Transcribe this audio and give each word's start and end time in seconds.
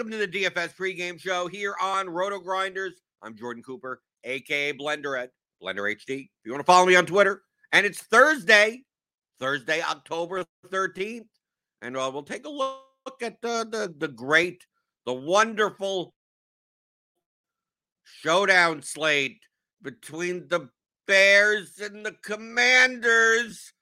Welcome 0.00 0.18
to 0.18 0.26
the 0.26 0.44
DFS 0.44 0.74
pregame 0.76 1.20
show 1.20 1.46
here 1.46 1.74
on 1.78 2.06
RotoGrinders. 2.06 2.92
I'm 3.20 3.36
Jordan 3.36 3.62
Cooper, 3.62 4.00
aka 4.24 4.72
Blender 4.72 5.22
at 5.22 5.28
Blender 5.62 5.94
HD. 5.94 6.20
If 6.20 6.28
you 6.42 6.52
want 6.52 6.60
to 6.60 6.64
follow 6.64 6.86
me 6.86 6.96
on 6.96 7.04
Twitter, 7.04 7.42
and 7.72 7.84
it's 7.84 8.00
Thursday, 8.04 8.80
Thursday, 9.38 9.82
October 9.82 10.46
13th, 10.68 11.26
and 11.82 11.98
uh, 11.98 12.10
we'll 12.10 12.22
take 12.22 12.46
a 12.46 12.48
look 12.48 12.80
at 13.20 13.36
uh, 13.44 13.64
the 13.64 13.94
the 13.98 14.08
great, 14.08 14.64
the 15.04 15.12
wonderful 15.12 16.14
showdown 18.04 18.80
slate 18.80 19.42
between 19.82 20.48
the 20.48 20.70
Bears 21.06 21.78
and 21.78 22.06
the 22.06 22.16
Commanders. 22.24 23.74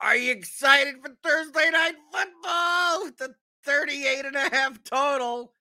Are 0.00 0.16
you 0.16 0.32
excited 0.32 0.94
for 1.02 1.14
Thursday 1.22 1.68
night 1.70 1.96
football? 2.10 3.10
The 3.18 3.34
38 3.64 4.24
and 4.24 4.36
a 4.36 4.48
half 4.48 4.82
total. 4.82 5.52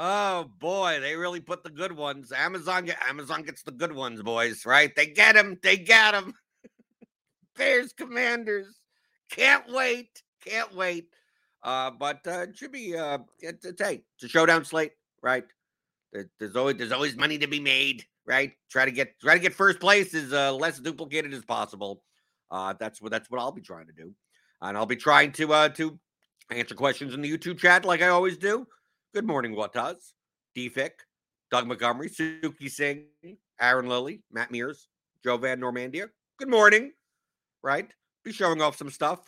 Oh 0.00 0.44
boy, 0.60 1.00
they 1.00 1.16
really 1.16 1.40
put 1.40 1.64
the 1.64 1.70
good 1.70 1.90
ones. 1.90 2.30
Amazon 2.30 2.84
get 2.84 2.98
Amazon 3.08 3.42
gets 3.42 3.64
the 3.64 3.72
good 3.72 3.92
ones, 3.92 4.22
boys, 4.22 4.64
right? 4.64 4.94
They 4.94 5.06
get 5.06 5.34
them. 5.34 5.58
They 5.60 5.76
got 5.76 6.12
them. 6.12 6.34
Bears 7.56 7.92
Commanders. 7.92 8.68
Can't 9.28 9.64
wait. 9.72 10.22
Can't 10.44 10.72
wait. 10.74 11.08
Uh, 11.64 11.90
but 11.90 12.20
uh, 12.28 12.42
it 12.48 12.56
should 12.56 12.70
be 12.70 12.96
uh 12.96 13.18
it's, 13.40 13.64
it's 13.64 13.82
hey, 13.82 14.02
it's 14.14 14.24
a 14.24 14.28
showdown 14.28 14.64
slate, 14.64 14.92
right? 15.20 15.44
There- 16.12 16.30
There's 16.38 16.54
always 16.54 16.76
there's 16.76 16.92
always 16.92 17.16
money 17.16 17.36
to 17.38 17.48
be 17.48 17.58
made, 17.58 18.04
right? 18.24 18.52
Try 18.70 18.84
to 18.84 18.92
get 18.92 19.18
try 19.20 19.34
to 19.34 19.40
get 19.40 19.52
first 19.52 19.80
place 19.80 20.14
as 20.14 20.32
uh, 20.32 20.52
less 20.54 20.78
duplicated 20.78 21.34
as 21.34 21.44
possible. 21.44 22.04
Uh, 22.52 22.72
that's 22.78 23.02
what 23.02 23.10
that's 23.10 23.28
what 23.32 23.40
I'll 23.40 23.50
be 23.50 23.62
trying 23.62 23.88
to 23.88 23.92
do, 23.92 24.14
and 24.62 24.76
I'll 24.76 24.86
be 24.86 24.94
trying 24.96 25.32
to 25.32 25.52
uh 25.52 25.68
to 25.70 25.98
answer 26.52 26.76
questions 26.76 27.14
in 27.14 27.20
the 27.20 27.36
YouTube 27.36 27.58
chat 27.58 27.84
like 27.84 28.00
I 28.00 28.08
always 28.08 28.36
do. 28.38 28.64
Good 29.14 29.26
morning, 29.26 29.56
does? 29.72 30.12
DFIC, 30.54 30.90
Doug 31.50 31.66
Montgomery, 31.66 32.10
Suki 32.10 32.70
Singh, 32.70 33.06
Aaron 33.58 33.88
Lilly, 33.88 34.22
Matt 34.30 34.50
Mears, 34.50 34.86
Joe 35.24 35.38
Van 35.38 35.58
Normandia. 35.58 36.10
Good 36.38 36.50
morning, 36.50 36.92
right? 37.62 37.90
Be 38.22 38.32
showing 38.32 38.60
off 38.60 38.76
some 38.76 38.90
stuff, 38.90 39.20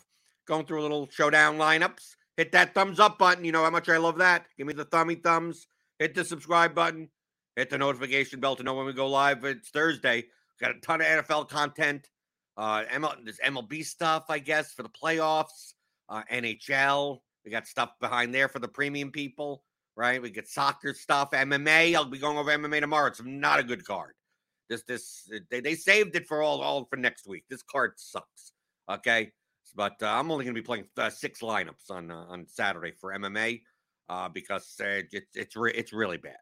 going 0.47 0.67
through 0.67 0.81
a 0.81 0.83
little 0.83 1.09
showdown 1.09 1.57
lineups. 1.57 2.15
Hit 2.37 2.51
that 2.51 2.75
thumbs 2.75 2.99
up 2.99 3.17
button. 3.17 3.43
You 3.43 3.51
know 3.51 3.63
how 3.63 3.71
much 3.71 3.89
I 3.89 3.97
love 3.97 4.19
that. 4.19 4.45
Give 4.55 4.67
me 4.67 4.73
the 4.73 4.85
thummy 4.85 5.15
thumbs. 5.15 5.65
Hit 5.97 6.13
the 6.13 6.23
subscribe 6.23 6.75
button. 6.75 7.09
Hit 7.55 7.71
the 7.71 7.79
notification 7.79 8.39
bell 8.39 8.55
to 8.57 8.63
know 8.63 8.75
when 8.75 8.85
we 8.85 8.93
go 8.93 9.07
live. 9.07 9.43
It's 9.45 9.69
Thursday. 9.69 10.25
Got 10.59 10.75
a 10.75 10.79
ton 10.79 11.01
of 11.01 11.07
NFL 11.07 11.49
content. 11.49 12.07
Uh, 12.55 12.83
ML, 12.83 13.15
there's 13.23 13.39
MLB 13.39 13.83
stuff, 13.83 14.25
I 14.29 14.37
guess, 14.37 14.73
for 14.73 14.83
the 14.83 14.89
playoffs. 14.89 15.73
Uh, 16.07 16.21
NHL. 16.31 17.21
We 17.43 17.49
got 17.49 17.65
stuff 17.65 17.93
behind 17.99 18.33
there 18.33 18.47
for 18.47 18.59
the 18.59 18.67
premium 18.67 19.11
people, 19.11 19.63
right? 20.01 20.19
We 20.19 20.31
get 20.31 20.47
soccer 20.47 20.95
stuff, 20.95 21.29
MMA. 21.29 21.93
I'll 21.93 22.05
be 22.05 22.17
going 22.17 22.35
over 22.35 22.49
MMA 22.49 22.79
tomorrow. 22.79 23.05
It's 23.05 23.21
not 23.23 23.59
a 23.59 23.63
good 23.63 23.85
card. 23.85 24.13
This, 24.67 24.81
this, 24.87 25.29
they, 25.51 25.59
they 25.59 25.75
saved 25.75 26.15
it 26.15 26.27
for 26.27 26.41
all, 26.41 26.59
all 26.61 26.85
for 26.85 26.95
next 26.95 27.27
week. 27.27 27.43
This 27.51 27.61
card 27.61 27.93
sucks. 27.97 28.53
Okay, 28.89 29.31
but 29.75 29.93
uh, 30.01 30.07
I'm 30.07 30.31
only 30.31 30.43
going 30.43 30.55
to 30.55 30.61
be 30.61 30.65
playing 30.65 30.85
uh, 30.97 31.11
six 31.11 31.41
lineups 31.41 31.91
on 31.91 32.09
uh, 32.09 32.25
on 32.29 32.47
Saturday 32.47 32.93
for 32.99 33.13
MMA 33.13 33.61
uh, 34.09 34.27
because 34.27 34.75
uh, 34.81 35.03
it's 35.11 35.35
it's 35.35 35.55
re- 35.55 35.73
it's 35.75 35.93
really 35.93 36.17
bad. 36.17 36.33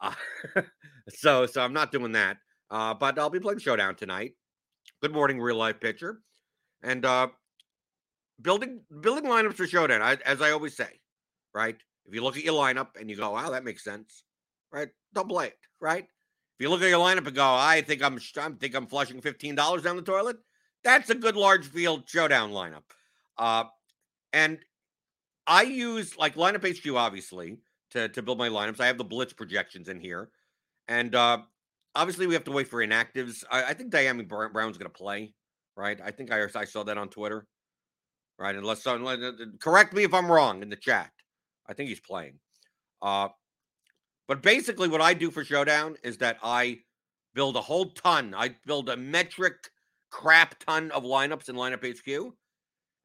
Uh, 0.00 0.14
so 1.10 1.44
so 1.44 1.60
I'm 1.60 1.74
not 1.74 1.92
doing 1.92 2.12
that. 2.12 2.38
Uh, 2.70 2.94
but 2.94 3.18
I'll 3.18 3.28
be 3.28 3.40
playing 3.40 3.58
Showdown 3.58 3.94
tonight. 3.94 4.32
Good 5.02 5.12
morning, 5.12 5.38
real 5.38 5.56
life 5.56 5.80
pitcher, 5.80 6.22
and 6.82 7.04
uh, 7.04 7.28
building 8.40 8.80
building 9.02 9.30
lineups 9.30 9.54
for 9.54 9.66
Showdown. 9.66 10.00
I, 10.00 10.16
as 10.24 10.40
I 10.40 10.52
always 10.52 10.74
say, 10.74 11.00
right? 11.54 11.76
If 12.06 12.14
you 12.14 12.22
look 12.22 12.36
at 12.36 12.44
your 12.44 12.54
lineup 12.54 12.96
and 12.98 13.08
you 13.08 13.16
go, 13.16 13.30
"Wow, 13.30 13.50
that 13.50 13.64
makes 13.64 13.84
sense," 13.84 14.24
right? 14.72 14.88
Don't 15.14 15.28
play 15.28 15.48
it, 15.48 15.58
right? 15.80 16.04
If 16.04 16.60
you 16.60 16.68
look 16.70 16.82
at 16.82 16.88
your 16.88 17.00
lineup 17.00 17.26
and 17.26 17.34
go, 17.34 17.44
I 17.44 17.82
think 17.82 18.02
I'm 18.02 18.18
I 18.36 18.50
think 18.50 18.74
I'm 18.74 18.86
flushing 18.86 19.20
fifteen 19.20 19.54
dollars 19.54 19.82
down 19.82 19.96
the 19.96 20.02
toilet. 20.02 20.36
That's 20.84 21.10
a 21.10 21.14
good 21.14 21.36
large 21.36 21.66
field 21.66 22.08
showdown 22.08 22.50
lineup. 22.50 22.82
Uh, 23.38 23.64
and 24.32 24.58
I 25.46 25.62
use 25.62 26.16
like 26.16 26.34
lineup 26.36 26.66
HQ 26.66 26.94
obviously 26.94 27.58
to 27.90 28.08
to 28.08 28.22
build 28.22 28.38
my 28.38 28.48
lineups. 28.48 28.80
I 28.80 28.86
have 28.86 28.98
the 28.98 29.04
blitz 29.04 29.32
projections 29.32 29.88
in 29.88 30.00
here, 30.00 30.30
and 30.88 31.14
uh, 31.14 31.38
obviously 31.94 32.26
we 32.26 32.34
have 32.34 32.44
to 32.44 32.52
wait 32.52 32.68
for 32.68 32.84
inactives. 32.84 33.44
I, 33.50 33.64
I 33.64 33.74
think 33.74 33.92
Dyami 33.92 34.26
Brown's 34.26 34.78
going 34.78 34.90
to 34.90 34.98
play, 34.98 35.34
right? 35.76 36.00
I 36.04 36.10
think 36.10 36.32
I 36.32 36.46
I 36.54 36.64
saw 36.64 36.82
that 36.84 36.98
on 36.98 37.08
Twitter, 37.08 37.46
right? 38.38 38.54
Unless 38.54 38.82
someone 38.82 39.22
uh, 39.22 39.32
correct 39.60 39.94
me 39.94 40.04
if 40.04 40.14
I'm 40.14 40.30
wrong 40.30 40.62
in 40.62 40.68
the 40.68 40.76
chat. 40.76 41.10
I 41.68 41.74
think 41.74 41.88
he's 41.88 42.00
playing. 42.00 42.38
Uh, 43.00 43.28
but 44.28 44.42
basically, 44.42 44.88
what 44.88 45.00
I 45.00 45.14
do 45.14 45.30
for 45.30 45.44
Showdown 45.44 45.96
is 46.02 46.18
that 46.18 46.38
I 46.42 46.78
build 47.34 47.56
a 47.56 47.60
whole 47.60 47.90
ton. 47.90 48.34
I 48.34 48.56
build 48.66 48.88
a 48.88 48.96
metric 48.96 49.70
crap 50.10 50.58
ton 50.64 50.90
of 50.90 51.04
lineups 51.04 51.48
in 51.48 51.56
Lineup 51.56 51.84
HQ, 51.84 52.32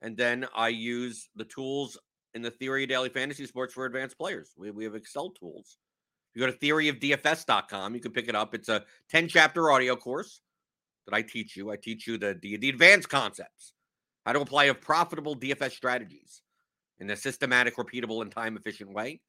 and 0.02 0.16
then 0.16 0.48
I 0.56 0.70
use 0.70 1.30
the 1.36 1.46
tools 1.46 1.98
in 2.34 2.42
the 2.42 2.52
Theory 2.52 2.84
of 2.84 2.90
Daily 2.90 3.10
Fantasy 3.10 3.46
Sports 3.46 3.74
for 3.74 3.86
advanced 3.86 4.18
players. 4.18 4.52
We, 4.58 4.72
we 4.72 4.84
have 4.84 4.96
Excel 4.96 5.32
tools. 5.32 5.78
If 6.34 6.42
you 6.42 6.46
go 6.46 6.52
to 6.52 6.58
theoryofdfs.com, 6.60 7.96
you 7.96 8.02
can 8.02 8.12
pick 8.12 8.28
it 8.28 8.36
up. 8.36 8.54
It's 8.54 8.70
a 8.70 8.84
10 9.10 9.28
chapter 9.28 9.72
audio 9.72 9.96
course 9.96 10.42
that 11.08 11.16
I 11.16 11.22
teach 11.24 11.56
you. 11.56 11.72
I 11.72 11.78
teach 11.78 12.06
you 12.06 12.18
the, 12.18 12.38
the, 12.42 12.58
the 12.58 12.70
advanced 12.70 13.10
concepts, 13.10 13.74
how 14.26 14.34
to 14.34 14.42
apply 14.42 14.66
a 14.66 14.74
profitable 14.74 15.36
DFS 15.36 15.72
strategies 15.72 16.42
in 17.00 17.10
a 17.10 17.16
systematic, 17.16 17.76
repeatable, 17.78 18.22
and 18.22 18.32
time 18.32 18.58
efficient 18.58 18.92
way. 18.94 19.22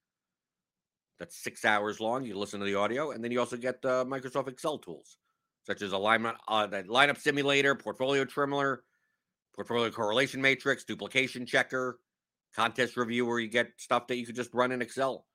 That's 1.19 1.37
six 1.37 1.65
hours 1.65 2.01
long. 2.01 2.25
You 2.25 2.39
listen 2.39 2.61
to 2.61 2.67
the 2.67 2.77
audio, 2.77 3.11
and 3.11 3.23
then 3.23 3.33
you 3.33 3.41
also 3.41 3.57
get 3.57 3.85
uh, 3.85 4.05
Microsoft 4.05 4.49
Excel 4.49 4.79
tools 4.79 5.19
such 5.69 5.83
as 5.83 5.93
alignment, 5.93 6.35
uh, 6.49 6.67
the 6.67 6.83
lineup 6.85 7.19
simulator, 7.19 7.75
portfolio 7.75 8.25
trimmer, 8.25 8.85
portfolio 9.55 9.91
correlation 9.91 10.41
matrix, 10.41 10.83
duplication 10.83 11.45
checker, 11.45 11.99
contest 12.57 12.97
review, 12.97 13.27
where 13.27 13.39
you 13.39 13.49
get 13.49 13.69
stuff 13.77 14.07
that 14.07 14.17
you 14.17 14.25
could 14.25 14.35
just 14.35 14.55
run 14.55 14.73
in 14.73 14.81
Excel 14.81 15.27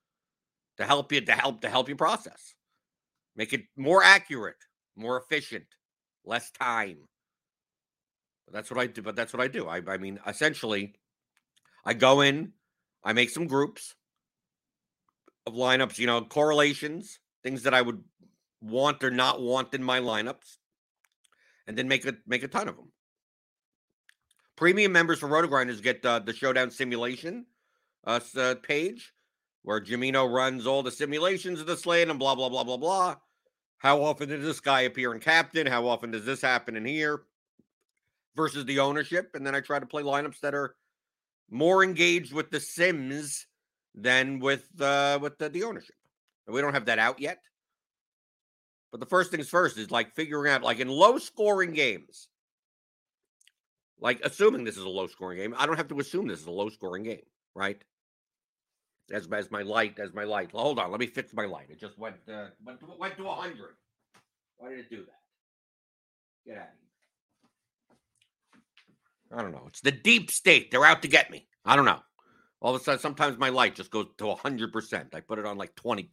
to 0.78 0.86
help 0.86 1.12
you 1.12 1.22
to 1.22 1.32
help 1.34 1.62
to 1.62 1.70
help 1.70 1.88
you 1.88 1.96
process, 1.96 2.56
make 3.36 3.54
it 3.54 3.62
more 3.78 4.04
accurate, 4.04 4.58
more 4.96 5.22
efficient, 5.22 5.68
less 6.26 6.50
time. 6.50 6.98
But 8.46 8.56
that's 8.56 8.72
what 8.72 8.80
I 8.80 8.88
do. 8.88 9.04
But 9.04 9.16
that's 9.16 9.34
what 9.34 9.42
I 9.42 9.48
do. 9.48 9.68
I, 9.68 9.82
I 9.88 9.98
mean, 9.98 10.20
essentially, 10.26 10.96
I 11.86 11.94
go 11.94 12.22
in, 12.22 12.54
I 13.04 13.14
make 13.14 13.30
some 13.30 13.48
groups 13.48 13.96
of 15.46 15.54
lineups, 15.54 16.00
you 16.00 16.08
know, 16.08 16.22
correlations, 16.22 17.20
things 17.44 17.64
that 17.64 17.74
I 17.74 17.82
would 17.82 18.04
want 18.62 19.04
or 19.04 19.12
not 19.12 19.42
want 19.42 19.74
in 19.74 19.84
my 19.84 20.00
lineups, 20.00 20.58
and 21.68 21.78
then 21.78 21.88
make 21.88 22.06
a 22.06 22.16
make 22.26 22.44
a 22.44 22.48
ton 22.48 22.68
of 22.68 22.78
them. 22.78 22.92
Premium 24.56 24.92
members 24.92 25.20
for 25.20 25.28
RotoGrinders 25.28 25.82
get 25.82 26.06
uh, 26.06 26.20
the 26.20 26.34
Showdown 26.34 26.72
simulation 26.72 27.46
uh, 28.06 28.20
uh, 28.38 28.56
page 28.56 29.14
where 29.64 29.82
Jamino 29.82 30.32
runs 30.32 30.68
all 30.68 30.84
the 30.84 30.92
simulations 30.92 31.60
of 31.60 31.68
the 31.68 31.78
slate 31.78 32.10
and 32.10 32.20
blah 32.20 32.36
blah 32.36 32.50
blah 32.50 32.64
blah 32.64 32.78
blah. 32.78 33.16
How 33.78 34.02
often 34.02 34.30
does 34.30 34.44
this 34.44 34.62
guy 34.62 34.82
appear 34.82 35.14
in 35.14 35.20
captain? 35.20 35.68
How 35.68 35.88
often 35.88 36.12
does 36.12 36.26
this 36.26 36.42
happen 36.42 36.78
in 36.78 36.86
here? 36.86 37.24
Versus 38.36 38.66
the 38.66 38.80
ownership, 38.80 39.32
and 39.36 39.46
then 39.46 39.54
I 39.54 39.60
try 39.60 39.80
to 39.80 39.86
play 39.86 40.02
lineups 40.02 40.40
that 40.40 40.56
are 40.56 40.76
more 41.50 41.84
engaged 41.84 42.34
with 42.34 42.50
the 42.51 42.60
sims 42.60 43.48
than 43.95 44.40
with 44.40 44.69
uh, 44.81 45.19
with 45.22 45.38
the, 45.38 45.50
the 45.50 45.63
ownership. 45.63 45.95
And 46.48 46.54
we 46.54 46.62
don't 46.62 46.74
have 46.74 46.86
that 46.86 47.00
out 47.00 47.19
yet. 47.19 47.40
But 48.92 49.00
the 49.00 49.06
first 49.07 49.31
things 49.31 49.50
first 49.50 49.78
is 49.78 49.90
like 49.90 50.13
figuring 50.13 50.51
out, 50.51 50.62
like 50.62 50.80
in 50.80 50.88
low 50.88 51.18
scoring 51.18 51.74
games, 51.74 52.28
like 54.00 54.22
assuming 54.24 54.63
this 54.63 54.78
is 54.78 54.84
a 54.84 54.90
low 54.90 55.07
scoring 55.07 55.40
game, 55.40 55.56
I 55.57 55.66
don't 55.66 55.78
have 55.78 55.88
to 55.88 56.00
assume 56.00 56.28
this 56.28 56.40
is 56.40 56.45
a 56.45 56.51
low 56.51 56.69
scoring 56.69 57.04
game, 57.04 57.24
right? 57.56 57.81
As, 59.12 59.28
as 59.31 59.50
my 59.50 59.63
light, 59.63 59.98
as 60.00 60.13
my 60.13 60.25
light. 60.25 60.51
Hold 60.51 60.78
on, 60.78 60.92
let 60.92 61.00
me 61.00 61.07
fix 61.07 61.34
my 61.34 61.46
light. 61.46 61.68
It 61.69 61.80
just 61.80 61.98
went 61.98 62.18
uh, 62.31 62.48
went 62.63 62.80
to, 62.81 62.86
went 63.00 63.18
to 63.18 63.24
100. 63.24 63.57
Why 64.57 64.69
did 64.69 64.80
it 64.80 64.89
do 64.89 64.98
that? 64.98 65.22
Get 66.46 66.57
out 66.57 66.63
of 66.63 66.69
here. 66.80 66.83
I 69.36 69.42
don't 69.42 69.52
know. 69.52 69.66
It's 69.68 69.82
the 69.82 69.92
deep 69.92 70.32
state. 70.32 70.72
They're 70.72 70.86
out 70.86 71.02
to 71.02 71.08
get 71.08 71.32
me. 71.32 71.48
I 71.66 71.76
don't 71.76 71.86
know. 71.86 72.00
All 72.62 72.74
of 72.74 72.82
a 72.82 72.84
sudden, 72.84 73.00
sometimes 73.00 73.38
my 73.38 73.50
light 73.50 73.76
just 73.76 73.92
goes 73.92 74.08
to 74.18 74.26
100%. 74.26 75.14
I 75.14 75.20
put 75.20 75.40
it 75.40 75.46
on 75.46 75.58
like 75.58 75.76
20%. 75.76 76.10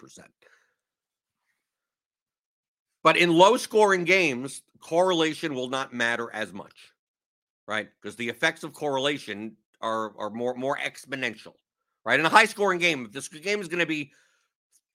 But 3.03 3.17
in 3.17 3.31
low 3.31 3.57
scoring 3.57 4.05
games, 4.05 4.63
correlation 4.81 5.55
will 5.55 5.69
not 5.69 5.95
matter 5.95 6.29
as 6.33 6.53
much, 6.53 6.93
right? 7.67 7.89
Because 8.01 8.17
the 8.17 8.29
effects 8.29 8.65
of 8.65 8.73
correlation 8.73 9.57
are, 9.81 10.13
are 10.19 10.31
more, 10.31 10.55
more 10.55 10.77
exponential, 10.77 11.55
right? 12.05 12.21
In 12.21 12.27
a 12.27 12.31
high 12.31 12.45
scoring 12.45 12.79
game, 12.79 13.07
if 13.07 13.13
this 13.13 13.29
game 13.29 13.61
is 13.61 13.69
going 13.69 13.81
to 13.81 13.87
be 13.87 14.13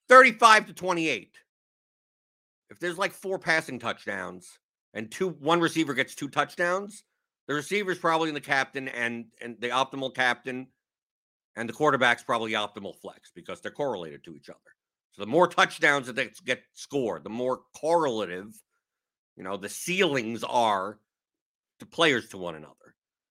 35 0.10 0.68
to 0.68 0.74
28, 0.74 1.36
if 2.70 2.80
there's 2.80 2.98
like 2.98 3.14
four 3.14 3.40
passing 3.40 3.80
touchdowns 3.80 4.60
and 4.94 5.12
two 5.12 5.30
one 5.30 5.60
receiver 5.60 5.94
gets 5.94 6.16
two 6.16 6.30
touchdowns, 6.30 7.04
the 7.48 7.54
receiver's 7.54 8.00
probably 8.00 8.30
in 8.30 8.36
the 8.36 8.42
captain 8.42 8.88
and 8.88 9.26
and 9.42 9.58
the 9.60 9.70
optimal 9.70 10.14
captain 10.14 10.68
and 11.56 11.70
the 11.70 11.74
quarterback's 11.74 12.24
probably 12.24 12.52
optimal 12.52 12.96
flex 13.02 13.32
because 13.34 13.62
they're 13.62 13.72
correlated 13.72 14.24
to 14.24 14.36
each 14.36 14.50
other. 14.50 14.60
So 15.14 15.22
the 15.22 15.28
more 15.28 15.48
touchdowns 15.48 16.12
that 16.12 16.46
get 16.46 16.62
scored, 16.74 17.24
the 17.24 17.30
more 17.30 17.62
correlative, 17.80 18.54
you 19.38 19.44
know, 19.44 19.56
the 19.56 19.70
ceilings 19.70 20.44
are 20.44 21.00
to 21.80 21.86
players 21.86 22.30
to 22.30 22.38
one 22.38 22.56
another. 22.56 22.74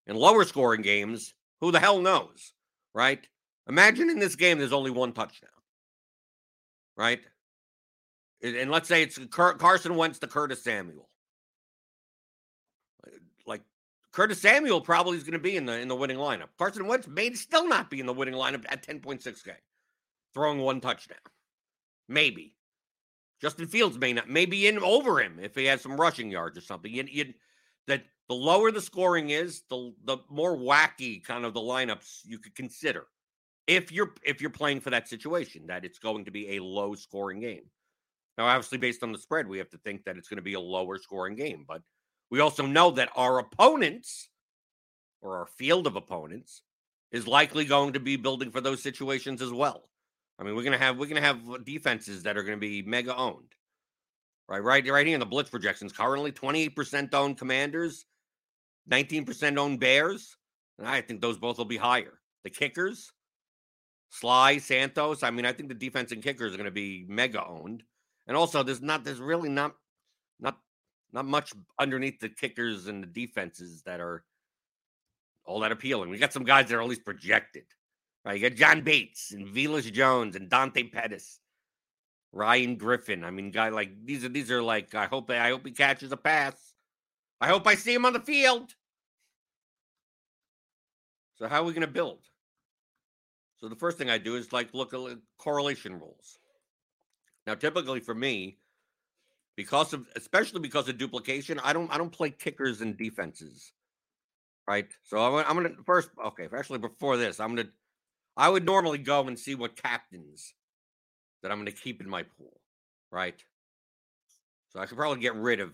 In 0.06 0.16
lower 0.16 0.44
scoring 0.44 0.82
games, 0.82 1.34
who 1.60 1.72
the 1.72 1.80
hell 1.80 2.00
knows, 2.00 2.52
right? 2.94 3.26
Imagine 3.68 4.10
in 4.10 4.18
this 4.18 4.36
game 4.36 4.58
there's 4.58 4.72
only 4.72 4.90
one 4.90 5.12
touchdown, 5.12 5.50
right? 6.96 7.20
And 8.42 8.70
let's 8.70 8.88
say 8.88 9.02
it's 9.02 9.18
Carson 9.30 9.96
Wentz 9.96 10.18
to 10.18 10.26
Curtis 10.26 10.62
Samuel. 10.62 11.08
Like 13.46 13.62
Curtis 14.14 14.40
Samuel 14.40 14.80
probably 14.80 15.16
is 15.16 15.24
going 15.24 15.32
to 15.32 15.40
be 15.40 15.56
in 15.56 15.66
the 15.66 15.76
in 15.76 15.88
the 15.88 15.96
winning 15.96 16.18
lineup. 16.18 16.48
Carson 16.56 16.86
Wentz 16.86 17.08
may 17.08 17.32
still 17.32 17.66
not 17.66 17.90
be 17.90 17.98
in 17.98 18.06
the 18.06 18.12
winning 18.12 18.34
lineup 18.34 18.64
at 18.68 18.86
10.6k, 18.86 19.50
throwing 20.32 20.60
one 20.60 20.80
touchdown. 20.80 21.18
Maybe. 22.08 22.54
Justin 23.40 23.66
Fields 23.66 23.98
may 23.98 24.12
not, 24.12 24.30
maybe 24.30 24.68
in 24.68 24.78
over 24.78 25.20
him 25.20 25.40
if 25.42 25.56
he 25.56 25.64
has 25.64 25.80
some 25.80 25.96
rushing 25.96 26.30
yards 26.30 26.56
or 26.56 26.60
something. 26.60 26.94
You, 26.94 27.04
you, 27.10 27.34
that 27.88 28.04
the 28.28 28.36
lower 28.36 28.70
the 28.70 28.80
scoring 28.80 29.30
is, 29.30 29.62
the 29.68 29.92
the 30.04 30.18
more 30.30 30.56
wacky 30.56 31.22
kind 31.22 31.44
of 31.44 31.52
the 31.52 31.60
lineups 31.60 32.20
you 32.24 32.38
could 32.38 32.54
consider. 32.54 33.06
If 33.66 33.90
you're 33.90 34.14
if 34.22 34.40
you're 34.40 34.50
playing 34.50 34.80
for 34.80 34.90
that 34.90 35.08
situation, 35.08 35.66
that 35.66 35.84
it's 35.84 35.98
going 35.98 36.24
to 36.26 36.30
be 36.30 36.56
a 36.56 36.62
low 36.62 36.94
scoring 36.94 37.40
game. 37.40 37.64
Now, 38.38 38.46
obviously, 38.46 38.78
based 38.78 39.02
on 39.02 39.10
the 39.10 39.18
spread, 39.18 39.48
we 39.48 39.58
have 39.58 39.70
to 39.70 39.78
think 39.78 40.04
that 40.04 40.16
it's 40.16 40.28
going 40.28 40.38
to 40.38 40.42
be 40.42 40.54
a 40.54 40.60
lower 40.60 40.98
scoring 40.98 41.34
game. 41.34 41.64
But 41.66 41.82
we 42.34 42.40
also 42.40 42.66
know 42.66 42.90
that 42.90 43.10
our 43.14 43.38
opponents 43.38 44.28
or 45.22 45.38
our 45.38 45.46
field 45.46 45.86
of 45.86 45.94
opponents 45.94 46.62
is 47.12 47.28
likely 47.28 47.64
going 47.64 47.92
to 47.92 48.00
be 48.00 48.16
building 48.16 48.50
for 48.50 48.60
those 48.60 48.82
situations 48.82 49.40
as 49.40 49.52
well. 49.52 49.88
I 50.36 50.42
mean, 50.42 50.56
we're 50.56 50.64
gonna 50.64 50.76
have 50.76 50.98
we're 50.98 51.06
gonna 51.06 51.20
have 51.20 51.64
defenses 51.64 52.24
that 52.24 52.36
are 52.36 52.42
gonna 52.42 52.56
be 52.56 52.82
mega 52.82 53.16
owned. 53.16 53.54
Right, 54.48 54.64
right, 54.64 54.84
right 54.84 55.06
here 55.06 55.14
in 55.14 55.20
the 55.20 55.26
blitz 55.26 55.48
projections. 55.48 55.92
Currently, 55.92 56.32
28% 56.32 57.14
owned 57.14 57.38
commanders, 57.38 58.04
19% 58.90 59.56
owned 59.56 59.78
bears. 59.78 60.36
And 60.80 60.88
I 60.88 61.02
think 61.02 61.20
those 61.20 61.38
both 61.38 61.56
will 61.56 61.64
be 61.66 61.76
higher. 61.76 62.18
The 62.42 62.50
kickers, 62.50 63.12
Slye, 64.12 64.60
Santos. 64.60 65.22
I 65.22 65.30
mean, 65.30 65.46
I 65.46 65.52
think 65.52 65.68
the 65.68 65.74
defense 65.76 66.10
and 66.10 66.20
kickers 66.20 66.52
are 66.52 66.64
to 66.64 66.72
be 66.72 67.06
mega 67.08 67.46
owned. 67.46 67.84
And 68.26 68.36
also, 68.36 68.64
there's 68.64 68.82
not, 68.82 69.04
there's 69.04 69.20
really 69.20 69.50
not, 69.50 69.76
not, 70.40 70.58
not 71.14 71.24
much 71.24 71.52
underneath 71.78 72.18
the 72.18 72.28
kickers 72.28 72.88
and 72.88 73.02
the 73.02 73.06
defenses 73.06 73.82
that 73.82 74.00
are 74.00 74.24
all 75.46 75.60
that 75.60 75.72
appealing. 75.72 76.10
We 76.10 76.18
got 76.18 76.32
some 76.32 76.44
guys 76.44 76.68
that 76.68 76.74
are 76.74 76.82
at 76.82 76.88
least 76.88 77.04
projected. 77.04 77.64
Right, 78.24 78.40
you 78.40 78.48
got 78.48 78.56
John 78.56 78.80
Bates 78.80 79.32
and 79.32 79.46
Velus 79.46 79.90
Jones 79.92 80.34
and 80.34 80.48
Dante 80.48 80.84
Pettis, 80.84 81.40
Ryan 82.32 82.76
Griffin. 82.76 83.22
I 83.22 83.30
mean, 83.30 83.50
guy 83.50 83.68
like 83.68 83.90
these 84.04 84.24
are 84.24 84.30
these 84.30 84.50
are 84.50 84.62
like 84.62 84.94
I 84.94 85.04
hope 85.06 85.30
I 85.30 85.50
hope 85.50 85.64
he 85.66 85.72
catches 85.72 86.10
a 86.10 86.16
pass. 86.16 86.54
I 87.40 87.48
hope 87.48 87.66
I 87.66 87.74
see 87.74 87.92
him 87.92 88.06
on 88.06 88.14
the 88.14 88.20
field. 88.20 88.74
So 91.36 91.48
how 91.48 91.60
are 91.60 91.64
we 91.64 91.74
going 91.74 91.86
to 91.86 91.92
build? 91.92 92.20
So 93.60 93.68
the 93.68 93.76
first 93.76 93.98
thing 93.98 94.08
I 94.08 94.18
do 94.18 94.36
is 94.36 94.52
like 94.52 94.72
look 94.72 94.94
at 94.94 95.00
correlation 95.36 96.00
rules. 96.00 96.38
Now, 97.46 97.54
typically 97.54 98.00
for 98.00 98.14
me, 98.14 98.56
because 99.56 99.92
of 99.92 100.06
especially 100.16 100.60
because 100.60 100.88
of 100.88 100.98
duplication, 100.98 101.60
I 101.62 101.72
don't 101.72 101.92
I 101.92 101.98
don't 101.98 102.12
play 102.12 102.30
kickers 102.30 102.80
and 102.80 102.96
defenses, 102.96 103.72
right? 104.66 104.88
So 105.02 105.18
I'm, 105.18 105.44
I'm 105.46 105.56
gonna 105.56 105.76
first 105.84 106.10
okay. 106.26 106.48
Actually, 106.56 106.80
before 106.80 107.16
this, 107.16 107.40
I'm 107.40 107.54
gonna 107.54 107.68
I 108.36 108.48
would 108.48 108.64
normally 108.64 108.98
go 108.98 109.26
and 109.26 109.38
see 109.38 109.54
what 109.54 109.80
captains 109.80 110.54
that 111.42 111.52
I'm 111.52 111.64
to 111.66 111.72
keep 111.72 112.00
in 112.00 112.08
my 112.08 112.22
pool, 112.22 112.60
right? 113.12 113.40
So 114.70 114.80
I 114.80 114.86
could 114.86 114.96
probably 114.98 115.20
get 115.20 115.36
rid 115.36 115.60
of 115.60 115.72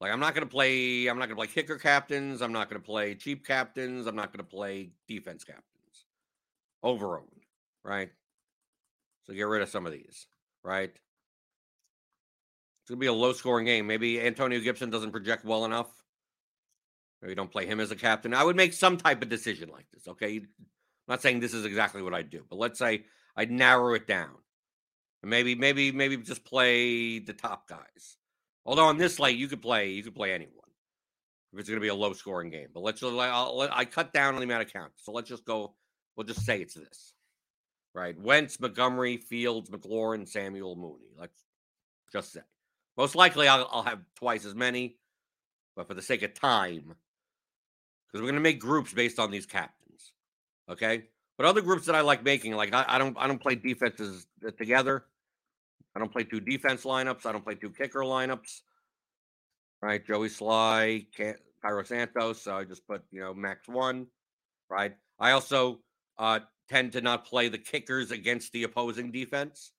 like 0.00 0.12
I'm 0.12 0.20
not 0.20 0.34
gonna 0.34 0.46
play 0.46 1.06
I'm 1.06 1.18
not 1.18 1.26
gonna 1.26 1.36
play 1.36 1.46
kicker 1.46 1.78
captains, 1.78 2.42
I'm 2.42 2.52
not 2.52 2.68
gonna 2.68 2.80
play 2.80 3.14
cheap 3.14 3.46
captains, 3.46 4.06
I'm 4.06 4.16
not 4.16 4.32
gonna 4.32 4.44
play 4.44 4.90
defense 5.08 5.44
captains. 5.44 5.64
Over 6.82 7.18
owned, 7.18 7.44
right? 7.84 8.10
So 9.24 9.34
get 9.34 9.42
rid 9.42 9.62
of 9.62 9.68
some 9.68 9.86
of 9.86 9.92
these, 9.92 10.26
right? 10.62 10.92
It's 12.90 12.94
gonna 12.96 12.98
be 12.98 13.06
a 13.06 13.12
low 13.12 13.32
scoring 13.32 13.66
game. 13.66 13.86
Maybe 13.86 14.20
Antonio 14.20 14.58
Gibson 14.58 14.90
doesn't 14.90 15.12
project 15.12 15.44
well 15.44 15.64
enough. 15.64 15.86
Maybe 17.22 17.36
don't 17.36 17.48
play 17.48 17.64
him 17.64 17.78
as 17.78 17.92
a 17.92 17.96
captain. 17.96 18.34
I 18.34 18.42
would 18.42 18.56
make 18.56 18.72
some 18.72 18.96
type 18.96 19.22
of 19.22 19.28
decision 19.28 19.68
like 19.68 19.86
this. 19.92 20.08
Okay. 20.08 20.38
I'm 20.38 20.46
not 21.06 21.22
saying 21.22 21.38
this 21.38 21.54
is 21.54 21.64
exactly 21.64 22.02
what 22.02 22.14
I'd 22.14 22.30
do, 22.30 22.44
but 22.50 22.58
let's 22.58 22.80
say 22.80 23.04
I'd 23.36 23.52
narrow 23.52 23.94
it 23.94 24.08
down. 24.08 24.34
Maybe, 25.22 25.54
maybe, 25.54 25.92
maybe 25.92 26.16
just 26.16 26.44
play 26.44 27.20
the 27.20 27.32
top 27.32 27.68
guys. 27.68 28.16
Although 28.66 28.86
on 28.86 28.98
this 28.98 29.14
slate, 29.14 29.38
you 29.38 29.46
could 29.46 29.62
play, 29.62 29.90
you 29.90 30.02
could 30.02 30.16
play 30.16 30.32
anyone 30.32 30.56
if 31.52 31.60
it's 31.60 31.68
going 31.68 31.78
to 31.78 31.84
be 31.84 31.88
a 31.88 31.94
low 31.94 32.12
scoring 32.12 32.50
game. 32.50 32.70
But 32.74 32.82
let's 32.82 33.00
I'll, 33.04 33.68
I 33.70 33.84
cut 33.84 34.12
down 34.12 34.34
on 34.34 34.40
the 34.40 34.46
amount 34.46 34.62
of 34.66 34.72
counts. 34.72 35.04
So 35.04 35.12
let's 35.12 35.28
just 35.28 35.44
go. 35.44 35.76
We'll 36.16 36.26
just 36.26 36.44
say 36.44 36.60
it's 36.60 36.74
this, 36.74 37.14
right? 37.94 38.18
Wentz, 38.20 38.58
Montgomery, 38.58 39.16
Fields, 39.16 39.70
McLaurin, 39.70 40.26
Samuel, 40.26 40.74
Mooney. 40.74 41.12
Let's 41.16 41.44
just 42.12 42.32
say. 42.32 42.40
Most 42.96 43.14
likely, 43.14 43.48
I'll, 43.48 43.68
I'll 43.70 43.82
have 43.82 44.00
twice 44.16 44.44
as 44.44 44.54
many, 44.54 44.96
but 45.76 45.88
for 45.88 45.94
the 45.94 46.02
sake 46.02 46.22
of 46.22 46.34
time, 46.34 46.94
because 48.06 48.20
we're 48.20 48.30
going 48.30 48.34
to 48.34 48.40
make 48.40 48.60
groups 48.60 48.92
based 48.92 49.18
on 49.18 49.30
these 49.30 49.46
captains. 49.46 50.12
Okay. 50.68 51.04
But 51.36 51.46
other 51.46 51.62
groups 51.62 51.86
that 51.86 51.94
I 51.94 52.02
like 52.02 52.22
making, 52.22 52.54
like 52.54 52.74
I, 52.74 52.84
I 52.86 52.98
don't, 52.98 53.16
I 53.18 53.26
don't 53.26 53.40
play 53.40 53.54
defenses 53.54 54.26
together. 54.58 55.04
I 55.94 55.98
don't 55.98 56.12
play 56.12 56.24
two 56.24 56.40
defense 56.40 56.84
lineups. 56.84 57.26
I 57.26 57.32
don't 57.32 57.44
play 57.44 57.54
two 57.54 57.70
kicker 57.70 58.00
lineups. 58.00 58.60
Right, 59.82 60.06
Joey 60.06 60.28
Slye, 60.28 61.06
Cairo 61.62 61.82
Santos. 61.84 62.42
So 62.42 62.54
I 62.54 62.64
just 62.64 62.86
put 62.86 63.02
you 63.10 63.20
know 63.20 63.32
max 63.32 63.66
one. 63.66 64.06
Right. 64.68 64.94
I 65.18 65.32
also 65.32 65.80
uh, 66.18 66.40
tend 66.68 66.92
to 66.92 67.00
not 67.00 67.24
play 67.24 67.48
the 67.48 67.58
kickers 67.58 68.10
against 68.10 68.52
the 68.52 68.64
opposing 68.64 69.10
defense. 69.10 69.72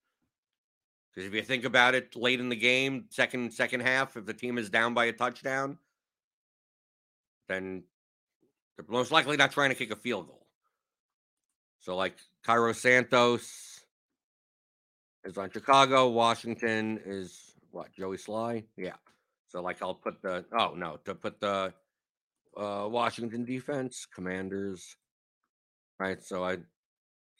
Because 1.13 1.27
if 1.27 1.33
you 1.33 1.41
think 1.41 1.65
about 1.65 1.93
it, 1.93 2.15
late 2.15 2.39
in 2.39 2.49
the 2.49 2.55
game, 2.55 3.05
second 3.09 3.53
second 3.53 3.81
half, 3.81 4.15
if 4.15 4.25
the 4.25 4.33
team 4.33 4.57
is 4.57 4.69
down 4.69 4.93
by 4.93 5.05
a 5.05 5.13
touchdown, 5.13 5.77
then 7.49 7.83
they're 8.77 8.85
most 8.87 9.11
likely 9.11 9.37
not 9.37 9.51
trying 9.51 9.69
to 9.69 9.75
kick 9.75 9.91
a 9.91 9.95
field 9.95 10.27
goal. 10.27 10.47
So, 11.81 11.95
like 11.95 12.15
Cairo 12.43 12.73
Santos 12.73 13.81
is 15.23 15.37
on 15.37 15.51
Chicago. 15.51 16.09
Washington 16.09 16.99
is 17.05 17.55
what? 17.71 17.91
Joey 17.93 18.17
Slye, 18.17 18.63
Yeah. 18.77 18.95
So, 19.47 19.61
like, 19.61 19.81
I'll 19.81 19.95
put 19.95 20.21
the, 20.21 20.45
oh, 20.57 20.73
no, 20.75 20.97
to 21.03 21.13
put 21.13 21.41
the 21.41 21.73
uh, 22.55 22.87
Washington 22.89 23.43
defense, 23.43 24.07
Commanders, 24.13 24.95
right? 25.99 26.23
So, 26.23 26.45
I, 26.45 26.53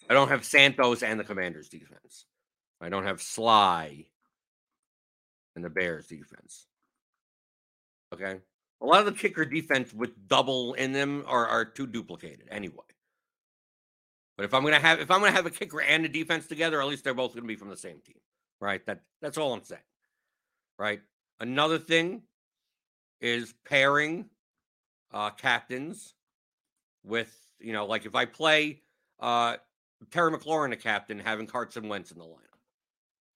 I 0.10 0.14
don't 0.14 0.28
have 0.28 0.44
Santos 0.44 1.04
and 1.04 1.18
the 1.18 1.24
Commanders 1.24 1.70
defense. 1.70 2.26
I 2.82 2.90
don't 2.90 3.06
have 3.06 3.20
Slye 3.20 4.08
and 5.56 5.64
the 5.64 5.70
Bears 5.70 6.08
defense. 6.08 6.66
Okay 8.14 8.40
a 8.82 8.86
lot 8.86 9.00
of 9.00 9.06
the 9.06 9.20
kicker 9.20 9.46
defense 9.46 9.94
with 9.94 10.28
double 10.28 10.74
in 10.74 10.92
them 10.92 11.24
are, 11.28 11.48
are 11.48 11.66
too 11.66 11.88
duplicated 11.88 12.48
anyway. 12.50 12.84
But 14.38 14.46
if 14.46 14.54
I'm 14.54 14.64
gonna 14.64 14.80
have 14.80 15.00
if 15.00 15.12
I'm 15.12 15.20
gonna 15.20 15.32
have 15.32 15.46
a 15.46 15.52
kicker 15.52 15.82
and 15.82 16.04
a 16.04 16.10
defense 16.10 16.48
together, 16.48 16.82
at 16.82 16.88
least 16.88 17.04
they're 17.04 17.14
both 17.14 17.36
gonna 17.36 17.46
be 17.46 17.56
from 17.56 17.70
the 17.70 17.78
same 17.78 18.00
team, 18.00 18.20
right? 18.60 18.84
That 18.88 19.02
that's 19.22 19.38
all 19.38 19.54
I'm 19.54 19.64
saying, 19.64 19.82
right? 20.80 21.02
Another 21.40 21.78
thing 21.78 22.24
is 23.20 23.54
pairing 23.66 24.26
uh, 25.14 25.30
captains 25.32 26.16
with 27.04 27.36
you 27.60 27.74
know 27.74 27.86
like 27.86 28.06
if 28.06 28.16
I 28.16 28.26
play 28.26 28.82
uh, 29.20 29.58
Terry 30.10 30.32
McLaurin 30.32 30.72
a 30.74 30.78
captain, 30.78 31.20
having 31.20 31.46
Carson 31.46 31.88
Wentz 31.88 32.10
in 32.10 32.18
the 32.18 32.26
lineup, 32.26 32.51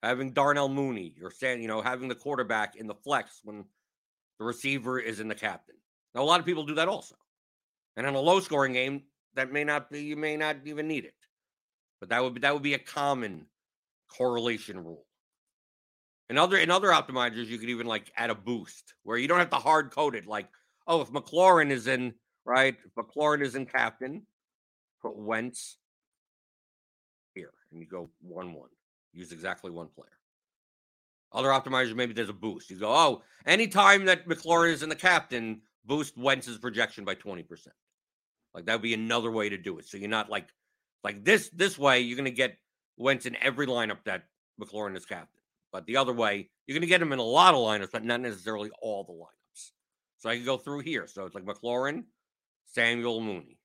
having 0.02 0.32
Darnell 0.32 0.68
Mooney 0.68 1.14
or 1.22 1.30
saying 1.30 1.62
you 1.62 1.68
know 1.68 1.82
having 1.82 2.08
the 2.08 2.14
quarterback 2.14 2.76
in 2.76 2.86
the 2.86 2.94
flex 2.94 3.40
when 3.44 3.64
the 4.38 4.44
receiver 4.44 4.98
is 4.98 5.20
in 5.20 5.28
the 5.28 5.34
captain. 5.34 5.76
Now, 6.14 6.22
a 6.22 6.24
lot 6.24 6.40
of 6.40 6.46
people 6.46 6.64
do 6.64 6.74
that 6.74 6.88
also. 6.88 7.16
And 7.96 8.06
in 8.06 8.14
a 8.14 8.20
low 8.20 8.40
scoring 8.40 8.72
game, 8.72 9.02
that 9.34 9.52
may 9.52 9.64
not 9.64 9.90
be, 9.90 10.02
you 10.02 10.16
may 10.16 10.36
not 10.36 10.56
even 10.64 10.88
need 10.88 11.04
it. 11.04 11.14
But 12.00 12.10
that 12.10 12.22
would 12.22 12.34
be, 12.34 12.40
that 12.40 12.52
would 12.52 12.62
be 12.62 12.74
a 12.74 12.78
common 12.78 13.46
correlation 14.08 14.82
rule. 14.82 15.04
In 16.28 16.38
other 16.38 16.56
in 16.58 16.70
other 16.70 16.88
optimizers, 16.88 17.46
you 17.46 17.58
could 17.58 17.70
even 17.70 17.86
like 17.86 18.10
add 18.16 18.30
a 18.30 18.34
boost 18.34 18.94
where 19.04 19.16
you 19.16 19.28
don't 19.28 19.38
have 19.38 19.50
to 19.50 19.56
hard 19.56 19.92
code 19.92 20.14
it. 20.14 20.26
Like, 20.26 20.48
oh, 20.86 21.00
if 21.00 21.10
McLaurin 21.10 21.70
is 21.70 21.86
in 21.86 22.14
right, 22.44 22.74
if 22.84 22.94
McLaurin 22.94 23.42
is 23.42 23.54
in 23.54 23.64
captain, 23.64 24.26
put 25.00 25.16
Wentz 25.16 25.78
here, 27.34 27.52
and 27.70 27.80
you 27.80 27.86
go 27.86 28.10
one 28.20 28.52
one. 28.54 28.70
Use 29.16 29.32
exactly 29.32 29.70
one 29.70 29.88
player. 29.88 30.10
Other 31.32 31.48
optimizers, 31.48 31.94
maybe 31.94 32.12
there's 32.12 32.28
a 32.28 32.34
boost. 32.34 32.70
You 32.70 32.76
go, 32.76 32.92
oh, 32.92 33.22
anytime 33.46 34.04
that 34.04 34.28
McLaurin 34.28 34.72
is 34.72 34.82
in 34.82 34.90
the 34.90 34.94
captain, 34.94 35.62
boost 35.86 36.16
Wentz's 36.18 36.58
projection 36.58 37.04
by 37.04 37.14
20%. 37.14 37.46
Like 38.54 38.66
that 38.66 38.74
would 38.74 38.82
be 38.82 38.94
another 38.94 39.30
way 39.30 39.48
to 39.48 39.56
do 39.56 39.78
it. 39.78 39.86
So 39.86 39.96
you're 39.96 40.08
not 40.08 40.30
like 40.30 40.48
like 41.02 41.24
this 41.24 41.48
this 41.50 41.78
way, 41.78 42.00
you're 42.00 42.16
gonna 42.16 42.30
get 42.30 42.58
Wentz 42.96 43.26
in 43.26 43.36
every 43.42 43.66
lineup 43.66 43.98
that 44.04 44.24
McLaurin 44.60 44.96
is 44.96 45.06
captain. 45.06 45.40
But 45.72 45.86
the 45.86 45.96
other 45.96 46.12
way, 46.12 46.48
you're 46.66 46.76
gonna 46.76 46.86
get 46.86 47.02
him 47.02 47.12
in 47.12 47.18
a 47.18 47.22
lot 47.22 47.54
of 47.54 47.60
lineups, 47.60 47.92
but 47.92 48.04
not 48.04 48.20
necessarily 48.20 48.70
all 48.80 49.04
the 49.04 49.12
lineups. 49.12 49.72
So 50.18 50.30
I 50.30 50.36
can 50.36 50.44
go 50.44 50.56
through 50.56 50.80
here. 50.80 51.06
So 51.06 51.26
it's 51.26 51.34
like 51.34 51.44
McLaurin, 51.44 52.04
Samuel 52.66 53.20
Mooney. 53.20 53.58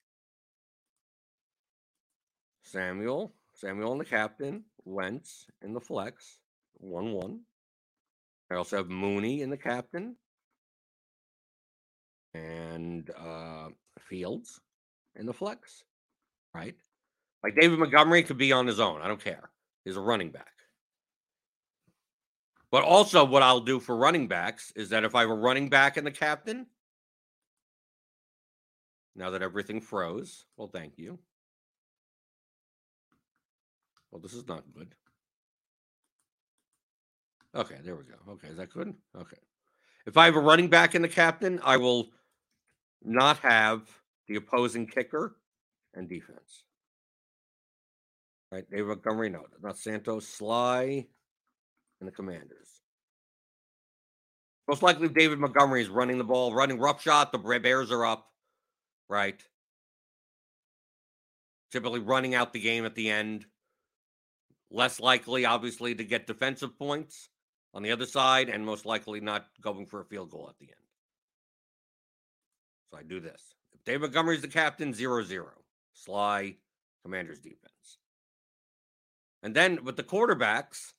Samuel, 2.64 3.34
Samuel 3.54 3.92
and 3.92 4.02
the 4.02 4.06
captain, 4.06 4.64
Wentz 4.86 5.48
in 5.62 5.74
the 5.74 5.80
flex, 5.80 6.40
1 6.80 7.14
1. 7.14 7.40
I 8.52 8.56
also 8.56 8.78
have 8.78 8.90
Mooney 8.90 9.42
in 9.42 9.50
the 9.50 9.58
captain 9.58 10.16
and 12.34 13.10
uh, 13.18 13.70
Fields 14.00 14.60
in 15.16 15.26
the 15.26 15.34
flex, 15.34 15.84
right? 16.54 16.76
Like 17.44 17.56
David 17.60 17.80
Montgomery 17.80 18.24
could 18.24 18.38
be 18.38 18.52
on 18.52 18.68
his 18.68 18.80
own. 18.80 19.02
I 19.02 19.08
don't 19.08 19.24
care. 19.24 19.50
He's 19.86 19.98
a 19.98 20.02
running 20.02 20.30
back. 20.30 20.52
But 22.72 22.84
also, 22.84 23.26
what 23.26 23.44
I'll 23.44 23.60
do 23.60 23.80
for 23.80 23.98
running 23.98 24.28
backs 24.28 24.72
is 24.76 24.90
that 24.90 25.04
if 25.04 25.14
I 25.14 25.22
have 25.22 25.30
a 25.30 25.36
running 25.36 25.68
back 25.68 25.98
in 25.98 26.06
the 26.06 26.12
captain, 26.12 26.68
now 29.16 29.32
that 29.32 29.42
everything 29.42 29.82
froze, 29.82 30.46
well, 30.56 30.70
thank 30.70 30.98
you. 30.98 31.20
Well, 34.12 34.22
this 34.22 34.34
is 34.34 34.48
not 34.48 34.64
good. 34.76 34.94
Okay, 37.56 37.76
there 37.84 37.96
we 37.96 38.04
go. 38.04 38.34
Okay, 38.34 38.48
is 38.48 38.58
that 38.58 38.72
good? 38.72 38.94
Okay. 39.18 39.38
If 40.06 40.18
I 40.18 40.26
have 40.26 40.36
a 40.36 40.40
running 40.40 40.70
back 40.70 40.96
in 40.96 41.02
the 41.02 41.08
captain, 41.08 41.60
I 41.64 41.78
will 41.78 42.10
not 43.04 43.38
have 43.40 43.90
the 44.28 44.36
opposing 44.36 44.88
kicker 44.88 45.36
and 45.94 46.08
defense. 46.08 46.64
Right, 48.52 48.70
David 48.70 48.88
Montgomery, 48.88 49.30
no, 49.30 49.46
not 49.62 49.78
Santos, 49.78 50.26
Slye, 50.26 51.06
and 52.00 52.08
the 52.08 52.12
Commanders. 52.12 52.82
Most 54.68 54.84
likely, 54.84 55.08
David 55.08 55.40
Montgomery 55.40 55.82
is 55.82 55.90
running 55.90 56.18
the 56.18 56.24
ball, 56.24 56.54
running 56.54 56.80
rough 56.80 57.02
shot. 57.02 57.32
The 57.32 57.60
Bears 57.60 57.92
are 57.92 58.06
up, 58.06 58.28
right? 59.10 59.42
Typically 61.72 62.00
running 62.00 62.36
out 62.36 62.54
the 62.54 62.62
game 62.62 62.86
at 62.86 62.96
the 62.96 63.10
end. 63.10 63.46
Less 64.72 65.00
likely, 65.00 65.46
obviously, 65.46 65.94
to 65.96 66.04
get 66.04 66.28
defensive 66.28 66.78
points 66.78 67.30
on 67.74 67.84
the 67.84 67.92
other 67.92 68.06
side 68.06 68.50
and 68.50 68.66
most 68.66 68.86
likely 68.86 69.20
not 69.20 69.48
going 69.60 69.86
for 69.86 70.02
a 70.02 70.06
field 70.06 70.32
goal 70.32 70.48
at 70.50 70.58
the 70.60 70.68
end. 70.68 70.76
So 72.90 72.98
I 72.98 73.04
do 73.04 73.20
this. 73.20 73.54
If 73.74 73.84
Dave 73.84 74.02
Montgomery's 74.02 74.42
the 74.42 74.48
captain, 74.48 74.94
0 74.94 75.24
0. 75.24 75.50
Slye, 76.08 76.56
commander's 77.04 77.40
defense. 77.40 77.98
And 79.44 79.54
then 79.54 79.84
with 79.84 79.98
the 79.98 80.04
quarterbacks, 80.04 80.94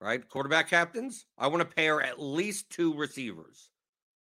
right? 0.00 0.28
Quarterback 0.28 0.68
captains, 0.68 1.26
I 1.38 1.48
want 1.48 1.68
to 1.68 1.76
pair 1.76 2.00
at 2.00 2.20
least 2.20 2.70
two 2.70 2.94
receivers 2.94 3.70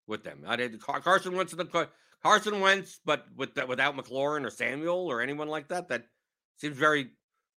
with 0.07 0.23
them. 0.23 0.43
I 0.47 0.55
did 0.55 0.81
Carson 0.81 1.35
Wentz 1.35 1.53
the 1.53 1.89
Carson 2.23 2.59
Wentz, 2.59 2.99
but 3.05 3.27
with 3.37 3.55
without 3.67 3.95
McLaurin 3.95 4.45
or 4.45 4.49
Samuel 4.49 5.07
or 5.07 5.21
anyone 5.21 5.47
like 5.47 5.69
that. 5.69 5.87
That 5.87 6.05
seems 6.59 6.77
very 6.77 7.09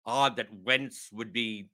odd 0.06 0.36
that 0.36 0.48
Wentz 0.64 1.10
would 1.12 1.32
be 1.32 1.68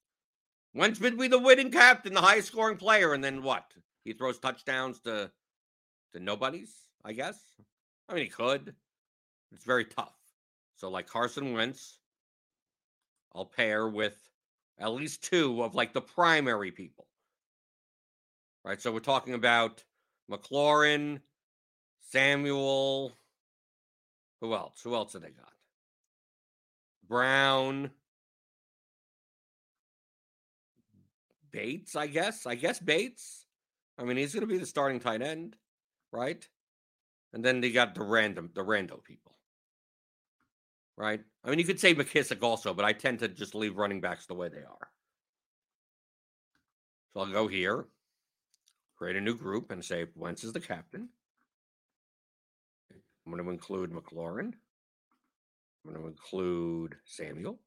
Wentz 0.75 1.01
would 1.01 1.19
be 1.19 1.29
the 1.29 1.39
winning 1.39 1.71
captain, 1.71 2.15
the 2.15 2.21
highest 2.21 2.49
scoring 2.49 2.77
player, 2.77 3.15
and 3.15 3.23
then 3.25 3.43
what? 3.43 3.73
He 4.05 4.13
throws 4.13 4.39
touchdowns 4.39 5.01
to 5.01 5.31
to 6.13 6.21
nobodies, 6.21 6.75
I 7.05 7.13
guess. 7.13 7.39
I 8.09 8.15
mean, 8.15 8.25
he 8.25 8.31
could. 8.31 8.75
It's 9.53 9.65
very 9.65 9.85
tough. 9.85 10.15
So, 10.77 10.89
like 10.89 11.07
Carson 11.07 11.53
Wentz, 11.53 11.99
I'll 13.35 13.47
pair 13.47 13.89
with 13.89 14.17
at 14.79 14.93
least 14.93 15.25
two 15.25 15.63
of 15.63 15.75
like 15.75 15.93
the 15.93 16.01
primary 16.01 16.71
people. 16.71 17.07
Right. 18.65 18.81
So 18.81 18.93
we're 18.93 19.01
talking 19.01 19.35
about 19.35 19.83
McLaurin, 20.31 21.21
Samuel. 22.11 23.13
Who 24.41 24.55
else? 24.55 24.81
Who 24.83 24.95
else 24.95 25.15
have 25.15 25.23
they 25.23 25.31
got? 25.31 25.53
Brown. 27.09 27.91
Bates, 31.51 31.97
I 31.97 32.07
guess. 32.07 32.47
I 32.47 32.55
guess 32.55 32.79
Bates. 32.79 33.47
I 33.99 34.05
mean, 34.05 34.17
he's 34.17 34.33
going 34.33 34.47
to 34.47 34.47
be 34.47 34.59
the 34.59 34.67
starting 34.67 35.01
tight 35.01 35.23
end, 35.23 35.57
right? 36.13 36.47
And 37.33 37.45
then 37.45 37.61
they 37.61 37.71
got 37.71 37.95
the 37.95 38.03
random, 38.03 38.51
the 38.55 38.63
rando 38.63 39.03
people, 39.03 39.37
right? 40.97 41.21
I 41.45 41.51
mean, 41.51 41.59
you 41.59 41.65
could 41.65 41.81
say 41.81 41.95
McKissic 41.95 42.43
also, 42.43 42.73
but 42.73 42.85
I 42.85 42.93
tend 42.93 43.19
to 43.21 43.29
just 43.29 43.55
leave 43.55 43.77
running 43.77 44.01
backs 44.01 44.27
the 44.27 44.35
way 44.35 44.49
they 44.49 44.59
are. 44.59 44.89
So 47.13 47.21
I'll 47.21 47.33
go 47.33 47.49
here, 47.49 47.87
create 48.97 49.17
a 49.17 49.21
new 49.21 49.37
group, 49.37 49.71
and 49.73 49.85
say 49.85 50.07
Wentz 50.15 50.45
is 50.45 50.53
the 50.53 50.61
captain. 50.61 51.09
I'm 53.27 53.33
going 53.33 53.45
to 53.45 53.51
include 53.51 53.91
McLaurin. 53.91 54.55
I'm 55.89 55.95
going 55.95 56.05
to 56.05 56.11
include 56.11 56.97
Samuel. 57.07 57.59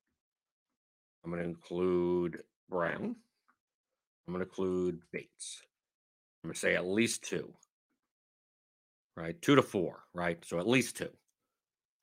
I'm 1.23 1.31
going 1.31 1.43
to 1.43 1.49
include 1.49 2.43
Brown. 2.69 3.15
I'm 4.27 4.33
going 4.33 4.45
to 4.45 4.49
include 4.49 4.99
Bates. 5.11 5.61
I'm 6.43 6.49
going 6.49 6.53
to 6.53 6.59
say 6.59 6.75
at 6.75 6.85
least 6.85 7.23
two, 7.23 7.53
right? 9.17 9.39
Two 9.41 9.55
to 9.55 9.61
four, 9.61 10.03
right? 10.13 10.43
So 10.45 10.59
at 10.59 10.67
least 10.67 10.97
two. 10.97 11.09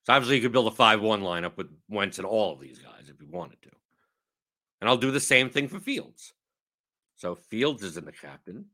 So 0.05 0.13
obviously 0.13 0.37
you 0.37 0.43
could 0.43 0.53
build 0.53 0.69
a 0.69 0.75
5 0.75 1.03
1 1.03 1.23
lineup 1.23 1.57
with 1.57 1.69
Wentz 1.89 2.19
and 2.19 2.27
all 2.27 2.53
of 2.53 2.61
these 2.61 2.79
guys 2.79 3.09
if 3.09 3.21
you 3.21 3.29
wanted 3.31 3.61
to. 3.63 3.71
And 4.81 4.89
I'll 4.89 4.97
do 4.97 5.11
the 5.11 5.21
same 5.21 5.51
thing 5.51 5.69
for 5.69 5.81
Fields. 5.81 6.33
So 7.17 7.35
Fields 7.35 7.83
isn't 7.83 8.07
the 8.07 8.13
captain 8.13 8.67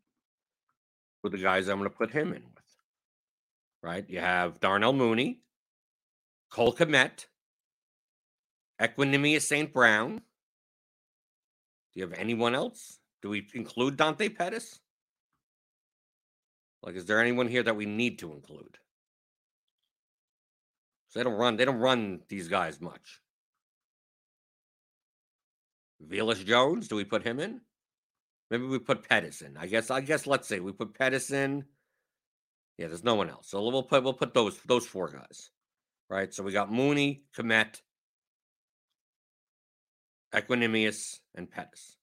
with 1.22 1.32
the 1.32 1.38
guys 1.38 1.68
I'm 1.68 1.78
going 1.78 1.90
to 1.90 1.96
put 1.96 2.10
him 2.10 2.28
in 2.28 2.42
with, 2.42 2.64
right? 3.82 4.04
You 4.08 4.20
have 4.20 4.60
Darnell 4.60 4.92
Mooney, 4.92 5.40
Cole 6.50 6.74
Kmet, 6.74 7.24
Equanimeous 8.80 9.42
St. 9.42 9.72
Brown. 9.72 10.16
Do 10.16 12.00
you 12.00 12.02
have 12.02 12.18
anyone 12.18 12.54
else? 12.54 12.98
Do 13.22 13.30
we 13.30 13.46
include 13.54 13.96
Dante 13.96 14.28
Pettis? 14.28 14.80
Like, 16.82 16.96
is 16.96 17.06
there 17.06 17.20
anyone 17.20 17.48
here 17.48 17.62
that 17.62 17.76
we 17.76 17.86
need 17.86 18.18
to 18.18 18.32
include? 18.32 18.78
So 21.08 21.20
they 21.20 21.24
don't 21.24 21.38
run, 21.38 21.56
they 21.56 21.64
don't 21.64 21.78
run 21.78 22.20
these 22.28 22.48
guys 22.48 22.80
much. 22.80 23.20
Velus 26.06 26.44
Jones, 26.44 26.88
do 26.88 26.96
we 26.96 27.04
put 27.04 27.22
him 27.22 27.40
in? 27.40 27.60
Maybe 28.50 28.64
we 28.66 28.78
put 28.78 29.08
Pettis 29.08 29.40
in. 29.40 29.56
I 29.56 29.66
guess, 29.66 29.90
I 29.90 30.00
guess 30.00 30.26
let's 30.26 30.46
say 30.46 30.60
we 30.60 30.72
put 30.72 30.94
Pettis 30.94 31.30
in. 31.30 31.64
Yeah, 32.76 32.88
there's 32.88 33.04
no 33.04 33.14
one 33.14 33.30
else. 33.30 33.48
So 33.48 33.62
we'll 33.62 33.84
put 33.84 34.02
we'll 34.02 34.12
put 34.12 34.34
those 34.34 34.58
those 34.66 34.86
four 34.86 35.08
guys. 35.08 35.50
Right. 36.10 36.34
So 36.34 36.42
we 36.42 36.52
got 36.52 36.70
Mooney, 36.70 37.22
Kmet, 37.36 37.80
Equanimeous, 40.34 41.20
and 41.34 41.50
Pettis. 41.50 41.96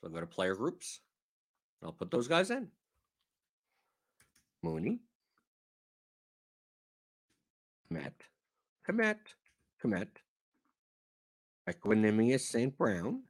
So 0.00 0.08
I'll 0.08 0.12
go 0.12 0.20
to 0.20 0.26
player 0.26 0.54
groups. 0.54 1.00
I'll 1.82 1.92
put 1.92 2.10
those 2.10 2.28
guys 2.28 2.50
in. 2.50 2.68
Mooney, 4.62 5.00
Kmet, 7.92 8.12
Kmet, 8.88 9.18
Kmet, 9.84 10.08
Equanimeous 11.68 12.40
St. 12.40 12.76
Brown, 12.76 13.22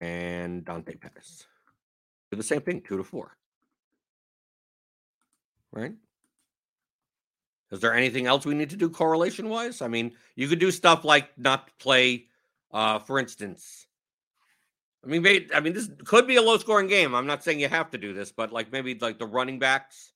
and 0.00 0.64
Dante 0.64 0.96
Pettis. 0.96 1.46
Do 2.30 2.36
the 2.36 2.42
same 2.42 2.60
thing, 2.60 2.82
two 2.86 2.96
to 2.96 3.04
four. 3.04 3.36
Right? 5.72 5.94
Is 7.70 7.80
there 7.80 7.94
anything 7.94 8.26
else 8.26 8.46
we 8.46 8.54
need 8.54 8.70
to 8.70 8.76
do 8.76 8.88
correlation 8.88 9.48
wise? 9.48 9.82
I 9.82 9.88
mean, 9.88 10.12
you 10.36 10.48
could 10.48 10.58
do 10.58 10.70
stuff 10.70 11.04
like 11.04 11.36
not 11.38 11.70
play, 11.78 12.26
uh, 12.72 12.98
for 12.98 13.18
instance. 13.18 13.86
I 15.04 15.08
mean, 15.08 15.22
maybe, 15.22 15.54
I 15.54 15.60
mean, 15.60 15.74
this 15.74 15.90
could 16.04 16.26
be 16.26 16.36
a 16.36 16.42
low 16.42 16.56
scoring 16.58 16.88
game. 16.88 17.14
I'm 17.14 17.26
not 17.26 17.44
saying 17.44 17.60
you 17.60 17.68
have 17.68 17.90
to 17.90 17.98
do 17.98 18.14
this, 18.14 18.32
but 18.32 18.52
like 18.52 18.72
maybe 18.72 18.94
like 18.98 19.18
the 19.18 19.26
running 19.26 19.58
backs, 19.58 20.12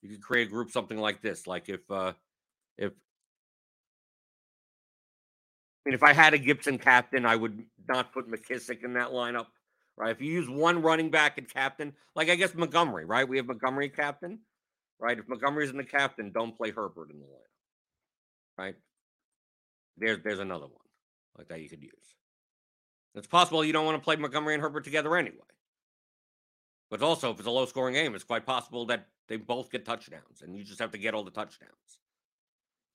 you 0.00 0.08
could 0.08 0.22
create 0.22 0.48
a 0.48 0.50
group 0.50 0.70
something 0.70 0.98
like 0.98 1.20
this. 1.20 1.46
Like 1.46 1.68
if, 1.68 1.88
uh, 1.90 2.14
if, 2.78 2.92
I 5.84 5.88
mean, 5.88 5.94
if 5.94 6.02
I 6.02 6.12
had 6.12 6.32
a 6.32 6.38
Gibson 6.38 6.78
captain, 6.78 7.26
I 7.26 7.36
would 7.36 7.62
not 7.88 8.12
put 8.12 8.30
McKissic 8.30 8.84
in 8.84 8.94
that 8.94 9.10
lineup, 9.10 9.46
right? 9.96 10.10
If 10.10 10.20
you 10.20 10.32
use 10.32 10.48
one 10.48 10.80
running 10.80 11.10
back 11.10 11.38
and 11.38 11.48
captain, 11.48 11.92
like 12.16 12.30
I 12.30 12.36
guess 12.36 12.54
Montgomery, 12.54 13.04
right? 13.04 13.28
We 13.28 13.36
have 13.36 13.46
Montgomery 13.46 13.90
captain 13.90 14.40
right? 15.02 15.18
If 15.18 15.28
Montgomery's 15.28 15.70
in 15.70 15.76
the 15.76 15.84
captain, 15.84 16.30
don't 16.30 16.56
play 16.56 16.70
Herbert 16.70 17.10
in 17.10 17.18
the 17.18 17.26
lineup, 17.26 18.56
right? 18.56 18.74
There's 19.98 20.20
there's 20.22 20.38
another 20.38 20.66
one 20.66 20.86
like 21.36 21.48
that 21.48 21.60
you 21.60 21.68
could 21.68 21.82
use. 21.82 22.14
It's 23.14 23.26
possible 23.26 23.64
you 23.64 23.72
don't 23.72 23.84
want 23.84 24.00
to 24.00 24.04
play 24.04 24.16
Montgomery 24.16 24.54
and 24.54 24.62
Herbert 24.62 24.84
together 24.84 25.14
anyway. 25.16 25.36
But 26.88 27.02
also, 27.02 27.30
if 27.32 27.38
it's 27.38 27.48
a 27.48 27.50
low 27.50 27.66
scoring 27.66 27.94
game, 27.94 28.14
it's 28.14 28.24
quite 28.24 28.46
possible 28.46 28.86
that 28.86 29.08
they 29.28 29.36
both 29.36 29.70
get 29.70 29.84
touchdowns 29.84 30.42
and 30.42 30.56
you 30.56 30.62
just 30.62 30.78
have 30.78 30.92
to 30.92 30.98
get 30.98 31.14
all 31.14 31.24
the 31.24 31.30
touchdowns. 31.30 31.98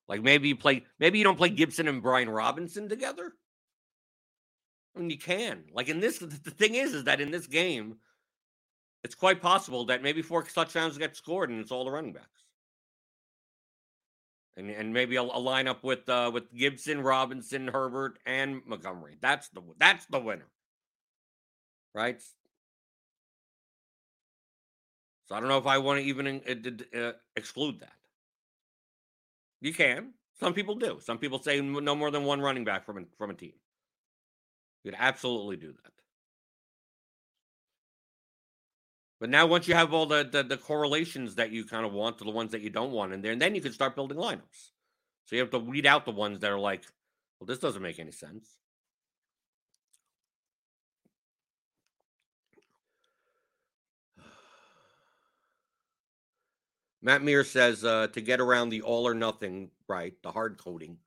Like 0.07 0.23
maybe 0.23 0.47
you 0.47 0.55
play, 0.55 0.85
maybe 0.99 1.17
you 1.17 1.23
don't 1.23 1.37
play 1.37 1.49
Gibson 1.49 1.87
and 1.87 2.01
Brian 2.01 2.29
Robinson 2.29 2.87
together. 2.87 3.33
I 4.95 4.99
mean, 4.99 5.09
you 5.09 5.17
can. 5.17 5.65
Like 5.73 5.89
in 5.89 5.99
this, 5.99 6.19
the 6.19 6.27
thing 6.27 6.75
is, 6.75 6.93
is 6.93 7.03
that 7.03 7.21
in 7.21 7.31
this 7.31 7.47
game, 7.47 7.97
it's 9.03 9.15
quite 9.15 9.41
possible 9.41 9.85
that 9.85 10.03
maybe 10.03 10.21
four 10.21 10.43
touchdowns 10.43 10.97
get 10.97 11.15
scored 11.15 11.49
and 11.49 11.59
it's 11.59 11.71
all 11.71 11.85
the 11.85 11.91
running 11.91 12.13
backs. 12.13 12.43
And, 14.55 14.69
and 14.71 14.91
maybe 14.91 15.17
a, 15.17 15.21
a 15.21 15.39
lineup 15.39 15.83
with 15.83 16.09
uh, 16.09 16.31
with 16.33 16.51
Gibson, 16.53 17.01
Robinson, 17.01 17.67
Herbert, 17.67 18.17
and 18.25 18.61
Montgomery. 18.65 19.17
That's 19.21 19.49
the 19.49 19.61
that's 19.77 20.07
the 20.07 20.19
winner, 20.19 20.47
right? 21.93 22.19
So 25.27 25.35
I 25.35 25.39
don't 25.39 25.49
know 25.49 25.59
if 25.59 25.67
I 25.67 25.77
want 25.77 25.99
to 25.99 26.05
even 26.05 26.41
uh, 26.95 26.97
uh, 26.97 27.11
exclude 27.35 27.81
that. 27.81 27.93
You 29.61 29.73
can. 29.73 30.13
Some 30.39 30.53
people 30.53 30.75
do. 30.75 30.99
Some 31.01 31.17
people 31.17 31.39
say 31.39 31.59
no 31.61 31.95
more 31.95 32.11
than 32.11 32.23
one 32.23 32.41
running 32.41 32.63
back 32.63 32.85
from 32.85 32.97
a, 32.99 33.01
from 33.17 33.31
a 33.31 33.33
team. 33.33 33.53
You 34.83 34.91
could 34.91 34.99
absolutely 34.99 35.57
do 35.57 35.73
that. 35.83 35.91
But 39.19 39.29
now, 39.29 39.47
once 39.47 39.67
you 39.67 39.73
have 39.73 39.93
all 39.93 40.05
the, 40.05 40.23
the, 40.23 40.43
the 40.43 40.57
correlations 40.57 41.35
that 41.35 41.51
you 41.51 41.65
kind 41.65 41.85
of 41.85 41.91
want 41.91 42.19
to 42.19 42.23
the 42.23 42.29
ones 42.31 42.51
that 42.51 42.61
you 42.61 42.69
don't 42.69 42.91
want 42.91 43.13
in 43.13 43.21
there, 43.21 43.31
and 43.31 43.41
then 43.41 43.55
you 43.55 43.61
can 43.61 43.73
start 43.73 43.95
building 43.95 44.17
lineups. 44.17 44.69
So 45.25 45.35
you 45.35 45.41
have 45.41 45.49
to 45.51 45.59
weed 45.59 45.87
out 45.87 46.05
the 46.05 46.11
ones 46.11 46.39
that 46.39 46.51
are 46.51 46.59
like, 46.59 46.83
well, 47.39 47.47
this 47.47 47.59
doesn't 47.59 47.81
make 47.81 47.97
any 47.99 48.11
sense. 48.11 48.47
Matt 57.01 57.23
Mears 57.23 57.49
says 57.49 57.83
uh, 57.83 58.07
to 58.13 58.21
get 58.21 58.39
around 58.39 58.69
the 58.69 58.83
all 58.83 59.07
or 59.07 59.15
nothing, 59.15 59.71
right? 59.87 60.13
The 60.21 60.31
hard 60.31 60.59
coding 60.59 60.97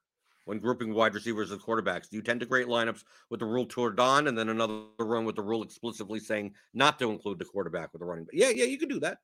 when 0.51 0.59
grouping 0.59 0.93
wide 0.93 1.15
receivers 1.15 1.53
and 1.53 1.63
quarterbacks? 1.63 2.11
Do 2.11 2.17
you 2.17 2.23
tend 2.23 2.41
to 2.41 2.47
create 2.47 2.67
lineups 2.67 3.05
with 3.31 3.39
the 3.39 3.47
rule 3.47 3.67
toward 3.67 4.01
on 4.01 4.27
and 4.27 4.37
then 4.37 4.49
another 4.49 4.83
run 4.99 5.25
with 5.25 5.37
the 5.37 5.43
rule 5.43 5.63
explicitly 5.63 6.19
saying 6.19 6.55
not 6.75 6.99
to 6.99 7.09
include 7.09 7.39
the 7.39 7.45
quarterback 7.45 7.93
with 7.93 8.01
the 8.01 8.05
running 8.05 8.25
back? 8.25 8.35
Yeah, 8.35 8.49
yeah, 8.49 8.65
you 8.65 8.77
can 8.77 8.89
do 8.89 8.99
that. 8.99 9.19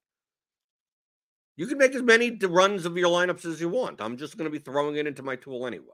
You 1.57 1.67
can 1.67 1.79
make 1.79 1.97
as 1.97 2.03
many 2.03 2.39
runs 2.41 2.87
of 2.87 2.97
your 2.97 3.09
lineups 3.09 3.45
as 3.45 3.61
you 3.61 3.69
want. 3.69 4.01
I'm 4.01 4.17
just 4.17 4.39
going 4.39 4.49
to 4.49 4.57
be 4.57 4.63
throwing 4.63 4.95
it 4.95 5.09
into 5.09 5.25
my 5.25 5.35
tool 5.35 5.67
anyway. 5.67 5.87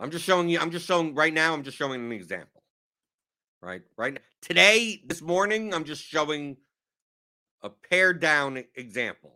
I'm 0.00 0.10
just 0.10 0.24
showing 0.24 0.48
you, 0.48 0.58
I'm 0.58 0.72
just 0.72 0.88
showing 0.88 1.14
right 1.14 1.32
now, 1.32 1.54
I'm 1.54 1.62
just 1.62 1.76
showing 1.76 2.04
an 2.04 2.10
example. 2.10 2.64
Right? 3.62 3.82
Right 3.96 4.18
today, 4.42 5.00
this 5.06 5.22
morning, 5.22 5.72
I'm 5.72 5.84
just 5.84 6.02
showing 6.02 6.56
a 7.62 7.70
pared 7.70 8.18
down 8.18 8.64
example 8.74 9.33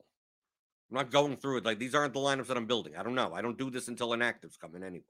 I'm 0.90 0.96
not 0.96 1.10
going 1.10 1.36
through 1.36 1.58
it. 1.58 1.64
Like 1.64 1.78
these 1.78 1.94
aren't 1.94 2.14
the 2.14 2.20
lineups 2.20 2.46
that 2.46 2.56
I'm 2.56 2.66
building. 2.66 2.96
I 2.96 3.02
don't 3.02 3.14
know. 3.14 3.34
I 3.34 3.42
don't 3.42 3.58
do 3.58 3.70
this 3.70 3.88
until 3.88 4.10
inactives 4.10 4.58
come 4.60 4.74
in 4.74 4.82
anyway. 4.82 5.04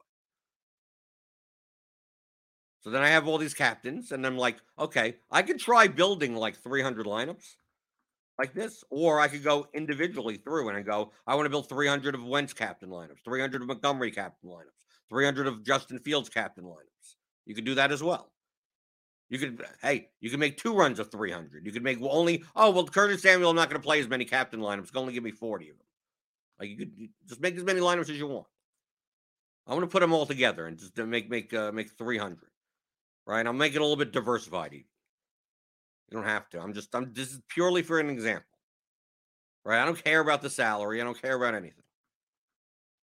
So 2.81 2.91
then 2.91 3.03
I 3.03 3.09
have 3.09 3.27
all 3.27 3.39
these 3.39 3.55
captains, 3.55 4.13
and 4.13 4.25
I'm 4.25 4.39
like, 4.39 4.57
okay, 4.79 5.17
I 5.31 5.43
could 5.43 5.59
try 5.59 5.89
building 5.89 6.37
like 6.37 6.57
300 6.57 7.07
lineups 7.07 7.57
like 8.39 8.55
this, 8.55 8.85
or 8.89 9.19
I 9.19 9.29
could 9.29 9.43
go 9.43 9.67
individually 9.75 10.37
through 10.37 10.69
and 10.69 10.79
I 10.79 10.83
go, 10.83 11.13
I 11.27 11.35
want 11.35 11.47
to 11.47 11.51
build 11.51 11.69
300 11.69 12.15
of 12.15 12.25
Wentz 12.25 12.53
captain 12.53 12.89
lineups, 12.89 13.25
300 13.25 13.63
of 13.63 13.69
Montgomery 13.69 14.13
captain 14.13 14.49
lineups, 14.49 14.85
300 15.11 15.49
of 15.49 15.65
Justin 15.65 15.99
Fields 15.99 16.29
captain 16.29 16.65
lineups. 16.65 17.17
You 17.47 17.55
could 17.55 17.65
do 17.65 17.75
that 17.75 17.91
as 17.91 18.03
well. 18.03 18.31
You 19.31 19.39
could, 19.39 19.63
hey, 19.83 20.09
you 20.21 20.31
can 20.31 20.41
make 20.41 20.57
two 20.57 20.75
runs 20.75 20.99
of 20.99 21.11
300. 21.11 21.67
You 21.67 21.73
could 21.73 21.83
make 21.83 21.99
only, 22.01 22.45
oh, 22.57 22.71
well, 22.71 22.87
Curtis 22.87 23.23
Samuel, 23.23 23.51
I'm 23.51 23.57
not 23.57 23.69
going 23.69 23.81
to 23.81 23.87
play 23.87 24.01
as 24.01 24.09
many 24.09 24.25
captain 24.25 24.61
lineups. 24.61 24.91
Going 24.91 24.93
to 24.93 24.99
only 25.01 25.13
give 25.13 25.23
me 25.23 25.33
40 25.33 25.71
of 25.71 25.77
them. 25.77 25.87
Like 26.59 26.71
you 26.71 26.77
could 26.77 26.93
just 27.27 27.41
make 27.41 27.57
as 27.57 27.65
many 27.65 27.81
lineups 27.81 28.11
as 28.11 28.19
you 28.19 28.27
want. 28.27 28.47
I'm 29.67 29.75
going 29.75 29.87
to 29.87 29.93
put 29.93 30.01
them 30.01 30.13
all 30.13 30.27
together 30.27 30.67
and 30.67 30.79
just 30.79 30.97
make 30.97 31.29
make 31.31 31.53
uh, 31.53 31.71
make 31.73 31.91
300. 31.91 32.39
Right? 33.27 33.47
I'll 33.47 33.53
make 33.53 33.75
it 33.75 33.79
a 33.79 33.83
little 33.83 33.97
bit 33.97 34.13
diversified. 34.13 34.73
Even. 34.73 34.87
You 36.11 36.17
don't 36.17 36.27
have 36.27 36.49
to. 36.51 36.61
I'm 36.61 36.73
just 36.73 36.95
I'm 36.95 37.13
this 37.13 37.33
is 37.33 37.41
purely 37.49 37.83
for 37.83 38.01
an 38.01 38.09
example. 38.09 38.49
Right? 39.65 39.81
I 39.81 39.85
don't 39.85 40.03
care 40.03 40.21
about 40.21 40.43
the 40.43 40.51
salary. 40.51 41.01
I 41.01 41.05
don't 41.05 41.21
care 41.21 41.37
about 41.37 41.55
anything. 41.55 41.85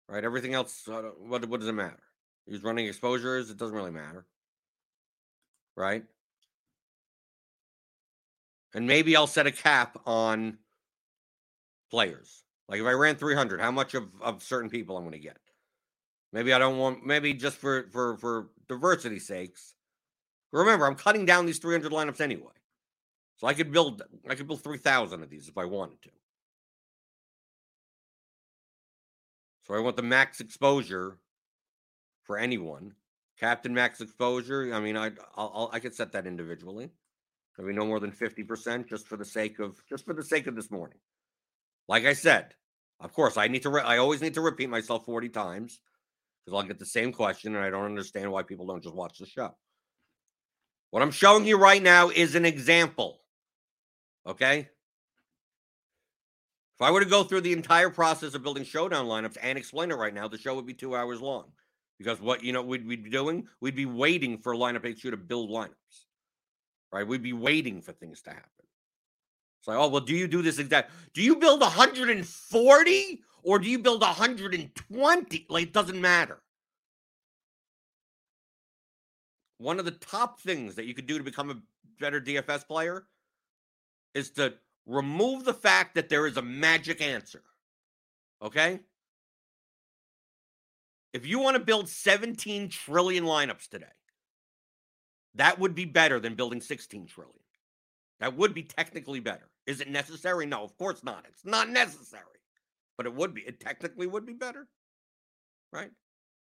Right? 0.07 0.23
Everything 0.23 0.53
else 0.53 0.88
uh, 0.88 1.01
what 1.17 1.45
what 1.49 1.60
does 1.60 1.69
it 1.69 1.73
matter? 1.73 2.03
He's 2.45 2.63
running 2.63 2.88
exposures, 2.88 3.49
it 3.49 3.57
doesn't 3.57 3.75
really 3.75 3.91
matter. 3.91 4.25
Right? 5.75 6.03
And 8.73 8.88
maybe 8.88 9.15
I'll 9.15 9.27
set 9.27 9.47
a 9.47 9.51
cap 9.51 9.99
on 10.05 10.57
players. 11.89 12.43
Like 12.69 12.79
if 12.79 12.86
I 12.86 12.91
ran 12.91 13.15
300, 13.15 13.60
how 13.60 13.71
much 13.71 13.93
of, 13.93 14.07
of 14.21 14.43
certain 14.43 14.69
people 14.69 14.95
I'm 14.95 15.03
going 15.03 15.13
to 15.13 15.19
get? 15.19 15.38
Maybe 16.34 16.53
I 16.53 16.60
don't 16.60 16.77
want. 16.77 17.05
Maybe 17.05 17.34
just 17.34 17.57
for 17.57 17.88
for 17.91 18.15
for 18.17 18.49
diversity 18.69 19.19
sakes. 19.19 19.75
Remember, 20.53 20.86
I'm 20.86 20.95
cutting 20.95 21.25
down 21.25 21.45
these 21.45 21.60
300 21.60 21.91
lineups 21.91 22.21
anyway, 22.21 22.53
so 23.38 23.47
I 23.47 23.53
could 23.53 23.71
build. 23.71 24.01
I 24.29 24.36
could 24.36 24.47
build 24.47 24.63
3,000 24.63 25.23
of 25.23 25.29
these 25.29 25.49
if 25.49 25.57
I 25.57 25.65
wanted 25.65 26.01
to. 26.03 26.10
So 29.67 29.73
I 29.73 29.79
want 29.79 29.95
the 29.95 30.03
max 30.03 30.39
exposure 30.39 31.17
for 32.23 32.38
anyone. 32.38 32.93
Captain 33.41 33.73
max 33.73 34.01
exposure. 34.01 34.71
I 34.71 34.80
mean, 34.80 34.95
I 34.95 35.12
I'll, 35.36 35.71
I'll 35.73 35.80
could 35.80 35.95
set 35.95 36.12
that 36.12 36.27
individually. 36.27 36.91
Maybe 37.58 37.73
no 37.73 37.86
more 37.86 37.99
than 37.99 38.12
50% 38.12 38.88
just 38.88 39.08
for 39.08 39.17
the 39.17 39.25
sake 39.25 39.60
of 39.60 39.82
just 39.89 40.06
for 40.06 40.13
the 40.13 40.23
sake 40.23 40.45
of 40.45 40.56
this 40.56 40.69
morning. 40.69 40.99
Like 41.88 42.06
I 42.06 42.13
said, 42.13 42.54
of 42.99 43.13
course, 43.13 43.38
I 43.38 43.47
need 43.47 43.63
to 43.63 43.69
re- 43.69 43.82
I 43.82 43.97
always 43.97 44.21
need 44.21 44.36
to 44.36 44.41
repeat 44.41 44.69
myself 44.69 45.06
40 45.06 45.30
times 45.30 45.80
because 46.45 46.56
I'll 46.56 46.67
get 46.67 46.77
the 46.77 46.86
same 46.86 47.12
question 47.12 47.56
and 47.56 47.65
I 47.65 47.71
don't 47.71 47.86
understand 47.86 48.32
why 48.32 48.43
people 48.43 48.67
don't 48.67 48.84
just 48.84 48.95
watch 48.95 49.17
the 49.17 49.25
show. 49.25 49.56
What 50.91 51.01
I'm 51.01 51.12
showing 51.12 51.45
you 51.45 51.58
right 51.58 51.82
now 51.82 52.10
is 52.10 52.36
an 52.36 52.45
example. 52.45 53.21
Okay? 54.27 54.69
If 56.80 56.82
I 56.82 56.91
were 56.91 56.99
to 56.99 57.10
go 57.10 57.23
through 57.23 57.41
the 57.41 57.54
entire 57.54 57.89
process 57.89 58.36
of 58.36 58.43
building 58.43 58.65
showdown 58.65 59.08
lineups 59.08 59.38
and 59.41 59.58
explain 59.58 59.89
it 59.89 59.95
right 59.95 60.13
now, 60.13 60.27
the 60.27 60.38
show 60.38 60.56
would 60.56 60.67
be 60.67 60.73
two 60.73 60.95
hours 60.95 61.21
long. 61.21 61.45
Because 62.01 62.21
what 62.21 62.43
you 62.43 62.53
know 62.53 62.61
we'd, 62.61 62.85
we'd 62.85 63.03
be 63.03 63.09
doing, 63.09 63.47
we'd 63.59 63.75
be 63.75 63.85
waiting 63.85 64.37
for 64.37 64.55
lineup 64.55 64.89
HQ 64.89 65.01
to 65.01 65.17
build 65.17 65.49
lineups 65.49 66.05
right? 66.91 67.07
We'd 67.07 67.23
be 67.23 67.33
waiting 67.33 67.81
for 67.81 67.91
things 67.93 68.21
to 68.23 68.31
happen. 68.31 68.49
It's 69.59 69.67
like, 69.67 69.77
oh, 69.77 69.87
well, 69.87 70.01
do 70.01 70.15
you 70.15 70.27
do 70.27 70.41
this 70.41 70.59
exact? 70.59 70.91
Do 71.13 71.21
you 71.21 71.35
build 71.35 71.61
140 71.61 73.21
or 73.43 73.59
do 73.59 73.69
you 73.69 73.79
build 73.79 74.01
120? 74.01 75.45
Like, 75.49 75.63
it 75.63 75.73
doesn't 75.73 76.01
matter. 76.01 76.41
One 79.59 79.77
of 79.77 79.85
the 79.85 79.91
top 79.91 80.39
things 80.39 80.75
that 80.75 80.85
you 80.85 80.95
could 80.95 81.05
do 81.05 81.19
to 81.19 81.23
become 81.23 81.51
a 81.51 81.57
better 81.99 82.19
DFS 82.19 82.67
player 82.67 83.05
is 84.15 84.31
to 84.31 84.55
remove 84.87 85.45
the 85.45 85.53
fact 85.53 85.93
that 85.95 86.09
there 86.09 86.25
is 86.25 86.37
a 86.37 86.41
magic 86.41 86.99
answer. 86.99 87.43
Okay? 88.41 88.79
If 91.13 91.26
you 91.26 91.39
want 91.39 91.56
to 91.56 91.63
build 91.63 91.89
17 91.89 92.69
trillion 92.69 93.26
lineups 93.26 93.67
today, 93.67 93.86
that 95.36 95.60
would 95.60 95.76
be 95.76 95.86
better 95.86 96.19
than 96.19 96.36
building 96.36 96.62
16 96.62 97.08
trillion. 97.08 97.36
That 98.19 98.38
would 98.38 98.54
be 98.54 98.63
technically 98.63 99.19
better. 99.19 99.50
Is 99.65 99.82
it 99.82 99.89
necessary? 99.89 100.45
No, 100.45 100.63
of 100.63 100.78
course 100.78 101.04
not. 101.04 101.26
It's 101.28 101.45
not 101.45 101.69
necessary. 101.69 102.24
But 102.97 103.06
it 103.06 103.15
would 103.15 103.34
be. 103.34 103.41
It 103.41 103.60
technically 103.60 104.08
would 104.08 104.26
be 104.26 104.34
better. 104.34 104.67
Right? 105.71 105.91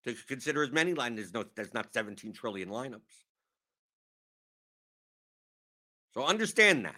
To 0.05 0.15
consider 0.29 0.63
as 0.63 0.71
many 0.71 0.95
lines, 0.95 1.17
there's 1.17 1.35
no 1.35 1.45
there's 1.57 1.75
not 1.75 1.93
17 1.93 2.33
trillion 2.33 2.69
lineups. 2.69 3.01
So 6.15 6.25
understand 6.25 6.85
that. 6.85 6.95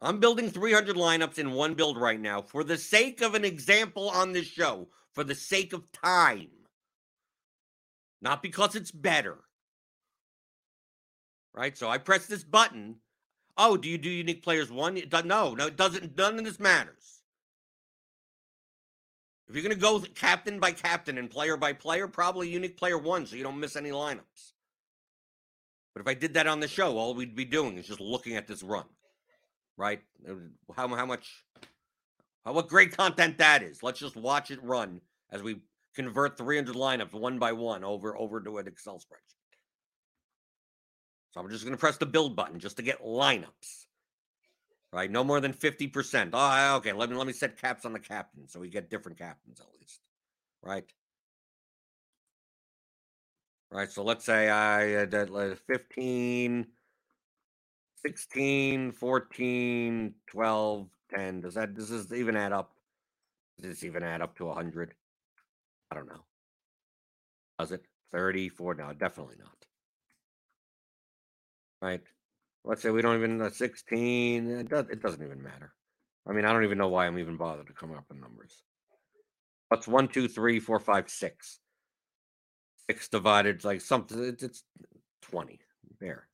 I'm 0.00 0.20
building 0.20 0.50
300 0.50 0.96
lineups 0.96 1.38
in 1.38 1.52
one 1.52 1.74
build 1.74 1.96
right 1.96 2.20
now 2.20 2.42
for 2.42 2.64
the 2.64 2.76
sake 2.76 3.22
of 3.22 3.34
an 3.34 3.44
example 3.44 4.10
on 4.10 4.32
this 4.32 4.46
show, 4.46 4.88
for 5.14 5.24
the 5.24 5.34
sake 5.34 5.72
of 5.72 5.90
time. 5.92 6.48
Not 8.20 8.42
because 8.42 8.74
it's 8.74 8.90
better 8.90 9.38
right? 11.54 11.76
So 11.76 11.88
I 11.88 11.98
press 11.98 12.26
this 12.26 12.44
button. 12.44 12.96
Oh, 13.56 13.76
do 13.76 13.88
you 13.88 13.98
do 13.98 14.08
unique 14.08 14.42
players 14.42 14.70
one? 14.70 14.96
It 14.96 15.12
no, 15.24 15.54
no, 15.54 15.66
it 15.66 15.76
doesn't. 15.76 16.16
None 16.16 16.38
of 16.38 16.44
this 16.44 16.58
matters. 16.58 17.22
If 19.48 19.54
you're 19.54 19.62
going 19.62 19.74
to 19.74 19.80
go 19.80 20.00
captain 20.14 20.58
by 20.58 20.72
captain 20.72 21.18
and 21.18 21.28
player 21.28 21.58
by 21.58 21.74
player, 21.74 22.08
probably 22.08 22.48
unique 22.48 22.78
player 22.78 22.96
one, 22.96 23.26
so 23.26 23.36
you 23.36 23.42
don't 23.42 23.60
miss 23.60 23.76
any 23.76 23.90
lineups. 23.90 24.52
But 25.94 26.00
if 26.00 26.08
I 26.08 26.14
did 26.14 26.34
that 26.34 26.46
on 26.46 26.60
the 26.60 26.68
show, 26.68 26.96
all 26.96 27.14
we'd 27.14 27.36
be 27.36 27.44
doing 27.44 27.76
is 27.76 27.86
just 27.86 28.00
looking 28.00 28.36
at 28.36 28.46
this 28.46 28.62
run, 28.62 28.86
right? 29.76 30.00
How 30.74 30.88
how 30.88 31.04
much, 31.04 31.44
what 32.44 32.68
great 32.68 32.96
content 32.96 33.38
that 33.38 33.62
is. 33.62 33.82
Let's 33.82 34.00
just 34.00 34.16
watch 34.16 34.50
it 34.50 34.62
run 34.62 35.00
as 35.30 35.42
we 35.42 35.60
convert 35.94 36.36
300 36.36 36.74
lineups 36.74 37.12
one 37.12 37.38
by 37.38 37.52
one 37.52 37.84
over 37.84 38.16
over 38.16 38.40
to 38.40 38.58
an 38.58 38.66
Excel 38.66 38.96
spreadsheet. 38.96 39.42
So 41.32 41.40
I'm 41.40 41.48
just 41.48 41.64
going 41.64 41.74
to 41.74 41.80
press 41.80 41.96
the 41.96 42.06
build 42.06 42.36
button 42.36 42.58
just 42.58 42.76
to 42.76 42.82
get 42.82 43.02
lineups. 43.02 43.86
Right? 44.92 45.10
No 45.10 45.24
more 45.24 45.40
than 45.40 45.54
50%. 45.54 46.30
Oh, 46.34 46.76
okay. 46.76 46.92
Let 46.92 47.08
me 47.08 47.16
let 47.16 47.26
me 47.26 47.32
set 47.32 47.60
caps 47.60 47.86
on 47.86 47.94
the 47.94 47.98
captain 47.98 48.48
so 48.48 48.60
we 48.60 48.68
get 48.68 48.90
different 48.90 49.18
captains 49.18 49.60
at 49.60 49.66
least. 49.80 50.00
Right? 50.62 50.84
Right. 53.70 53.90
So 53.90 54.02
let's 54.02 54.26
say 54.26 54.50
I 54.50 55.06
did 55.06 55.34
uh, 55.34 55.54
15, 55.66 56.66
16, 58.04 58.92
14, 58.92 60.14
12, 60.26 60.88
10. 61.14 61.40
Does 61.40 61.54
that 61.54 61.74
does 61.74 61.88
this 61.88 62.12
even 62.12 62.36
add 62.36 62.52
up? 62.52 62.72
Does 63.60 63.70
this 63.70 63.84
even 63.84 64.02
add 64.02 64.22
up 64.22 64.36
to 64.36 64.46
100? 64.46 64.94
I 65.90 65.94
don't 65.94 66.08
know. 66.08 66.24
Does 67.58 67.72
it? 67.72 67.84
34? 68.12 68.74
No, 68.74 68.92
definitely 68.92 69.36
not 69.38 69.62
right? 71.82 72.00
Let's 72.64 72.80
say 72.80 72.90
we 72.90 73.02
don't 73.02 73.16
even 73.16 73.42
uh, 73.42 73.50
16. 73.50 74.50
It, 74.50 74.68
does, 74.70 74.86
it 74.88 75.02
doesn't 75.02 75.22
even 75.22 75.42
matter. 75.42 75.74
I 76.26 76.32
mean, 76.32 76.44
I 76.44 76.52
don't 76.52 76.64
even 76.64 76.78
know 76.78 76.88
why 76.88 77.06
I'm 77.06 77.18
even 77.18 77.36
bothered 77.36 77.66
to 77.66 77.72
come 77.72 77.92
up 77.92 78.04
with 78.08 78.20
numbers. 78.20 78.62
What's 79.68 79.88
one, 79.88 80.06
two, 80.06 80.28
three, 80.28 80.60
four, 80.60 80.78
five, 80.78 81.10
six? 81.10 81.58
Six 82.88 83.08
divided 83.08 83.64
like 83.64 83.80
something. 83.80 84.22
It's, 84.22 84.42
it's 84.42 84.62
20. 85.22 85.58
There, 86.00 86.28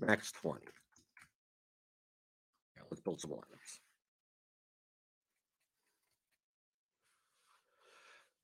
max 0.00 0.32
20. 0.32 0.60
Yeah, 2.76 2.82
let's 2.90 3.00
build 3.00 3.20
some 3.20 3.30
lineups. 3.32 3.53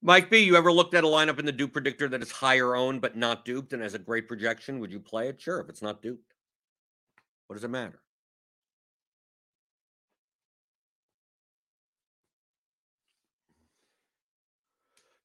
Mike 0.02 0.30
B, 0.30 0.38
you 0.38 0.56
ever 0.56 0.72
looked 0.72 0.94
at 0.94 1.04
a 1.04 1.06
lineup 1.06 1.38
in 1.38 1.44
the 1.44 1.52
dupe 1.52 1.74
predictor 1.74 2.08
that 2.08 2.22
is 2.22 2.30
higher 2.30 2.74
owned 2.74 3.02
but 3.02 3.16
not 3.16 3.44
duped 3.44 3.74
and 3.74 3.82
has 3.82 3.94
a 3.94 3.98
great 3.98 4.28
projection? 4.28 4.80
Would 4.80 4.92
you 4.92 5.00
play 5.00 5.28
it? 5.28 5.40
Sure, 5.40 5.60
if 5.60 5.68
it's 5.68 5.82
not 5.82 6.00
duped. 6.00 6.34
What 7.46 7.54
does 7.54 7.64
it 7.64 7.68
matter? 7.68 8.00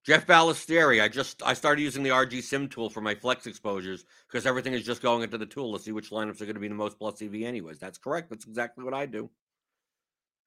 Jeff 0.05 0.27
Ballesteri, 0.27 1.01
I 1.01 1.07
just 1.07 1.41
I 1.43 1.53
started 1.53 1.81
using 1.81 2.03
the 2.03 2.11
RG 2.11 2.43
Sim 2.43 2.67
tool 2.67 2.91
for 2.91 3.01
my 3.01 3.15
flex 3.15 3.47
exposures 3.47 4.05
because 4.27 4.45
everything 4.45 4.73
is 4.73 4.83
just 4.83 5.01
going 5.01 5.23
into 5.23 5.37
the 5.37 5.47
tool 5.47 5.75
to 5.75 5.83
see 5.83 5.93
which 5.93 6.11
lineups 6.11 6.41
are 6.41 6.45
going 6.45 6.53
to 6.53 6.59
be 6.59 6.67
the 6.67 6.75
most 6.75 6.99
plus 6.99 7.21
EV 7.21 7.35
anyways. 7.41 7.79
That's 7.79 7.97
correct. 7.97 8.29
That's 8.29 8.45
exactly 8.45 8.83
what 8.83 8.93
I 8.93 9.07
do. 9.07 9.31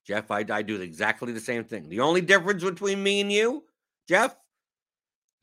Jeff, 0.07 0.31
I, 0.31 0.45
I 0.49 0.63
do 0.63 0.81
exactly 0.81 1.33
the 1.33 1.41
same 1.41 1.65
thing. 1.65 1.89
The 1.89 2.01
only 2.01 2.21
difference 2.21 2.63
between 2.63 3.03
me 3.03 3.21
and 3.21 3.33
you, 3.33 3.65
Jeff, 4.09 4.37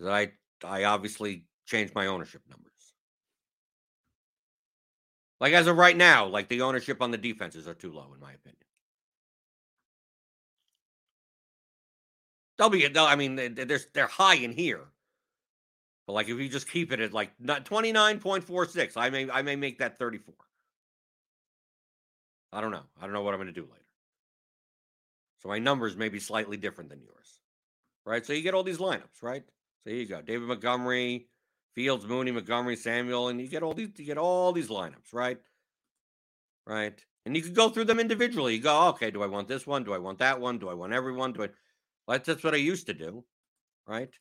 I 0.03 0.31
I 0.63 0.85
obviously 0.85 1.45
changed 1.65 1.93
my 1.95 2.07
ownership 2.07 2.41
numbers. 2.49 2.71
Like 5.39 5.53
as 5.53 5.67
of 5.67 5.77
right 5.77 5.95
now, 5.95 6.25
like 6.25 6.47
the 6.49 6.61
ownership 6.61 7.01
on 7.01 7.11
the 7.11 7.17
defenses 7.17 7.67
are 7.67 7.73
too 7.73 7.91
low, 7.91 8.11
in 8.13 8.19
my 8.19 8.33
opinion. 8.33 8.57
They'll 12.57 12.69
be, 12.69 12.87
they'll, 12.87 13.03
I 13.03 13.15
mean, 13.15 13.35
they're 13.35 13.79
they're 13.93 14.07
high 14.07 14.35
in 14.35 14.51
here, 14.53 14.85
but 16.07 16.13
like 16.13 16.29
if 16.29 16.39
you 16.39 16.47
just 16.47 16.69
keep 16.69 16.91
it 16.91 17.01
at 17.01 17.13
like 17.13 17.31
four 18.41 18.65
six, 18.65 18.95
I 18.97 19.09
may 19.09 19.29
I 19.29 19.41
may 19.41 19.55
make 19.55 19.79
that 19.79 19.97
thirty 19.97 20.17
four. 20.17 20.35
I 22.53 22.61
don't 22.61 22.71
know. 22.71 22.83
I 22.99 23.03
don't 23.03 23.13
know 23.13 23.21
what 23.21 23.33
I'm 23.33 23.39
going 23.39 23.53
to 23.53 23.61
do 23.61 23.63
later. 23.63 23.83
So 25.41 25.49
my 25.49 25.59
numbers 25.59 25.97
may 25.97 26.07
be 26.09 26.19
slightly 26.19 26.55
different 26.55 26.89
than 26.89 27.01
yours, 27.01 27.34
right? 28.05 28.25
So 28.25 28.33
you 28.33 28.41
get 28.41 28.53
all 28.53 28.63
these 28.63 28.77
lineups, 28.77 29.21
right? 29.21 29.43
So 29.83 29.89
here 29.89 29.99
you 29.99 30.07
go: 30.07 30.21
David 30.21 30.47
Montgomery, 30.47 31.27
Fields, 31.73 32.05
Mooney, 32.05 32.31
Montgomery, 32.31 32.75
Samuel, 32.75 33.29
and 33.29 33.39
you 33.39 33.47
get 33.47 33.63
all 33.63 33.73
these 33.73 33.89
you 33.97 34.05
get 34.05 34.17
all 34.17 34.51
these 34.51 34.69
lineups, 34.69 35.13
right? 35.13 35.37
Right. 36.65 36.99
And 37.25 37.35
you 37.35 37.41
can 37.41 37.53
go 37.53 37.69
through 37.69 37.85
them 37.85 37.99
individually. 37.99 38.55
You 38.55 38.61
go, 38.61 38.89
okay, 38.89 39.09
do 39.09 39.23
I 39.23 39.27
want 39.27 39.47
this 39.47 39.65
one? 39.65 39.83
Do 39.83 39.93
I 39.93 39.97
want 39.97 40.19
that 40.19 40.39
one? 40.39 40.59
Do 40.59 40.69
I 40.69 40.75
want 40.75 40.93
everyone? 40.93 41.33
Do 41.33 41.43
I 41.43 41.49
well, 42.07 42.19
that's 42.23 42.43
what 42.43 42.53
I 42.53 42.57
used 42.57 42.85
to 42.87 42.93
do, 42.93 43.23
right? 43.87 44.11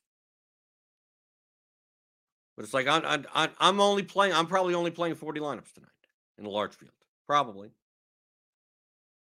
But 2.56 2.64
it's 2.64 2.74
like 2.74 2.86
I, 2.86 3.20
I, 3.34 3.48
I'm 3.58 3.80
only 3.80 4.04
playing. 4.04 4.32
I'm 4.32 4.46
probably 4.46 4.74
only 4.74 4.90
playing 4.90 5.16
40 5.16 5.40
lineups 5.40 5.72
tonight 5.72 5.90
in 6.38 6.46
a 6.46 6.50
large 6.50 6.74
field, 6.76 6.92
probably. 7.26 7.70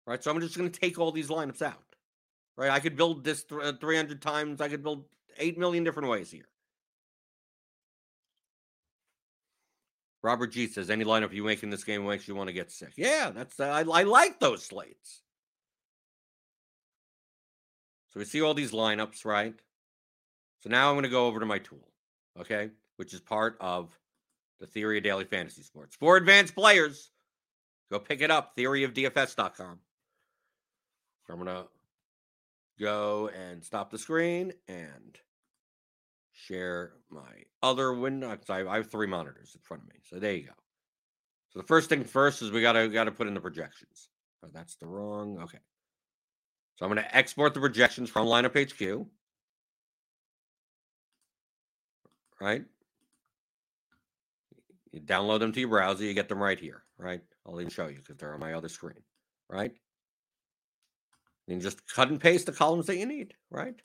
Right, 0.06 0.22
so 0.22 0.30
I'm 0.30 0.40
just 0.40 0.56
going 0.56 0.70
to 0.70 0.80
take 0.80 1.00
all 1.00 1.10
these 1.10 1.28
lineups 1.28 1.62
out. 1.62 1.82
Right, 2.56 2.70
I 2.70 2.80
could 2.80 2.96
build 2.96 3.22
this 3.22 3.44
th- 3.44 3.60
uh, 3.60 3.72
300 3.78 4.22
times. 4.22 4.60
I 4.60 4.68
could 4.68 4.82
build 4.82 5.04
eight 5.38 5.58
million 5.58 5.84
different 5.84 6.08
ways 6.08 6.30
here. 6.30 6.48
Robert 10.22 10.48
G 10.48 10.66
says, 10.66 10.90
"Any 10.90 11.04
lineup 11.04 11.32
you 11.32 11.44
make 11.44 11.62
in 11.62 11.70
this 11.70 11.84
game 11.84 12.06
makes 12.06 12.26
you 12.26 12.34
want 12.34 12.48
to 12.48 12.54
get 12.54 12.72
sick." 12.72 12.94
Yeah, 12.96 13.30
that's 13.30 13.60
uh, 13.60 13.68
I, 13.68 13.80
I 13.82 14.02
like 14.02 14.40
those 14.40 14.64
slates. 14.64 15.22
So 18.10 18.20
we 18.20 18.24
see 18.24 18.40
all 18.40 18.54
these 18.54 18.72
lineups, 18.72 19.24
right? 19.24 19.54
So 20.62 20.70
now 20.70 20.88
I'm 20.88 20.94
going 20.94 21.04
to 21.04 21.10
go 21.10 21.26
over 21.26 21.38
to 21.38 21.46
my 21.46 21.58
tool, 21.58 21.86
okay, 22.40 22.70
which 22.96 23.12
is 23.12 23.20
part 23.20 23.56
of 23.60 23.96
the 24.58 24.66
Theory 24.66 24.96
of 24.98 25.04
Daily 25.04 25.26
Fantasy 25.26 25.62
Sports 25.62 25.94
for 25.94 26.16
advanced 26.16 26.54
players. 26.54 27.10
Go 27.92 28.00
pick 28.00 28.20
it 28.20 28.30
up, 28.30 28.56
theoryofdfs.com. 28.56 29.78
I'm 31.28 31.34
going 31.36 31.46
to 31.46 31.66
go 32.78 33.28
and 33.28 33.64
stop 33.64 33.90
the 33.90 33.98
screen 33.98 34.52
and 34.68 35.18
share 36.32 36.92
my 37.10 37.44
other 37.62 37.92
window. 37.92 38.30
Uh, 38.30 38.52
I, 38.52 38.66
I 38.66 38.76
have 38.76 38.90
three 38.90 39.06
monitors 39.06 39.52
in 39.54 39.60
front 39.62 39.82
of 39.82 39.88
me. 39.88 39.96
So 40.04 40.18
there 40.18 40.34
you 40.34 40.44
go. 40.44 40.52
So 41.50 41.60
the 41.60 41.66
first 41.66 41.88
thing 41.88 42.04
first 42.04 42.42
is 42.42 42.50
we 42.50 42.60
gotta 42.60 42.88
gotta 42.88 43.10
put 43.10 43.26
in 43.26 43.34
the 43.34 43.40
projections. 43.40 44.08
Oh, 44.44 44.48
that's 44.52 44.76
the 44.76 44.86
wrong. 44.86 45.38
Okay. 45.38 45.58
So 46.76 46.84
I'm 46.84 46.90
gonna 46.90 47.08
export 47.12 47.54
the 47.54 47.60
projections 47.60 48.10
from 48.10 48.26
lineup 48.26 48.54
HQ. 48.54 49.06
Right. 52.40 52.64
You 54.92 55.00
download 55.00 55.40
them 55.40 55.52
to 55.52 55.60
your 55.60 55.70
browser. 55.70 56.04
You 56.04 56.14
get 56.14 56.28
them 56.28 56.42
right 56.42 56.58
here. 56.58 56.82
Right. 56.98 57.22
I'll 57.46 57.60
even 57.60 57.70
show 57.70 57.86
you 57.86 57.96
because 57.96 58.16
they're 58.16 58.34
on 58.34 58.40
my 58.40 58.52
other 58.52 58.68
screen. 58.68 59.02
Right. 59.48 59.72
And 61.48 61.60
just 61.60 61.86
cut 61.92 62.08
and 62.08 62.20
paste 62.20 62.46
the 62.46 62.52
columns 62.52 62.86
that 62.86 62.96
you 62.96 63.06
need. 63.06 63.34
Right. 63.50 63.76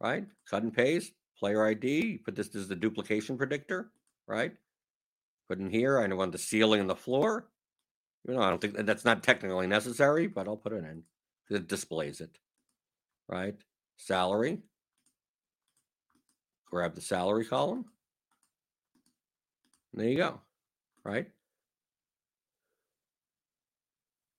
Right. 0.00 0.26
Cut 0.50 0.62
and 0.62 0.74
paste 0.74 1.12
player 1.38 1.66
ID. 1.66 2.18
Put 2.18 2.34
this, 2.34 2.48
is 2.54 2.68
the 2.68 2.76
duplication 2.76 3.36
predictor, 3.36 3.90
right? 4.26 4.52
Put 5.48 5.58
in 5.58 5.70
here. 5.70 5.98
I 5.98 6.06
don't 6.06 6.18
want 6.18 6.32
the 6.32 6.38
ceiling 6.38 6.80
and 6.80 6.90
the 6.90 6.96
floor. 6.96 7.48
You 8.26 8.34
know, 8.34 8.40
I 8.40 8.48
don't 8.48 8.60
think 8.60 8.74
that's 8.86 9.04
not 9.04 9.22
technically 9.22 9.66
necessary, 9.66 10.26
but 10.26 10.48
I'll 10.48 10.56
put 10.56 10.72
it 10.72 10.84
in. 10.84 11.02
It 11.50 11.68
displays 11.68 12.20
it, 12.20 12.38
right? 13.28 13.54
Salary. 13.98 14.62
Grab 16.70 16.94
the 16.94 17.02
salary 17.02 17.44
column. 17.44 17.84
there 19.92 20.08
you 20.08 20.16
go, 20.16 20.40
right? 21.04 21.28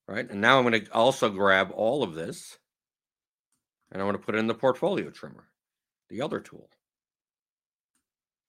Right. 0.08 0.30
And 0.30 0.40
now 0.40 0.60
I'm 0.60 0.68
going 0.68 0.86
to 0.86 0.94
also 0.94 1.30
grab 1.30 1.72
all 1.74 2.04
of 2.04 2.14
this 2.14 2.58
and 3.92 4.02
I 4.02 4.06
want 4.06 4.20
to 4.20 4.24
put 4.24 4.36
it 4.36 4.40
in 4.40 4.48
the 4.48 4.54
portfolio 4.54 5.10
trimmer, 5.10 5.48
the 6.10 6.22
other 6.22 6.40
tool 6.40 6.70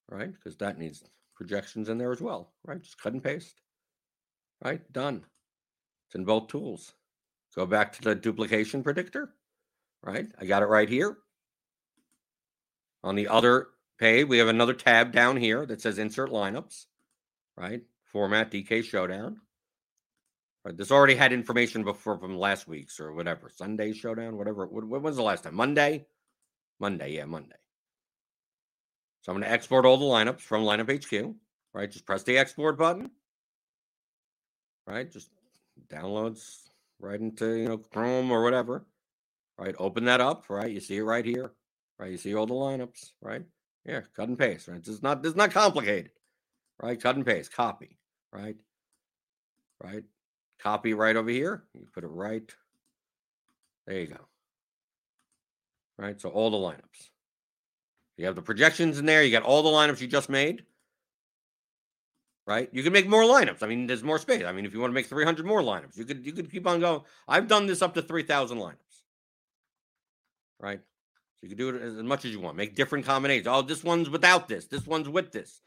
right? 0.09 0.31
Because 0.31 0.57
that 0.57 0.77
needs 0.77 1.03
projections 1.35 1.89
in 1.89 1.97
there 1.97 2.11
as 2.11 2.21
well, 2.21 2.53
right? 2.65 2.81
Just 2.81 3.01
cut 3.01 3.13
and 3.13 3.23
paste, 3.23 3.61
right? 4.63 4.81
Done. 4.91 5.23
It's 6.07 6.15
in 6.15 6.25
both 6.25 6.47
tools. 6.47 6.93
Go 7.55 7.65
back 7.65 7.93
to 7.93 8.01
the 8.01 8.15
duplication 8.15 8.83
predictor, 8.83 9.33
right? 10.03 10.27
I 10.39 10.45
got 10.45 10.61
it 10.61 10.67
right 10.67 10.87
here. 10.87 11.17
On 13.03 13.15
the 13.15 13.27
other 13.27 13.69
page, 13.99 14.27
we 14.27 14.37
have 14.37 14.47
another 14.47 14.73
tab 14.73 15.11
down 15.11 15.37
here 15.37 15.65
that 15.65 15.81
says 15.81 15.97
insert 15.97 16.29
lineups, 16.29 16.85
right? 17.55 17.81
Format 18.05 18.51
DK 18.51 18.83
Showdown. 18.83 19.41
Right, 20.67 20.75
this 20.75 20.91
already 20.91 21.15
had 21.15 21.31
information 21.31 21.85
before 21.85 22.19
from 22.19 22.37
last 22.37 22.67
week's 22.67 22.99
or 22.99 23.13
whatever 23.13 23.49
Sunday 23.49 23.93
Showdown, 23.93 24.35
whatever. 24.35 24.65
When 24.65 25.01
was 25.01 25.15
the 25.15 25.23
last 25.23 25.45
time? 25.45 25.55
Monday. 25.55 26.07
Monday, 26.77 27.13
yeah, 27.13 27.23
Monday. 27.23 27.55
So 29.21 29.31
I'm 29.31 29.37
going 29.37 29.47
to 29.47 29.53
export 29.53 29.85
all 29.85 29.95
the 29.95 30.03
lineups 30.03 30.41
from 30.41 30.65
lineup 30.65 30.91
HQ, 30.91 31.35
right? 31.73 31.89
Just 31.89 32.05
press 32.05 32.23
the 32.23 32.37
export 32.37 32.77
button, 32.77 33.11
right? 34.85 35.09
Just 35.09 35.29
downloads 35.87 36.63
right 36.99 37.21
into, 37.21 37.53
you 37.55 37.69
know, 37.69 37.77
Chrome 37.77 38.29
or 38.29 38.43
whatever, 38.43 38.85
right? 39.57 39.75
Open 39.79 40.03
that 40.03 40.19
up, 40.19 40.49
right? 40.49 40.69
You 40.69 40.81
see 40.81 40.97
it 40.97 41.03
right 41.03 41.23
here, 41.23 41.53
right? 41.97 42.11
You 42.11 42.17
see 42.17 42.35
all 42.35 42.45
the 42.45 42.53
lineups, 42.53 43.11
right? 43.21 43.43
Yeah, 43.85 44.01
cut 44.17 44.27
and 44.27 44.37
paste, 44.37 44.67
right? 44.67 44.85
Is 44.85 45.01
not, 45.01 45.23
this 45.23 45.29
is 45.29 45.37
not 45.37 45.51
complicated, 45.51 46.11
right? 46.83 47.01
Cut 47.01 47.15
and 47.15 47.25
paste, 47.25 47.53
copy, 47.53 47.97
right? 48.33 48.57
Right? 49.81 50.03
Copy 50.59 50.93
right 50.93 51.15
over 51.15 51.29
here. 51.29 51.63
You 51.73 51.87
put 51.93 52.03
it 52.03 52.07
right. 52.07 52.49
There 53.85 53.99
you 53.99 54.07
go. 54.07 54.27
Right? 55.97 56.19
So 56.19 56.29
all 56.29 56.49
the 56.49 56.57
lineups. 56.57 57.09
You 58.17 58.25
have 58.25 58.35
the 58.35 58.41
projections 58.41 58.97
in 58.97 59.05
there. 59.05 59.23
You 59.23 59.31
got 59.31 59.43
all 59.43 59.63
the 59.63 59.69
lineups 59.69 60.01
you 60.01 60.07
just 60.07 60.29
made. 60.29 60.63
Right? 62.45 62.69
You 62.71 62.81
can 62.81 62.93
make 62.93 63.07
more 63.07 63.23
lineups. 63.23 63.61
I 63.61 63.67
mean, 63.67 63.87
there's 63.87 64.03
more 64.03 64.17
space. 64.17 64.43
I 64.45 64.51
mean, 64.51 64.65
if 64.65 64.73
you 64.73 64.79
want 64.79 64.91
to 64.91 64.95
make 64.95 65.07
300 65.07 65.45
more 65.45 65.61
lineups, 65.61 65.97
you 65.97 66.05
could 66.05 66.25
you 66.25 66.31
could 66.31 66.49
keep 66.49 66.65
on 66.65 66.79
going. 66.79 67.01
I've 67.27 67.47
done 67.47 67.67
this 67.67 67.81
up 67.81 67.93
to 67.95 68.01
3,000 68.01 68.57
lineups. 68.57 68.73
Right? 70.59 70.79
So 70.79 71.39
you 71.43 71.49
can 71.49 71.57
do 71.57 71.69
it 71.69 71.81
as 71.81 71.93
much 71.95 72.25
as 72.25 72.31
you 72.31 72.39
want. 72.39 72.57
Make 72.57 72.75
different 72.75 73.05
combinations. 73.05 73.47
Oh, 73.47 73.61
this 73.61 73.83
one's 73.83 74.09
without 74.09 74.47
this. 74.47 74.65
This 74.65 74.87
one's 74.87 75.09
with 75.09 75.31
this. 75.31 75.61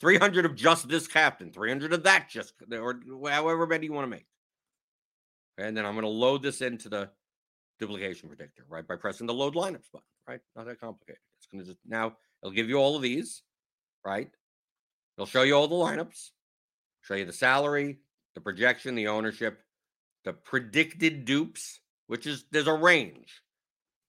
300 0.00 0.46
of 0.46 0.54
just 0.54 0.88
this 0.88 1.06
captain. 1.06 1.52
300 1.52 1.92
of 1.92 2.04
that 2.04 2.30
just 2.30 2.54
or 2.72 2.98
however 3.28 3.66
many 3.66 3.86
you 3.86 3.92
want 3.92 4.06
to 4.06 4.10
make. 4.10 4.26
And 5.58 5.76
then 5.76 5.84
I'm 5.84 5.92
going 5.92 6.04
to 6.04 6.08
load 6.08 6.42
this 6.42 6.62
into 6.62 6.88
the 6.88 7.10
duplication 7.78 8.28
predictor, 8.28 8.64
right? 8.68 8.86
By 8.86 8.96
pressing 8.96 9.26
the 9.26 9.34
load 9.34 9.54
lineups 9.54 9.90
button, 9.92 10.06
right? 10.28 10.40
Not 10.56 10.66
that 10.66 10.80
complicated. 10.80 11.20
It's 11.38 11.46
going 11.46 11.64
to 11.64 11.70
just 11.70 11.80
now 11.86 12.16
it'll 12.42 12.54
give 12.54 12.68
you 12.68 12.76
all 12.76 12.96
of 12.96 13.02
these, 13.02 13.42
right? 14.04 14.30
It'll 15.16 15.26
show 15.26 15.42
you 15.42 15.54
all 15.54 15.68
the 15.68 15.74
lineups, 15.74 16.30
show 17.02 17.14
you 17.14 17.24
the 17.24 17.32
salary, 17.32 17.98
the 18.34 18.40
projection, 18.40 18.94
the 18.94 19.08
ownership, 19.08 19.62
the 20.24 20.32
predicted 20.32 21.24
dupes, 21.24 21.80
which 22.06 22.26
is 22.26 22.44
there's 22.50 22.66
a 22.66 22.74
range. 22.74 23.42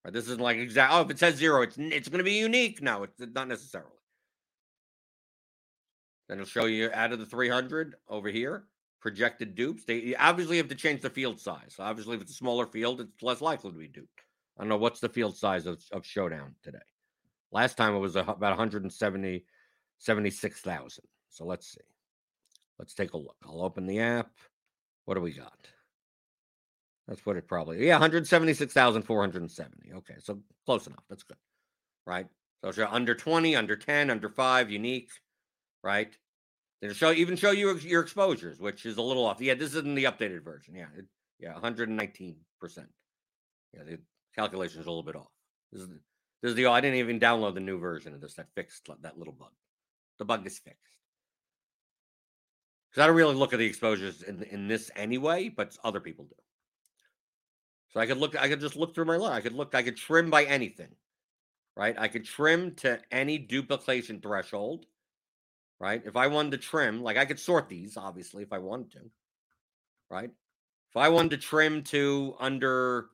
Right? 0.04 0.14
This 0.14 0.26
isn't 0.26 0.42
like 0.42 0.58
exact. 0.58 0.94
Oh, 0.94 1.02
if 1.02 1.10
it 1.10 1.20
says 1.20 1.36
zero, 1.36 1.62
it's 1.62 1.78
it's 1.78 2.10
going 2.10 2.20
to 2.20 2.24
be 2.24 2.34
unique. 2.34 2.82
No, 2.82 3.04
it's 3.04 3.20
not 3.20 3.48
necessarily. 3.48 3.92
Then 6.28 6.40
it'll 6.40 6.48
show 6.48 6.66
you 6.66 6.90
out 6.94 7.12
of 7.12 7.20
the 7.20 7.26
300 7.26 7.96
over 8.08 8.30
here 8.30 8.64
projected 9.02 9.56
dupes. 9.56 9.84
They 9.84 10.16
obviously 10.16 10.58
have 10.58 10.70
to 10.70 10.76
change 10.76 11.02
the 11.02 11.10
field 11.10 11.40
size. 11.40 11.76
Obviously, 11.80 12.16
if 12.16 12.22
it's 12.22 12.32
a 12.32 12.36
smaller 12.36 12.66
field, 12.66 13.02
it's 13.02 13.24
less 13.24 13.42
likely 13.42 13.72
to 13.72 13.78
be 13.78 13.88
duped. 13.88 14.22
I 14.58 14.62
don't 14.62 14.70
know 14.70 14.78
what's 14.78 15.00
the 15.00 15.10
field 15.10 15.36
size 15.36 15.66
of, 15.66 15.84
of 15.92 16.06
Showdown 16.06 16.56
today. 16.64 16.80
Last 17.52 17.76
time 17.76 17.96
it 17.96 18.00
was 18.00 18.16
about 18.16 18.40
170, 18.40 19.46
76,000. 19.98 21.04
So 21.30 21.46
let's 21.46 21.72
see. 21.72 21.82
Let's 22.80 22.94
take 22.94 23.14
a 23.14 23.18
look. 23.18 23.36
I'll 23.46 23.62
open 23.62 23.86
the 23.86 24.00
app. 24.00 24.32
What 25.06 25.16
do 25.16 25.22
we 25.22 25.34
got? 25.34 25.68
That's 27.08 27.26
what 27.26 27.36
it 27.36 27.48
probably. 27.48 27.86
Yeah, 27.86 27.96
176,470. 27.96 29.94
Okay, 29.94 30.14
so 30.20 30.40
close 30.66 30.88
enough. 30.88 31.04
That's 31.10 31.24
good. 31.24 31.38
Right? 32.06 32.28
So 32.72 32.88
under 32.90 33.16
20, 33.16 33.56
under 33.56 33.76
10, 33.76 34.10
under 34.10 34.30
5, 34.30 34.70
unique, 34.70 35.10
right? 35.84 36.16
It'll 36.82 36.96
show 36.96 37.12
even 37.12 37.36
show 37.36 37.52
you 37.52 37.76
your 37.78 38.02
exposures, 38.02 38.60
which 38.60 38.86
is 38.86 38.98
a 38.98 39.02
little 39.02 39.26
off. 39.26 39.40
Yeah, 39.40 39.54
this 39.54 39.76
isn't 39.76 39.96
the 39.96 40.06
updated 40.06 40.44
version. 40.44 40.76
Yeah, 40.76 40.88
it, 40.98 41.06
yeah, 41.40 41.54
119 41.54 42.36
percent. 42.60 42.88
Yeah, 43.74 43.84
the 43.84 44.00
calculation 44.36 44.82
is 44.82 44.88
a 44.88 44.90
little 44.90 45.04
bit 45.04 45.16
off. 45.16 45.32
This 45.72 45.84
is 45.84 45.90
this 46.42 46.50
is 46.50 46.56
the 46.56 46.66
I 46.66 46.82
didn't 46.82 46.98
even 46.98 47.20
download 47.20 47.54
the 47.54 47.60
new 47.60 47.78
version 47.78 48.14
of 48.16 48.22
this 48.22 48.34
that 48.36 48.48
fixed 48.56 48.90
that 49.02 49.18
little 49.18 49.34
bug. 49.34 49.52
The 50.18 50.26
bug 50.26 50.46
is 50.48 50.58
fixed. 50.58 50.80
Because 52.90 53.04
I 53.04 53.08
don't 53.08 53.16
really 53.16 53.36
look 53.36 53.54
at 53.54 53.60
the 53.60 53.66
exposures 53.66 54.22
in, 54.24 54.44
in 54.44 54.68
this 54.68 54.92
anyway, 54.96 55.50
but 55.50 55.78
other 55.84 56.02
people 56.02 56.26
do. 56.26 56.36
So 57.90 58.00
I 58.00 58.06
could 58.06 58.18
look, 58.18 58.36
I 58.40 58.50
could 58.50 58.60
just 58.60 58.76
look 58.76 58.94
through 58.94 59.06
my 59.06 59.18
line. 59.18 59.34
I 59.34 59.42
could 59.42 59.54
look, 59.54 59.76
I 59.76 59.84
could 59.84 59.98
trim 59.98 60.30
by 60.30 60.44
anything, 60.44 60.90
right? 61.78 61.96
I 61.98 62.08
could 62.08 62.26
trim 62.26 62.76
to 62.76 63.00
any 63.12 63.38
duplication 63.38 64.20
threshold 64.20 64.86
right? 65.82 66.04
If 66.06 66.16
I 66.16 66.28
wanted 66.28 66.52
to 66.52 66.58
trim, 66.60 67.02
like 67.02 67.18
I 67.18 67.26
could 67.26 67.40
sort 67.40 67.68
these, 67.68 67.98
obviously, 67.98 68.44
if 68.44 68.54
I 68.54 68.60
wanted 68.60 68.92
to, 68.92 69.00
right? 70.12 70.30
If 70.92 70.98
I 70.98 71.10
wanted 71.10 71.32
to 71.32 71.38
trim 71.38 71.82
to 71.86 72.36
under 72.40 73.08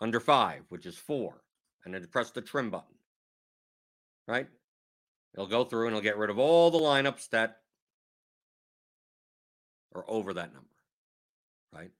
under 0.00 0.18
five, 0.18 0.62
which 0.68 0.84
is 0.84 0.98
four, 0.98 1.42
and 1.84 1.94
then 1.94 2.04
press 2.08 2.32
the 2.32 2.42
trim 2.42 2.70
button, 2.70 2.96
right? 4.26 4.48
It'll 5.32 5.46
go 5.46 5.64
through 5.64 5.86
and 5.86 5.96
it'll 5.96 6.02
get 6.02 6.18
rid 6.18 6.28
of 6.28 6.38
all 6.38 6.70
the 6.70 6.78
lineups 6.78 7.30
that 7.30 7.58
are 9.94 10.04
over 10.08 10.34
that 10.34 10.52
number, 10.52 10.68
right? 11.72 11.90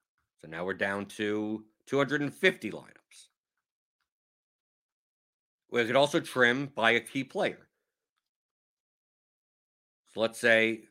So 0.42 0.48
now 0.48 0.64
we're 0.64 0.74
down 0.74 1.06
to 1.16 1.64
250 1.86 2.70
lineups. 2.72 3.28
We 5.70 5.84
could 5.84 5.96
also 5.96 6.20
trim 6.20 6.72
by 6.74 6.92
a 6.92 7.00
key 7.00 7.24
player. 7.24 7.65
Let's 10.16 10.38
say, 10.38 10.82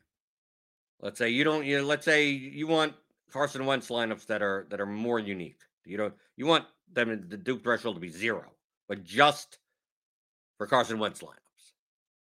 let's 1.00 1.18
say 1.18 1.30
you 1.30 1.44
don't, 1.44 1.64
you 1.64 1.82
let's 1.82 2.04
say 2.04 2.28
you 2.28 2.66
want 2.66 2.94
Carson 3.30 3.66
Wentz 3.66 3.88
lineups 3.88 4.26
that 4.26 4.42
are 4.42 4.66
that 4.70 4.80
are 4.80 4.86
more 4.86 5.18
unique. 5.18 5.60
You 5.84 5.96
don't, 5.96 6.14
you 6.36 6.46
want 6.46 6.64
them 6.92 7.26
the 7.28 7.36
dupe 7.36 7.62
threshold 7.62 7.96
to 7.96 8.00
be 8.00 8.08
zero, 8.08 8.44
but 8.88 9.04
just 9.04 9.58
for 10.58 10.66
Carson 10.66 10.98
Wentz 10.98 11.20
lineups. 11.20 11.72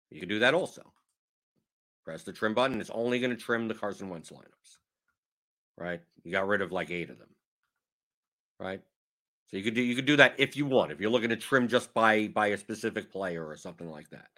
You 0.10 0.20
can 0.20 0.30
do 0.30 0.40
that 0.40 0.54
also. 0.54 0.92
Press 2.04 2.24
the 2.24 2.34
trim 2.34 2.54
button. 2.54 2.82
It's 2.82 2.90
only 2.90 3.20
going 3.20 3.32
to 3.32 3.38
trim 3.38 3.68
the 3.68 3.74
Carson 3.74 4.10
Wentz 4.10 4.32
lineups. 4.32 4.78
Right? 5.78 6.02
You 6.24 6.32
got 6.32 6.48
rid 6.48 6.62
of 6.62 6.72
like 6.72 6.92
eight 6.92 7.10
of 7.10 7.18
them. 7.18 7.30
Right? 8.60 8.82
So 9.48 9.58
you 9.58 9.64
could 9.64 9.74
do 9.74 9.82
you 9.82 9.96
could 9.96 10.06
do 10.06 10.16
that 10.18 10.36
if 10.38 10.56
you 10.56 10.66
want. 10.66 10.92
If 10.92 11.02
you're 11.02 11.12
looking 11.12 11.30
to 11.30 11.36
trim 11.36 11.68
just 11.68 11.94
by 11.94 12.28
by 12.28 12.48
a 12.48 12.58
specific 12.58 13.12
player 13.12 13.46
or 13.46 13.58
something 13.58 13.90
like 13.90 14.10
that. 14.12 14.30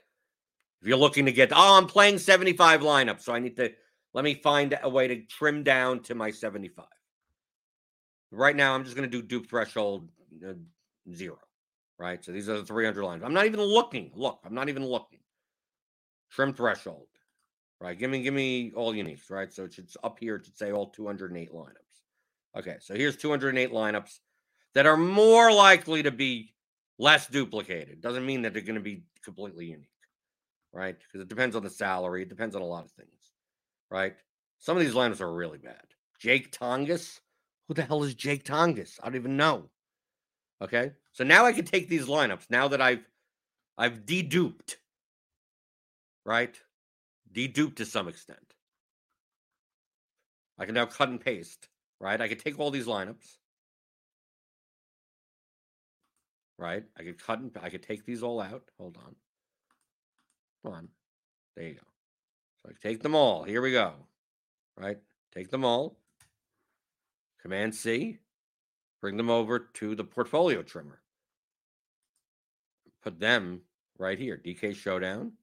If 0.84 0.90
you're 0.90 0.98
looking 0.98 1.28
to 1.28 1.32
get 1.32 1.54
oh, 1.54 1.78
I'm 1.78 1.88
playing 1.88 2.18
75 2.18 2.82
lineups, 2.82 3.22
so 3.22 3.34
I 3.34 3.40
need 3.40 3.56
to 3.56 3.72
let 4.14 4.26
me 4.26 4.34
find 4.34 4.78
a 4.84 4.90
way 4.90 5.08
to 5.08 5.22
trim 5.22 5.64
down 5.64 6.02
to 6.02 6.14
my 6.14 6.30
75. 6.30 6.86
Right 8.32 8.54
now, 8.54 8.76
I'm 8.76 8.84
just 8.84 8.94
going 8.94 9.10
to 9.10 9.22
do 9.22 9.26
dupe 9.26 9.50
threshold 9.50 10.10
uh, 10.46 10.56
zero. 11.14 11.38
Right. 11.98 12.22
So 12.26 12.34
these 12.34 12.50
are 12.50 12.58
the 12.58 12.66
300 12.66 13.02
lines. 13.02 13.24
I'm 13.24 13.34
not 13.34 13.46
even 13.46 13.62
looking. 13.62 14.12
Look, 14.14 14.42
I'm 14.46 14.54
not 14.54 14.68
even 14.68 14.86
looking. 14.86 15.20
Trim 16.30 16.54
threshold. 16.54 17.08
Right. 17.80 17.98
Give 17.98 18.12
me, 18.12 18.22
give 18.22 18.34
me 18.34 18.74
all 18.76 18.94
uniques. 18.94 19.32
Right. 19.32 19.54
So 19.54 19.64
it 19.64 19.74
should 19.74 19.90
up 20.04 20.20
here 20.20 20.38
to 20.38 20.52
say 20.54 20.74
all 20.74 20.88
208 20.88 21.54
lineups. 21.54 22.60
Okay. 22.60 22.76
So 22.82 22.94
here's 22.94 23.16
208 23.16 23.72
lineups 23.72 24.20
that 24.74 24.86
are 24.86 24.98
more 24.98 25.50
likely 25.50 26.04
to 26.04 26.12
be 26.12 26.54
less 27.00 27.28
duplicated. 27.28 28.02
Doesn't 28.02 28.26
mean 28.26 28.42
that 28.42 28.52
they're 28.52 28.64
going 28.64 28.76
to 28.76 28.82
be 28.82 29.06
completely 29.24 29.68
unique. 29.68 29.93
Right. 30.74 30.98
Because 31.00 31.22
it 31.22 31.30
depends 31.30 31.56
on 31.56 31.64
the 31.64 31.70
salary. 31.70 32.24
It 32.24 32.30
depends 32.30 32.56
on 32.56 32.62
a 32.62 32.66
lot 32.66 32.86
of 32.86 32.92
things. 32.92 33.10
Right. 33.92 34.16
Some 34.60 34.78
of 34.78 34.84
these 34.84 34.96
lineups 34.96 35.22
are 35.22 35.34
really 35.34 35.60
bad. 35.60 35.84
Jake 36.20 36.52
Tonges. 36.52 37.20
Who 37.68 37.74
the 37.76 37.84
hell 37.84 38.04
is 38.04 38.16
Jake 38.16 38.44
Tonges? 38.44 39.00
I 39.02 39.06
don't 39.06 39.16
even 39.16 39.38
know. 39.38 39.70
Okay. 40.62 40.92
So 41.14 41.24
now 41.24 41.46
I 41.46 41.54
can 41.54 41.66
take 41.66 41.90
these 41.90 42.08
lineups 42.08 42.50
now 42.50 42.68
that 42.70 42.82
I've 42.82 43.06
I've 43.78 44.06
deduped, 44.06 44.76
right? 46.26 46.56
Deduped 47.34 47.78
to 47.78 47.86
some 47.86 48.08
extent. 48.08 48.54
I 50.58 50.66
can 50.66 50.76
now 50.76 50.86
cut 50.86 51.10
and 51.10 51.20
paste, 51.20 51.68
right? 52.00 52.20
I 52.22 52.28
can 52.28 52.38
take 52.38 52.60
all 52.60 52.72
these 52.72 52.86
lineups, 52.88 53.38
right? 56.58 56.84
I 56.98 57.04
could 57.04 57.22
cut 57.22 57.40
and 57.40 57.52
I 57.62 57.70
could 57.70 57.84
take 57.84 58.06
these 58.06 58.24
all 58.24 58.40
out. 58.40 58.64
Hold 58.78 58.98
on. 58.98 59.16
On. 60.66 60.88
There 61.56 61.68
you 61.68 61.74
go. 61.76 61.82
So 62.62 62.70
I 62.70 62.88
take 62.88 63.02
them 63.02 63.16
all. 63.16 63.44
Here 63.44 63.62
we 63.62 63.72
go. 63.72 63.94
Right? 64.78 64.98
Take 65.34 65.52
them 65.52 65.66
all. 65.66 65.98
Command 67.42 67.76
C. 67.76 68.20
Bring 69.02 69.18
them 69.18 69.30
over 69.30 69.60
to 69.60 69.96
the 69.96 70.04
portfolio 70.04 70.64
trimmer. 70.64 71.02
Put 73.04 73.20
them 73.20 73.62
right 73.98 74.18
here. 74.18 74.42
DK 74.44 74.76
Showdown. 74.76 75.34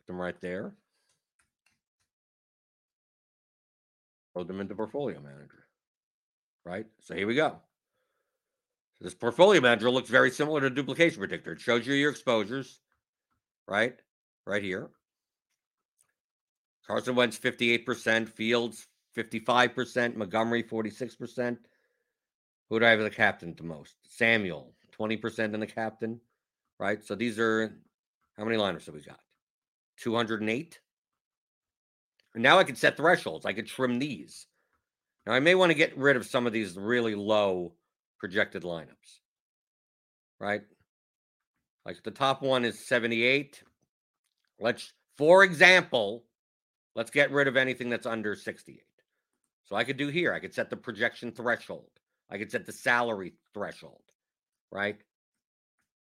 Put 0.00 0.12
them 0.12 0.20
right 0.20 0.40
there. 0.40 0.74
Load 4.34 4.48
them 4.48 4.60
into 4.60 4.74
Portfolio 4.74 5.20
Manager. 5.20 5.66
Right? 6.64 6.86
So 7.00 7.14
here 7.14 7.26
we 7.26 7.34
go. 7.34 7.60
This 9.02 9.14
Portfolio 9.14 9.60
Manager 9.60 9.90
looks 9.90 10.08
very 10.08 10.30
similar 10.30 10.60
to 10.60 10.70
Duplication 10.70 11.18
Predictor. 11.18 11.52
It 11.52 11.60
shows 11.60 11.84
you 11.84 11.94
your 11.94 12.12
exposures, 12.12 12.78
right? 13.66 13.98
Right 14.46 14.62
here. 14.62 14.90
Carson 16.86 17.16
Wentz 17.16 17.36
58%, 17.36 18.28
Fields 18.28 18.86
55%, 19.16 20.14
Montgomery 20.14 20.62
46%. 20.62 21.58
Who 22.68 22.78
do 22.78 22.86
I 22.86 22.90
have 22.90 23.00
the 23.00 23.10
captain 23.10 23.54
the 23.56 23.64
most? 23.64 23.96
Samuel, 24.08 24.72
20% 24.96 25.52
in 25.52 25.58
the 25.58 25.66
captain, 25.66 26.20
right? 26.78 27.02
So 27.02 27.16
these 27.16 27.40
are 27.40 27.76
how 28.38 28.44
many 28.44 28.56
liners 28.56 28.86
have 28.86 28.94
we 28.94 29.00
got? 29.00 29.18
208. 29.98 30.78
And 32.34 32.42
now 32.42 32.56
I 32.56 32.64
can 32.64 32.76
set 32.76 32.96
thresholds. 32.96 33.46
I 33.46 33.52
could 33.52 33.66
trim 33.66 33.98
these. 33.98 34.46
Now 35.26 35.32
I 35.32 35.40
may 35.40 35.56
want 35.56 35.70
to 35.70 35.76
get 35.76 35.98
rid 35.98 36.14
of 36.14 36.24
some 36.24 36.46
of 36.46 36.52
these 36.52 36.76
really 36.76 37.16
low 37.16 37.74
projected 38.22 38.62
lineups. 38.62 39.18
Right? 40.38 40.62
Like 41.84 42.00
the 42.04 42.12
top 42.12 42.40
one 42.40 42.64
is 42.64 42.86
78. 42.86 43.60
Let's, 44.60 44.92
for 45.18 45.42
example, 45.42 46.22
let's 46.94 47.10
get 47.10 47.32
rid 47.32 47.48
of 47.48 47.56
anything 47.56 47.90
that's 47.90 48.06
under 48.06 48.36
68. 48.36 48.80
So 49.64 49.74
I 49.74 49.82
could 49.82 49.96
do 49.96 50.06
here, 50.06 50.32
I 50.32 50.38
could 50.38 50.54
set 50.54 50.70
the 50.70 50.76
projection 50.76 51.32
threshold. 51.32 51.90
I 52.30 52.38
could 52.38 52.52
set 52.52 52.64
the 52.64 52.72
salary 52.72 53.34
threshold, 53.52 54.04
right? 54.70 54.98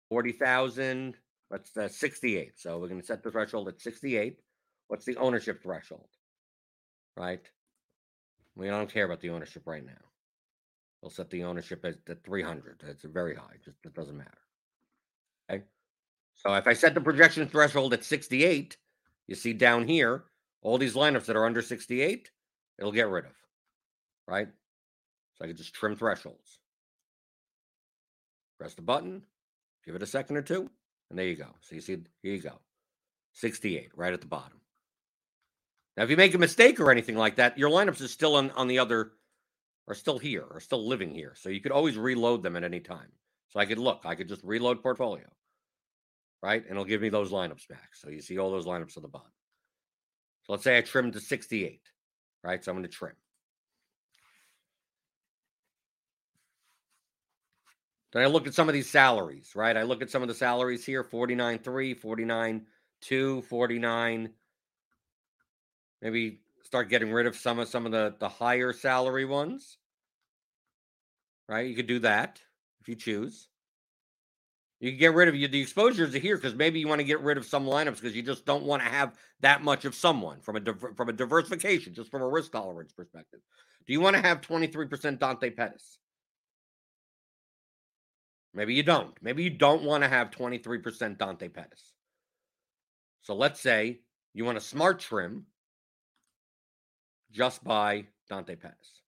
40,000, 0.10 1.13
let's 1.52 1.76
uh, 1.76 1.89
68. 1.89 2.54
So 2.56 2.80
we're 2.80 2.88
going 2.88 3.02
to 3.02 3.06
set 3.06 3.22
the 3.22 3.32
threshold 3.32 3.67
at 3.67 3.82
68. 3.82 4.39
What's 4.88 5.04
the 5.04 5.17
ownership 5.17 5.62
threshold? 5.62 6.08
Right? 7.17 7.46
We 8.56 8.67
don't 8.67 8.91
care 8.91 9.04
about 9.04 9.20
the 9.20 9.32
ownership 9.32 9.63
right 9.65 9.86
now. 9.86 10.07
We'll 11.02 11.12
set 11.12 11.30
the 11.30 11.44
ownership 11.44 11.86
at, 11.86 11.98
at 12.10 12.24
300. 12.24 12.82
That's 12.86 13.04
very 13.04 13.36
high. 13.36 13.56
Just 13.64 13.78
it 13.86 13.94
doesn't 13.94 14.18
matter. 14.18 14.32
Okay. 15.50 15.64
So 16.36 16.54
if 16.54 16.68
I 16.68 16.74
set 16.74 16.94
the 16.94 17.02
projection 17.02 17.48
threshold 17.48 17.94
at 17.94 18.04
68, 18.04 18.78
you 19.28 19.36
see 19.36 19.54
down 19.54 19.88
here, 19.88 20.26
all 20.62 20.78
these 20.78 20.96
lineups 20.96 21.26
that 21.26 21.36
are 21.36 21.46
under 21.46 21.62
68, 21.62 22.32
it'll 22.80 22.92
get 22.92 23.10
rid 23.10 23.26
of 23.26 23.32
right? 24.28 24.48
So 25.36 25.46
I 25.46 25.48
could 25.48 25.58
just 25.58 25.74
trim 25.74 25.96
thresholds. 25.96 26.60
Press 28.60 28.74
the 28.74 28.82
button, 28.82 29.24
give 29.86 29.96
it 29.96 30.04
a 30.04 30.08
second 30.08 30.38
or 30.38 30.42
two, 30.42 30.70
and 31.10 31.18
there 31.18 31.28
you 31.28 31.36
go. 31.36 31.48
So 31.62 31.76
you 31.76 31.82
see, 31.82 31.98
here 32.22 32.34
you 32.34 32.42
go. 32.42 32.60
68 33.34 33.92
right 33.96 34.14
at 34.14 34.22
the 34.22 34.28
bottom. 34.28 34.60
Now, 35.96 36.04
if 36.04 36.10
you 36.10 36.18
make 36.18 36.34
a 36.34 36.40
mistake 36.40 36.80
or 36.80 36.92
anything 36.92 37.16
like 37.16 37.36
that, 37.36 37.58
your 37.58 37.70
lineups 37.70 38.04
are 38.04 38.08
still 38.08 38.36
on, 38.36 38.52
on 38.52 38.68
the 38.68 38.80
other, 38.80 39.12
are 39.88 39.95
still 39.95 40.17
here, 40.17 40.45
are 40.52 40.60
still 40.60 40.86
living 40.86 41.13
here. 41.13 41.34
So 41.36 41.50
you 41.50 41.62
could 41.62 41.71
always 41.71 41.97
reload 41.97 42.43
them 42.43 42.56
at 42.56 42.63
any 42.63 42.80
time. 42.80 43.12
So 43.50 43.60
I 43.60 43.65
could 43.65 43.80
look, 43.80 44.02
I 44.06 44.15
could 44.15 44.28
just 44.28 44.43
reload 44.43 44.84
portfolio, 44.84 45.26
right? 46.43 46.62
And 46.62 46.71
it'll 46.71 46.86
give 46.86 47.02
me 47.02 47.10
those 47.10 47.32
lineups 47.32 47.67
back. 47.67 47.95
So 47.95 48.10
you 48.10 48.21
see 48.21 48.38
all 48.38 48.52
those 48.52 48.65
lineups 48.65 48.97
at 48.97 49.04
the 49.04 49.08
bottom. 49.08 49.32
So 50.43 50.54
let's 50.54 50.63
say 50.63 50.78
I 50.78 50.82
trimmed 50.82 51.13
to 51.13 51.19
68, 51.19 51.82
right? 52.43 52.63
So 52.63 52.71
I'm 52.71 52.78
going 52.78 52.89
to 52.89 52.89
trim. 52.89 53.13
Then 58.13 58.23
I 58.23 58.28
look 58.28 58.47
at 58.47 58.54
some 58.54 58.69
of 58.69 58.73
these 58.73 58.89
salaries, 58.89 59.52
right? 59.56 59.76
I 59.76 59.84
look 59.84 60.02
at 60.02 60.10
some 60.10 60.21
of 60.21 60.28
the 60.28 60.34
salaries 60.34 60.86
here 60.86 61.04
49 61.04 61.60
3, 61.60 61.93
49 61.93 62.65
2, 63.02 63.41
49. 63.43 64.30
Maybe 66.02 66.39
start 66.68 66.90
getting 66.90 67.14
rid 67.14 67.26
of 67.26 67.36
some 67.38 67.60
of 67.60 67.70
some 67.70 67.86
of 67.86 67.94
the, 67.94 68.14
the 68.20 68.28
higher 68.28 68.74
salary 68.74 69.24
ones. 69.24 69.78
Right? 71.48 71.68
You 71.68 71.76
could 71.76 71.88
do 71.88 72.00
that 72.00 72.42
if 72.82 72.90
you 72.90 72.96
choose. 72.96 73.48
You 74.82 74.92
can 74.92 75.00
get 75.00 75.14
rid 75.14 75.30
of 75.30 75.36
you. 75.36 75.48
The 75.48 75.62
exposures 75.62 76.14
are 76.14 76.20
here 76.20 76.36
because 76.36 76.54
maybe 76.54 76.82
you 76.82 76.88
want 76.90 77.00
to 77.00 77.06
get 77.06 77.22
rid 77.22 77.38
of 77.38 77.46
some 77.46 77.66
lineups 77.66 77.96
because 77.96 78.16
you 78.16 78.22
just 78.22 78.46
don't 78.46 78.66
want 78.66 78.84
to 78.84 78.90
have 78.90 79.16
that 79.40 79.64
much 79.64 79.86
of 79.86 79.96
someone 79.96 80.42
from 80.42 80.58
a 80.58 80.94
from 80.94 81.08
a 81.08 81.14
diversification, 81.14 81.94
just 81.94 82.12
from 82.12 82.22
a 82.22 82.28
risk 82.28 82.52
tolerance 82.52 82.92
perspective. 82.92 83.40
Do 83.88 83.94
you 83.94 84.02
want 84.02 84.18
to 84.18 84.22
have 84.22 84.42
23% 84.42 85.20
Dante 85.20 85.50
Pettis? 85.50 86.00
Maybe 88.54 88.74
you 88.74 88.84
don't. 88.84 89.15
Maybe 89.22 89.44
you 89.44 89.52
don't 89.52 89.84
want 89.84 90.04
to 90.04 90.10
have 90.10 90.32
23% 90.32 91.18
Dante 91.18 91.48
Pettis. 91.48 91.94
So 93.22 93.36
let's 93.36 93.62
say 93.62 94.02
you 94.34 94.44
want 94.44 94.58
a 94.58 94.62
smart 94.62 95.00
trim 95.00 95.46
just 97.32 97.63
by 97.63 98.06
Dante 98.30 98.56
Pettis, 98.56 99.02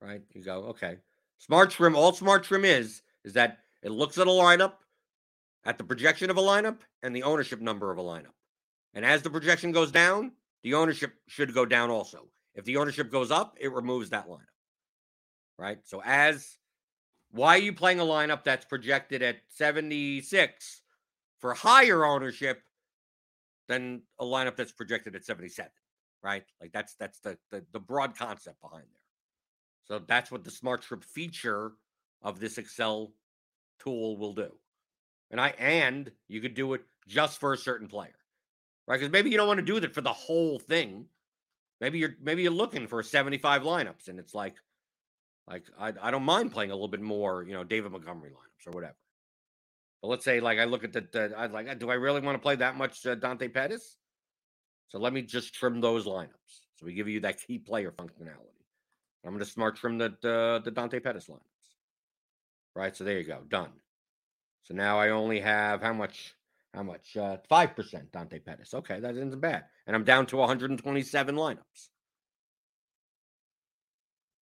right? 0.00 0.22
You 0.32 0.42
go, 0.42 0.64
okay. 0.70 0.98
Smart 1.38 1.70
trim, 1.70 1.96
all 1.96 2.12
smart 2.12 2.44
trim 2.44 2.64
is, 2.64 3.02
is 3.24 3.32
that 3.34 3.58
it 3.82 3.90
looks 3.90 4.18
at 4.18 4.26
a 4.26 4.30
lineup, 4.30 4.74
at 5.64 5.78
the 5.78 5.84
projection 5.84 6.30
of 6.30 6.36
a 6.36 6.42
lineup, 6.42 6.78
and 7.02 7.14
the 7.14 7.22
ownership 7.22 7.60
number 7.60 7.90
of 7.90 7.98
a 7.98 8.02
lineup. 8.02 8.34
And 8.94 9.04
as 9.04 9.22
the 9.22 9.30
projection 9.30 9.72
goes 9.72 9.90
down, 9.90 10.32
the 10.62 10.74
ownership 10.74 11.14
should 11.26 11.54
go 11.54 11.64
down 11.66 11.90
also. 11.90 12.28
If 12.54 12.64
the 12.64 12.76
ownership 12.76 13.10
goes 13.10 13.30
up, 13.30 13.56
it 13.60 13.72
removes 13.72 14.10
that 14.10 14.28
lineup, 14.28 14.46
right? 15.58 15.78
So 15.84 16.02
as 16.04 16.58
why 17.30 17.56
are 17.56 17.62
you 17.62 17.72
playing 17.72 17.98
a 17.98 18.04
lineup 18.04 18.44
that's 18.44 18.66
projected 18.66 19.22
at 19.22 19.36
76 19.48 20.82
for 21.38 21.54
higher 21.54 22.04
ownership 22.04 22.62
than 23.68 24.02
a 24.18 24.24
lineup 24.24 24.56
that's 24.56 24.72
projected 24.72 25.16
at 25.16 25.24
77? 25.24 25.70
Right? 26.22 26.44
Like 26.60 26.72
that's 26.72 26.94
that's 26.94 27.18
the 27.20 27.38
the, 27.50 27.64
the 27.72 27.80
broad 27.80 28.16
concept 28.16 28.60
behind 28.60 28.84
there. 28.84 29.00
So 29.84 30.04
that's 30.06 30.30
what 30.30 30.44
the 30.44 30.50
smart 30.50 30.82
trim 30.82 31.00
feature 31.00 31.72
of 32.22 32.38
this 32.38 32.58
Excel 32.58 33.12
tool 33.80 34.16
will 34.16 34.32
do. 34.34 34.52
And 35.30 35.40
I 35.40 35.48
and 35.58 36.10
you 36.28 36.40
could 36.40 36.54
do 36.54 36.74
it 36.74 36.82
just 37.08 37.40
for 37.40 37.52
a 37.52 37.58
certain 37.58 37.88
player. 37.88 38.14
right? 38.86 38.98
Because 38.98 39.10
maybe 39.12 39.30
you 39.30 39.36
don't 39.36 39.48
want 39.48 39.58
to 39.58 39.66
do 39.66 39.80
that 39.80 39.94
for 39.94 40.00
the 40.00 40.12
whole 40.12 40.58
thing. 40.58 41.06
Maybe 41.80 41.98
you're 41.98 42.14
maybe 42.22 42.42
you're 42.42 42.52
looking 42.52 42.86
for 42.86 43.02
75 43.02 43.62
lineups, 43.62 44.06
and 44.08 44.20
it's 44.20 44.34
like, 44.34 44.54
like 45.48 45.64
I, 45.78 45.92
I 46.00 46.10
don't 46.12 46.22
mind 46.22 46.52
playing 46.52 46.70
a 46.70 46.74
little 46.74 46.88
bit 46.88 47.00
more, 47.00 47.42
you 47.42 47.54
know, 47.54 47.64
David 47.64 47.90
Montgomery 47.90 48.30
lineups 48.30 48.68
or 48.68 48.70
whatever. 48.70 48.94
But 50.00 50.08
let's 50.08 50.24
say 50.24 50.40
like 50.40 50.58
I 50.58 50.64
look 50.64 50.84
at 50.84 50.92
the, 50.92 51.00
the 51.12 51.34
I 51.36 51.46
like, 51.46 51.78
do 51.80 51.90
I 51.90 51.94
really 51.94 52.20
want 52.20 52.36
to 52.36 52.42
play 52.42 52.56
that 52.56 52.76
much 52.76 53.04
uh, 53.06 53.16
Dante 53.16 53.48
Pettis? 53.48 53.96
So 54.92 54.98
let 54.98 55.14
me 55.14 55.22
just 55.22 55.54
trim 55.54 55.80
those 55.80 56.04
lineups. 56.04 56.60
So 56.74 56.84
we 56.84 56.92
give 56.92 57.08
you 57.08 57.20
that 57.20 57.40
key 57.40 57.56
player 57.56 57.90
functionality. 57.90 58.52
I'm 59.24 59.30
going 59.30 59.38
to 59.38 59.46
smart 59.46 59.76
trim 59.76 59.96
the, 59.96 60.14
the 60.20 60.60
the 60.62 60.70
Dante 60.70 61.00
Pettis 61.00 61.28
lineups. 61.28 61.40
Right. 62.76 62.94
So 62.94 63.04
there 63.04 63.18
you 63.18 63.24
go. 63.24 63.40
Done. 63.48 63.70
So 64.64 64.74
now 64.74 64.98
I 64.98 65.08
only 65.08 65.40
have 65.40 65.80
how 65.80 65.94
much? 65.94 66.34
How 66.74 66.82
much? 66.82 67.16
Uh, 67.16 67.38
five 67.48 67.74
percent 67.74 68.12
Dante 68.12 68.38
Pettis. 68.38 68.74
Okay, 68.74 69.00
that 69.00 69.16
isn't 69.16 69.40
bad. 69.40 69.64
And 69.86 69.96
I'm 69.96 70.04
down 70.04 70.26
to 70.26 70.36
127 70.36 71.36
lineups. 71.36 71.88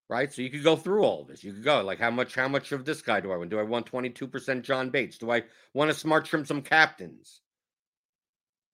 Right, 0.09 0.33
so 0.33 0.41
you 0.41 0.49
could 0.49 0.63
go 0.63 0.75
through 0.75 1.03
all 1.03 1.23
this. 1.25 1.43
You 1.43 1.53
could 1.53 1.63
go 1.63 1.83
like, 1.83 1.99
how 1.99 2.09
much? 2.09 2.33
How 2.33 2.47
much 2.47 2.71
of 2.71 2.85
this 2.85 3.03
guy 3.03 3.19
do 3.19 3.31
I 3.31 3.37
want? 3.37 3.51
Do 3.51 3.59
I 3.59 3.63
want 3.63 3.85
22 3.85 4.25
percent 4.25 4.65
John 4.65 4.89
Bates? 4.89 5.19
Do 5.19 5.29
I 5.29 5.43
want 5.75 5.91
to 5.91 5.97
smart 5.97 6.25
trim 6.25 6.43
some 6.43 6.63
captains? 6.63 7.41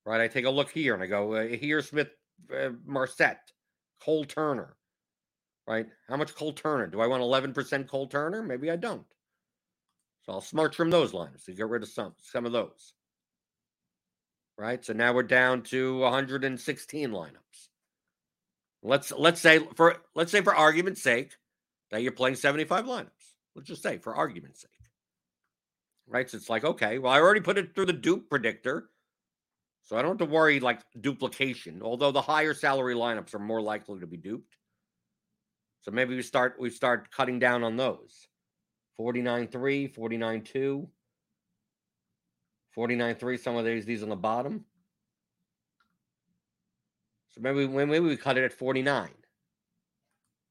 Right, 0.06 0.22
I 0.22 0.28
take 0.28 0.46
a 0.46 0.50
look 0.52 0.70
here 0.70 0.94
and 0.94 1.02
I 1.02 1.08
go 1.08 1.34
uh, 1.34 1.48
here, 1.48 1.82
Smith, 1.82 2.10
uh, 2.56 2.70
Cole 4.04 4.26
Turner. 4.26 4.76
Right, 5.68 5.88
how 6.08 6.16
much 6.16 6.36
Cole 6.36 6.54
Turner? 6.54 6.88
Do 6.88 7.02
I 7.02 7.08
want 7.08 7.24
11 7.24 7.54
percent 7.54 7.88
Cole 7.88 8.08
Turner? 8.08 8.44
Maybe 8.44 8.70
I 8.70 8.76
don't. 8.76 9.06
So 10.26 10.34
I'll 10.34 10.42
smart 10.42 10.74
trim 10.74 10.90
those 10.90 11.14
lines 11.14 11.44
to 11.44 11.54
get 11.54 11.68
rid 11.68 11.84
of 11.84 11.90
some 11.90 12.14
some 12.22 12.46
of 12.46 12.52
those. 12.52 12.94
Right. 14.58 14.84
So 14.84 14.94
now 14.94 15.14
we're 15.14 15.24
down 15.24 15.64
to 15.64 16.00
116 16.00 17.10
lineups. 17.10 17.68
Let's 18.82 19.12
let's 19.12 19.42
say 19.42 19.60
for 19.76 19.98
let's 20.16 20.32
say 20.32 20.42
for 20.42 20.56
argument's 20.56 21.02
sake 21.02 21.34
that 21.92 22.02
you're 22.02 22.12
playing 22.12 22.36
75 22.36 22.86
lineups. 22.86 23.10
Let's 23.56 23.68
just 23.68 23.84
say 23.84 23.98
for 23.98 24.16
argument's 24.16 24.62
sake. 24.62 24.72
Right. 26.08 26.30
So 26.30 26.38
it's 26.38 26.50
like, 26.50 26.64
okay, 26.64 27.00
well, 27.00 27.12
I 27.12 27.20
already 27.20 27.42
put 27.42 27.58
it 27.58 27.76
through 27.76 27.88
the 27.88 27.94
dupe 27.94 28.30
predictor. 28.30 28.90
So 29.86 29.96
I 29.96 30.02
don't 30.02 30.20
have 30.20 30.28
to 30.28 30.34
worry 30.34 30.60
like 30.60 30.82
duplication, 31.00 31.82
although 31.82 32.12
the 32.12 32.22
higher 32.22 32.54
salary 32.54 32.96
lineups 32.96 33.34
are 33.36 33.40
more 33.40 33.62
likely 33.62 34.00
to 34.00 34.08
be 34.08 34.18
duped. 34.18 34.58
So 35.82 35.92
maybe 35.92 36.16
we 36.16 36.24
start 36.24 36.56
we 36.60 36.72
start 36.72 37.12
cutting 37.12 37.40
down 37.40 37.64
on 37.64 37.78
those. 37.78 38.28
49 38.98 39.48
3, 39.48 39.88
49 39.88 40.42
2, 40.42 40.88
49 42.72 43.16
3. 43.16 43.38
Some 43.38 43.56
of 43.58 43.66
these, 43.66 43.86
these 43.86 44.04
on 44.04 44.10
the 44.10 44.16
bottom. 44.16 44.66
So 47.32 47.42
maybe, 47.42 47.68
maybe 47.68 48.00
we 48.00 48.16
cut 48.16 48.38
it 48.38 48.46
at 48.46 48.54
49, 48.54 49.10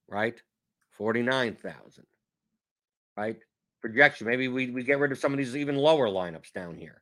right? 0.07 0.41
49,000, 0.91 2.05
right? 3.17 3.39
Projection. 3.81 4.27
Maybe 4.27 4.49
we, 4.49 4.71
we 4.71 4.85
get 4.85 4.99
rid 4.99 5.11
of 5.11 5.19
some 5.19 5.33
of 5.33 5.39
these 5.39 5.57
even 5.57 5.77
lower 5.77 6.09
lineups 6.09 6.53
down 6.53 6.77
here, 6.77 7.01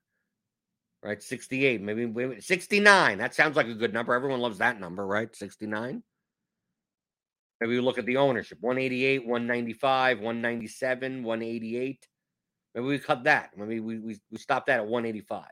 right? 1.03 1.23
68, 1.23 1.81
maybe 1.81 2.41
69. 2.41 3.19
That 3.19 3.35
sounds 3.35 3.57
like 3.57 3.67
a 3.67 3.75
good 3.75 3.93
number. 3.93 4.15
Everyone 4.15 4.41
loves 4.41 4.59
that 4.59 4.81
number, 4.81 5.07
right? 5.07 5.35
69. 5.35 6.03
Maybe 7.61 7.75
we 7.75 7.81
look 7.81 7.99
at 7.99 8.07
the 8.07 8.17
ownership 8.17 8.59
188, 8.61 9.21
195, 9.21 10.19
197, 10.19 11.23
188. 11.23 12.09
Maybe 12.75 12.87
we 12.87 12.99
cut 12.99 13.25
that. 13.25 13.51
Maybe 13.57 13.81
we, 13.81 13.99
we, 13.99 14.19
we 14.31 14.39
stop 14.39 14.67
that 14.67 14.81
at 14.81 14.87
185. 14.87 15.45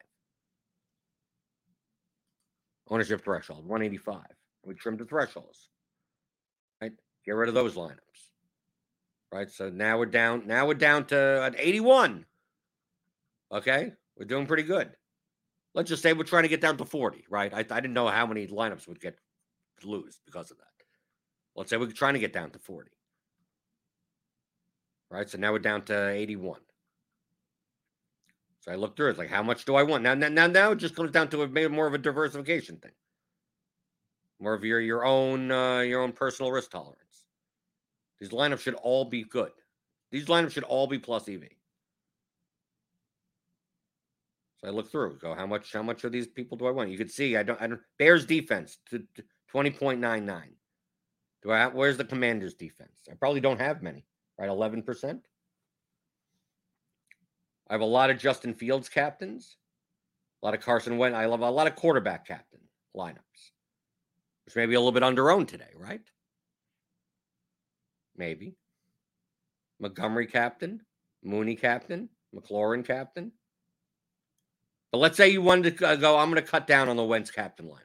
Ownership 2.89 3.23
threshold 3.23 3.65
185. 3.65 4.25
We 4.65 4.75
trim 4.75 4.97
the 4.97 5.05
thresholds. 5.05 5.69
Right? 6.83 6.93
Get 7.25 7.37
rid 7.37 7.49
of 7.49 7.55
those 7.55 7.75
lineups. 7.75 7.97
Right. 9.33 9.49
So 9.49 9.69
now 9.69 9.97
we're 9.99 10.07
down. 10.07 10.49
Now 10.49 10.67
we're 10.67 10.75
down 10.75 11.05
to 11.07 11.45
an 11.45 11.55
81. 11.57 12.25
Okay. 13.53 13.93
We're 14.17 14.27
doing 14.27 14.47
pretty 14.47 14.65
good. 14.65 14.91
Let's 15.75 15.89
just 15.89 16.03
say 16.03 16.13
we're 16.13 16.25
trying 16.25 16.43
to 16.43 16.49
get 16.49 16.61
down 16.61 16.77
to 16.79 16.85
40, 16.85 17.25
right? 17.31 17.53
I, 17.55 17.61
I 17.61 17.63
didn't 17.63 17.95
know 17.95 18.09
how 18.09 18.27
many 18.27 18.47
lineups 18.47 18.89
would 18.89 19.01
get 19.01 19.17
lose 19.85 20.21
because 20.27 20.51
of 20.51 20.59
that. 20.59 20.65
Let's 21.57 21.71
say 21.71 21.77
we're 21.77 21.91
trying 21.91 22.15
to 22.15 22.21
get 22.21 22.33
down 22.33 22.51
to 22.51 22.59
40. 22.59 22.91
Right. 25.11 25.29
So 25.29 25.39
now 25.39 25.53
we're 25.53 25.59
down 25.59 25.83
to 25.87 26.11
81. 26.11 26.61
So 28.61 28.73
I 28.73 28.77
look 28.77 28.97
through 28.97 29.09
it. 29.09 29.11
It's 29.11 29.19
like, 29.19 29.31
how 29.31 29.43
much 29.43 29.65
do 29.65 29.75
I 29.75 29.83
want? 29.83 30.03
Now, 30.03 30.15
now, 30.15 30.47
now 30.47 30.71
it 30.71 30.77
just 30.77 30.95
comes 30.95 31.11
down 31.11 31.29
to 31.31 31.43
a 31.43 31.49
maybe 31.49 31.73
more 31.73 31.87
of 31.87 31.95
a 31.95 31.99
diversification 31.99 32.77
thing. 32.77 32.93
More 34.39 34.55
of 34.55 34.65
your 34.65 34.81
your 34.81 35.05
own 35.05 35.51
uh, 35.51 35.81
your 35.81 36.01
own 36.01 36.13
personal 36.13 36.51
risk 36.51 36.71
tolerance. 36.71 37.27
These 38.19 38.31
lineups 38.31 38.61
should 38.61 38.75
all 38.75 39.05
be 39.05 39.25
good. 39.25 39.53
These 40.11 40.27
lineups 40.27 40.53
should 40.53 40.65
all 40.65 40.87
be 40.87 40.99
plus 40.99 41.29
EV. 41.29 41.43
So 44.61 44.69
I 44.69 44.73
look 44.73 44.91
through, 44.91 45.19
go, 45.19 45.35
how 45.35 45.47
much 45.47 45.73
how 45.73 45.83
much 45.83 46.05
of 46.05 46.13
these 46.13 46.27
people 46.27 46.59
do 46.59 46.67
I 46.67 46.71
want? 46.71 46.91
You 46.91 46.99
can 46.99 47.09
see 47.09 47.37
I 47.37 47.43
don't 47.43 47.61
I 47.61 47.67
don't 47.67 47.81
Bears 47.99 48.27
defense 48.27 48.79
to, 48.91 48.99
to 49.15 49.25
20.99. 49.55 50.43
Do 51.43 51.53
I 51.53 51.59
have, 51.59 51.75
where's 51.75 51.97
the 51.97 52.05
Commanders 52.05 52.55
defense? 52.55 53.01
I 53.11 53.15
probably 53.15 53.41
don't 53.41 53.61
have 53.61 53.83
many, 53.83 54.05
right? 54.39 54.51
11%. 54.51 55.21
I 57.69 57.73
have 57.73 57.81
a 57.81 57.87
lot 57.87 58.11
of 58.11 58.19
Justin 58.19 58.53
Fields 58.53 58.89
captains, 58.89 59.57
a 60.43 60.47
lot 60.47 60.55
of 60.55 60.61
Carson 60.61 60.99
Wentz. 60.99 61.17
I 61.17 61.27
love 61.27 61.41
a 61.41 61.51
lot 61.51 61.67
of 61.67 61.77
quarterback 61.77 62.27
captain 62.27 62.61
lineups, 62.97 63.53
which 64.45 64.57
may 64.57 64.67
be 64.67 64.75
a 64.75 64.81
little 64.81 64.93
bit 64.93 65.03
under 65.03 65.31
owned 65.31 65.49
today, 65.49 65.71
right? 65.77 66.03
Maybe. 68.17 68.57
Montgomery 69.79 70.27
captain, 70.27 70.81
Mooney 71.23 71.57
captain, 71.57 72.11
McLaurin 72.35 72.85
captain. 72.85 73.33
But 74.93 74.99
let's 74.99 75.17
say 75.17 75.29
you 75.29 75.43
wanted 75.43 75.79
to 75.79 75.89
uh, 75.89 75.97
go, 75.97 76.19
I'm 76.19 76.31
going 76.31 76.43
to 76.43 76.49
cut 76.49 76.67
down 76.67 76.89
on 76.89 76.97
the 76.97 77.05
Wentz 77.05 77.31
captain 77.31 77.67
lineups. 77.67 77.81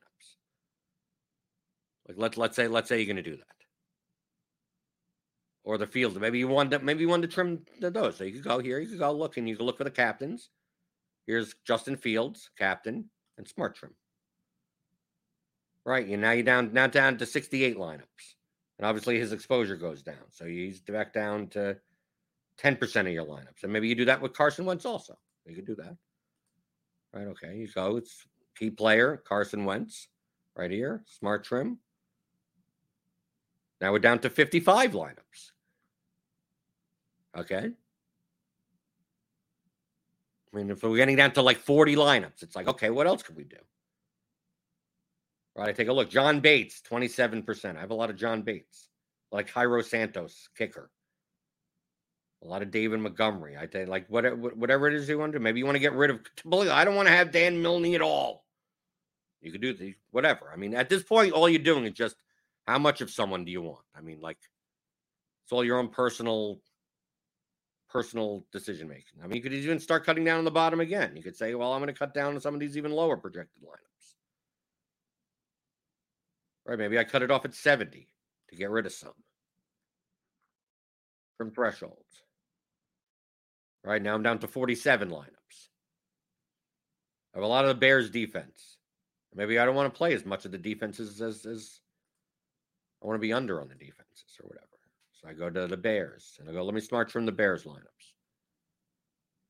Like 2.07 2.17
let's 2.17 2.37
let's 2.37 2.55
say 2.55 2.67
let's 2.67 2.87
say 2.89 2.97
you're 2.97 3.05
going 3.11 3.23
to 3.23 3.29
do 3.29 3.37
that, 3.37 3.55
or 5.63 5.77
the 5.77 5.87
field. 5.87 6.19
Maybe 6.19 6.37
you 6.37 6.47
want 6.47 6.71
to 6.71 6.79
maybe 6.79 7.01
you 7.01 7.09
want 7.09 7.23
to 7.23 7.27
trim 7.27 7.61
those. 7.79 8.17
So 8.17 8.23
you 8.23 8.33
could 8.33 8.43
go 8.43 8.59
here. 8.59 8.79
You 8.79 8.87
could 8.87 8.99
go 8.99 9.11
look 9.11 9.37
and 9.37 9.49
you 9.49 9.57
can 9.57 9.65
look 9.65 9.77
for 9.77 9.83
the 9.83 9.91
captains. 9.91 10.49
Here's 11.25 11.55
Justin 11.65 11.97
Fields, 11.97 12.51
captain, 12.57 13.09
and 13.37 13.47
Smart 13.47 13.75
Trim. 13.75 13.95
Right, 15.83 16.07
you 16.07 16.17
now 16.17 16.31
you're 16.31 16.43
down 16.43 16.73
now 16.73 16.87
down 16.87 17.17
to 17.17 17.25
68 17.25 17.77
lineups, 17.77 18.35
and 18.77 18.85
obviously 18.85 19.19
his 19.19 19.31
exposure 19.31 19.75
goes 19.75 20.03
down. 20.03 20.15
So 20.29 20.45
he's 20.45 20.79
back 20.81 21.13
down 21.13 21.47
to 21.49 21.77
10% 22.59 23.01
of 23.01 23.07
your 23.07 23.25
lineups, 23.25 23.63
and 23.63 23.73
maybe 23.73 23.87
you 23.87 23.95
do 23.95 24.05
that 24.05 24.21
with 24.21 24.33
Carson 24.33 24.65
Wentz 24.65 24.85
also. 24.85 25.17
You 25.45 25.55
could 25.55 25.67
do 25.67 25.75
that. 25.75 25.95
Right, 27.15 27.27
okay. 27.27 27.55
You 27.55 27.67
go. 27.69 27.95
It's 27.95 28.27
key 28.59 28.69
player 28.69 29.23
Carson 29.25 29.63
Wentz 29.63 30.09
right 30.55 30.69
here. 30.69 31.01
Smart 31.07 31.45
Trim. 31.45 31.79
Now 33.79 33.93
we're 33.93 33.99
down 33.99 34.19
to 34.19 34.29
55 34.29 34.91
lineups. 34.91 35.51
Okay. 37.37 37.71
I 40.53 40.57
mean, 40.57 40.69
if 40.69 40.83
we're 40.83 40.97
getting 40.97 41.15
down 41.15 41.31
to 41.33 41.41
like 41.41 41.57
40 41.57 41.95
lineups, 41.95 42.43
it's 42.43 42.55
like, 42.55 42.67
okay, 42.67 42.89
what 42.89 43.07
else 43.07 43.23
could 43.23 43.37
we 43.37 43.45
do? 43.45 43.57
Right. 45.55 45.69
I 45.69 45.71
take 45.71 45.87
a 45.87 45.93
look. 45.93 46.09
John 46.09 46.41
Bates, 46.41 46.81
27%. 46.89 47.77
I 47.77 47.79
have 47.79 47.91
a 47.91 47.95
lot 47.95 48.09
of 48.09 48.17
John 48.17 48.41
Bates, 48.41 48.89
like 49.31 49.47
Cairo 49.47 49.81
Santos, 49.81 50.49
kicker. 50.57 50.89
A 52.43 52.47
lot 52.47 52.61
of 52.61 52.71
David 52.71 52.99
Montgomery. 52.99 53.57
I 53.57 53.65
think 53.67 53.89
like 53.89 54.07
whatever 54.07 54.35
whatever 54.35 54.87
it 54.87 54.93
is 54.93 55.09
you 55.09 55.17
want 55.17 55.33
to 55.33 55.39
do. 55.39 55.43
Maybe 55.43 55.59
you 55.59 55.65
want 55.65 55.75
to 55.75 55.79
get 55.79 55.93
rid 55.93 56.11
of. 56.11 56.19
I 56.51 56.85
don't 56.85 56.95
want 56.95 57.07
to 57.07 57.13
have 57.13 57.31
Dax 57.31 57.53
Milne 57.55 57.93
at 57.95 58.01
all. 58.01 58.45
You 59.41 59.51
could 59.51 59.61
do 59.61 59.73
the 59.73 59.95
whatever. 60.11 60.51
I 60.51 60.55
mean, 60.55 60.75
at 60.75 60.89
this 60.89 61.03
point, 61.03 61.33
all 61.33 61.49
you're 61.49 61.59
doing 61.59 61.85
is 61.85 61.93
just 61.93 62.15
how 62.67 62.77
much 62.77 63.01
of 63.01 63.09
someone 63.09 63.45
do 63.45 63.51
you 63.51 63.61
want? 63.61 63.85
I 63.95 64.01
mean, 64.01 64.19
like 64.21 64.37
it's 65.43 65.51
all 65.51 65.63
your 65.63 65.77
own 65.79 65.89
personal 65.89 66.59
personal 67.89 68.45
decision 68.51 68.87
making. 68.87 69.21
I 69.23 69.27
mean, 69.27 69.37
you 69.37 69.41
could 69.41 69.53
even 69.53 69.79
start 69.79 70.05
cutting 70.05 70.25
down 70.25 70.39
on 70.39 70.45
the 70.45 70.51
bottom 70.51 70.81
again. 70.81 71.15
You 71.15 71.23
could 71.23 71.37
say, 71.37 71.55
well, 71.55 71.71
I'm 71.71 71.79
going 71.79 71.93
to 71.93 71.97
cut 71.97 72.13
down 72.13 72.33
on 72.33 72.41
some 72.41 72.53
of 72.53 72.59
these 72.59 72.75
even 72.75 72.91
lower 72.91 73.15
projected 73.15 73.63
lineups. 73.63 74.15
Right? 76.65 76.77
Maybe 76.77 76.99
I 76.99 77.03
cut 77.03 77.21
it 77.21 77.31
off 77.31 77.45
at 77.45 77.53
70 77.53 78.09
to 78.49 78.55
get 78.55 78.69
rid 78.69 78.85
of 78.85 78.91
some 78.91 79.13
from 81.37 81.51
thresholds. 81.51 82.24
Right 83.85 84.01
now, 84.01 84.15
I'm 84.15 84.23
down 84.23 84.39
to 84.39 84.47
47 84.47 85.09
lineups. 85.09 85.69
I 87.33 87.37
have 87.37 87.43
a 87.43 87.47
lot 87.47 87.65
of 87.65 87.69
the 87.69 87.75
Bears 87.75 88.09
defense. 88.09 88.77
Maybe 89.35 89.59
I 89.59 89.65
don't 89.65 89.75
want 89.75 89.93
to 89.93 89.97
play 89.97 90.13
as 90.13 90.25
much 90.25 90.45
of 90.45 90.51
the 90.51 90.57
defenses 90.57 91.21
as, 91.21 91.45
as 91.45 91.81
I 93.03 93.05
want 93.05 93.17
to 93.17 93.21
be 93.21 93.33
under 93.33 93.61
on 93.61 93.67
the 93.67 93.75
defenses 93.75 94.37
or 94.41 94.47
whatever. 94.47 94.65
So 95.21 95.27
I 95.29 95.33
go 95.33 95.49
to 95.49 95.67
the 95.67 95.77
Bears 95.77 96.37
and 96.39 96.49
I 96.49 96.53
go, 96.53 96.63
let 96.63 96.73
me 96.73 96.81
smart 96.81 97.09
trim 97.09 97.25
the 97.25 97.31
Bears 97.31 97.65
lineups. 97.65 98.13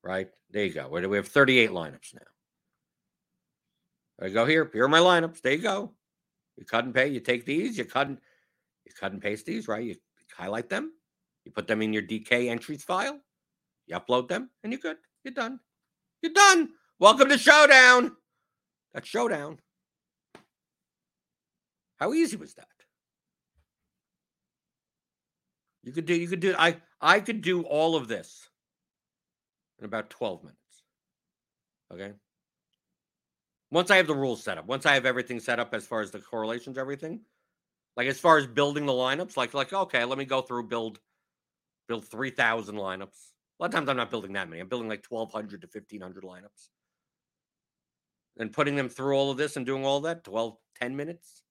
Right? 0.02 0.28
There 0.50 0.64
you 0.64 0.72
go. 0.74 0.88
We 0.88 1.16
have 1.16 1.28
38 1.28 1.70
lineups 1.70 2.14
now. 2.14 2.20
I 4.26 4.28
go 4.30 4.44
here. 4.44 4.68
Here 4.72 4.84
are 4.84 4.88
my 4.88 4.98
lineups. 4.98 5.40
There 5.40 5.52
you 5.52 5.62
go. 5.62 5.94
You 6.56 6.64
cut 6.64 6.84
and 6.84 6.94
pay. 6.94 7.08
You 7.08 7.20
take 7.20 7.46
these. 7.46 7.78
You 7.78 7.84
cut 7.84 8.08
and 8.08 8.18
you 8.84 8.92
cut 8.98 9.12
and 9.12 9.20
paste 9.20 9.46
these, 9.46 9.68
right? 9.68 9.84
You 9.84 9.96
highlight 10.36 10.68
them. 10.68 10.92
You 11.44 11.52
put 11.52 11.66
them 11.66 11.82
in 11.82 11.92
your 11.92 12.02
DK 12.02 12.48
entries 12.48 12.82
file. 12.82 13.20
You 13.86 13.96
upload 13.96 14.28
them, 14.28 14.50
and 14.62 14.72
you're 14.72 14.80
good. 14.80 14.96
You're 15.24 15.34
done. 15.34 15.60
You're 16.22 16.32
done. 16.32 16.70
Welcome 16.98 17.28
to 17.28 17.38
Showdown. 17.38 18.16
That's 18.92 19.08
Showdown. 19.08 19.58
How 21.96 22.12
easy 22.12 22.36
was 22.36 22.54
that? 22.54 22.68
You 25.82 25.92
could 25.92 26.06
do. 26.06 26.14
You 26.14 26.28
could 26.28 26.40
do. 26.40 26.54
I. 26.58 26.76
I 27.00 27.20
could 27.20 27.42
do 27.42 27.62
all 27.62 27.94
of 27.94 28.08
this 28.08 28.48
in 29.78 29.84
about 29.84 30.08
12 30.10 30.42
minutes. 30.44 30.60
Okay. 31.92 32.12
Once 33.70 33.90
I 33.90 33.96
have 33.96 34.06
the 34.06 34.14
rules 34.14 34.42
set 34.42 34.58
up, 34.58 34.66
once 34.66 34.86
I 34.86 34.94
have 34.94 35.06
everything 35.06 35.40
set 35.40 35.60
up 35.60 35.74
as 35.74 35.86
far 35.86 36.00
as 36.00 36.10
the 36.10 36.20
correlations, 36.20 36.78
everything, 36.78 37.20
like 37.96 38.06
as 38.06 38.18
far 38.18 38.38
as 38.38 38.46
building 38.46 38.86
the 38.86 38.92
lineups, 38.92 39.36
like 39.36 39.54
like 39.54 39.72
okay, 39.72 40.04
let 40.04 40.18
me 40.18 40.24
go 40.24 40.40
through 40.40 40.68
build 40.68 41.00
build 41.88 42.06
three 42.06 42.30
thousand 42.30 42.76
lineups. 42.76 43.32
A 43.58 43.62
lot 43.62 43.66
of 43.68 43.72
times 43.72 43.88
I'm 43.88 43.96
not 43.96 44.10
building 44.10 44.32
that 44.34 44.48
many. 44.48 44.60
I'm 44.60 44.68
building 44.68 44.88
like 44.88 45.02
twelve 45.02 45.32
hundred 45.32 45.62
to 45.62 45.68
fifteen 45.68 46.00
hundred 46.00 46.24
lineups, 46.24 46.68
and 48.38 48.52
putting 48.52 48.76
them 48.76 48.88
through 48.88 49.16
all 49.16 49.30
of 49.30 49.38
this 49.38 49.56
and 49.56 49.64
doing 49.64 49.84
all 49.84 50.00
that 50.00 50.24
12, 50.24 50.56
10 50.80 50.96
minutes. 50.96 51.42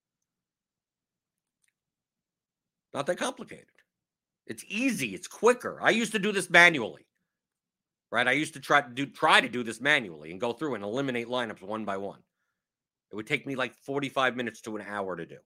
Not 2.93 3.07
that 3.07 3.17
complicated. 3.17 3.65
It's 4.45 4.63
easy. 4.67 5.15
It's 5.15 5.27
quicker. 5.27 5.79
I 5.81 5.89
used 5.89 6.11
to 6.11 6.19
do 6.19 6.31
this 6.31 6.49
manually 6.49 7.05
right? 8.15 8.29
I 8.29 8.31
used 8.31 8.53
to 8.53 8.61
try 8.61 8.79
to 8.79 8.89
do 8.89 9.05
try 9.05 9.41
to 9.41 9.49
do 9.49 9.61
this 9.61 9.81
manually 9.81 10.31
and 10.31 10.39
go 10.39 10.53
through 10.53 10.75
and 10.75 10.83
eliminate 10.85 11.27
lineups 11.27 11.61
one 11.61 11.83
by 11.83 11.97
one. 11.97 12.19
It 13.11 13.15
would 13.17 13.27
take 13.27 13.45
me 13.45 13.55
like 13.55 13.75
45 13.75 14.37
minutes 14.37 14.61
to 14.61 14.77
an 14.77 14.85
hour 14.87 15.17
to 15.17 15.25
do. 15.25 15.37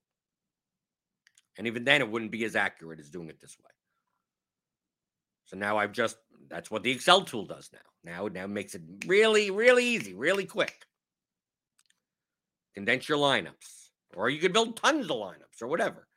And 1.57 1.65
even 1.65 1.83
then 1.83 2.01
it 2.01 2.09
wouldn't 2.09 2.31
be 2.31 2.45
as 2.45 2.55
accurate 2.55 2.99
as 2.99 3.09
doing 3.09 3.29
it 3.29 3.41
this 3.41 3.57
way. 3.57 3.71
So 5.49 5.57
now 5.57 5.77
I've 5.77 5.91
just 5.91 6.17
that's 6.47 6.69
what 6.69 6.83
the 6.83 6.91
Excel 6.91 7.21
tool 7.21 7.45
does 7.45 7.71
now. 7.73 7.79
Now 8.03 8.27
it 8.27 8.33
now 8.33 8.45
makes 8.45 8.75
it 8.75 8.83
really, 9.07 9.49
really 9.49 9.83
easy, 9.83 10.13
really 10.13 10.45
quick. 10.45 10.85
Condense 12.75 13.09
your 13.09 13.17
lineups. 13.17 13.89
Or 14.15 14.29
you 14.29 14.39
could 14.39 14.53
build 14.53 14.77
tons 14.77 15.09
of 15.09 15.17
lineups 15.17 15.61
or 15.61 15.67
whatever. 15.67 16.07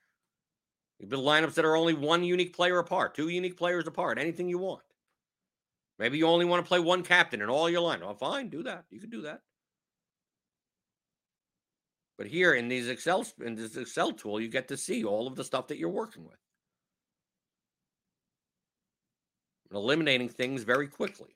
You 0.99 1.07
build 1.07 1.24
lineups 1.24 1.55
that 1.55 1.64
are 1.64 1.76
only 1.76 1.95
one 1.95 2.22
unique 2.24 2.55
player 2.55 2.78
apart, 2.78 3.14
two 3.14 3.28
unique 3.28 3.57
players 3.57 3.87
apart, 3.87 4.18
anything 4.18 4.49
you 4.49 4.59
want. 4.59 4.83
Maybe 5.99 6.18
you 6.18 6.26
only 6.26 6.45
want 6.45 6.62
to 6.62 6.68
play 6.68 6.78
one 6.78 7.03
captain 7.03 7.41
in 7.41 7.49
all 7.49 7.70
your 7.70 7.80
line. 7.80 8.01
Well, 8.01 8.11
oh, 8.11 8.14
fine, 8.14 8.51
do 8.51 8.62
that. 8.64 8.85
You 8.91 9.01
can 9.01 9.11
do 9.11 9.22
that. 9.22 9.41
But 12.18 12.26
here 12.26 12.55
in 12.55 12.68
these 12.68 12.89
Excel 12.89 13.26
in 13.43 13.55
this 13.55 13.76
Excel 13.76 14.12
tool, 14.12 14.41
you 14.41 14.49
get 14.49 14.68
to 14.68 14.76
see 14.76 15.05
all 15.05 15.26
of 15.26 15.37
the 15.37 15.45
stuff 15.45 15.68
that 15.68 15.78
you're 15.78 15.89
working 15.89 16.24
with. 16.24 16.39
And 19.73 19.79
eliminating 19.79 20.29
things 20.29 20.64
very 20.64 20.87
quickly. 20.87 21.35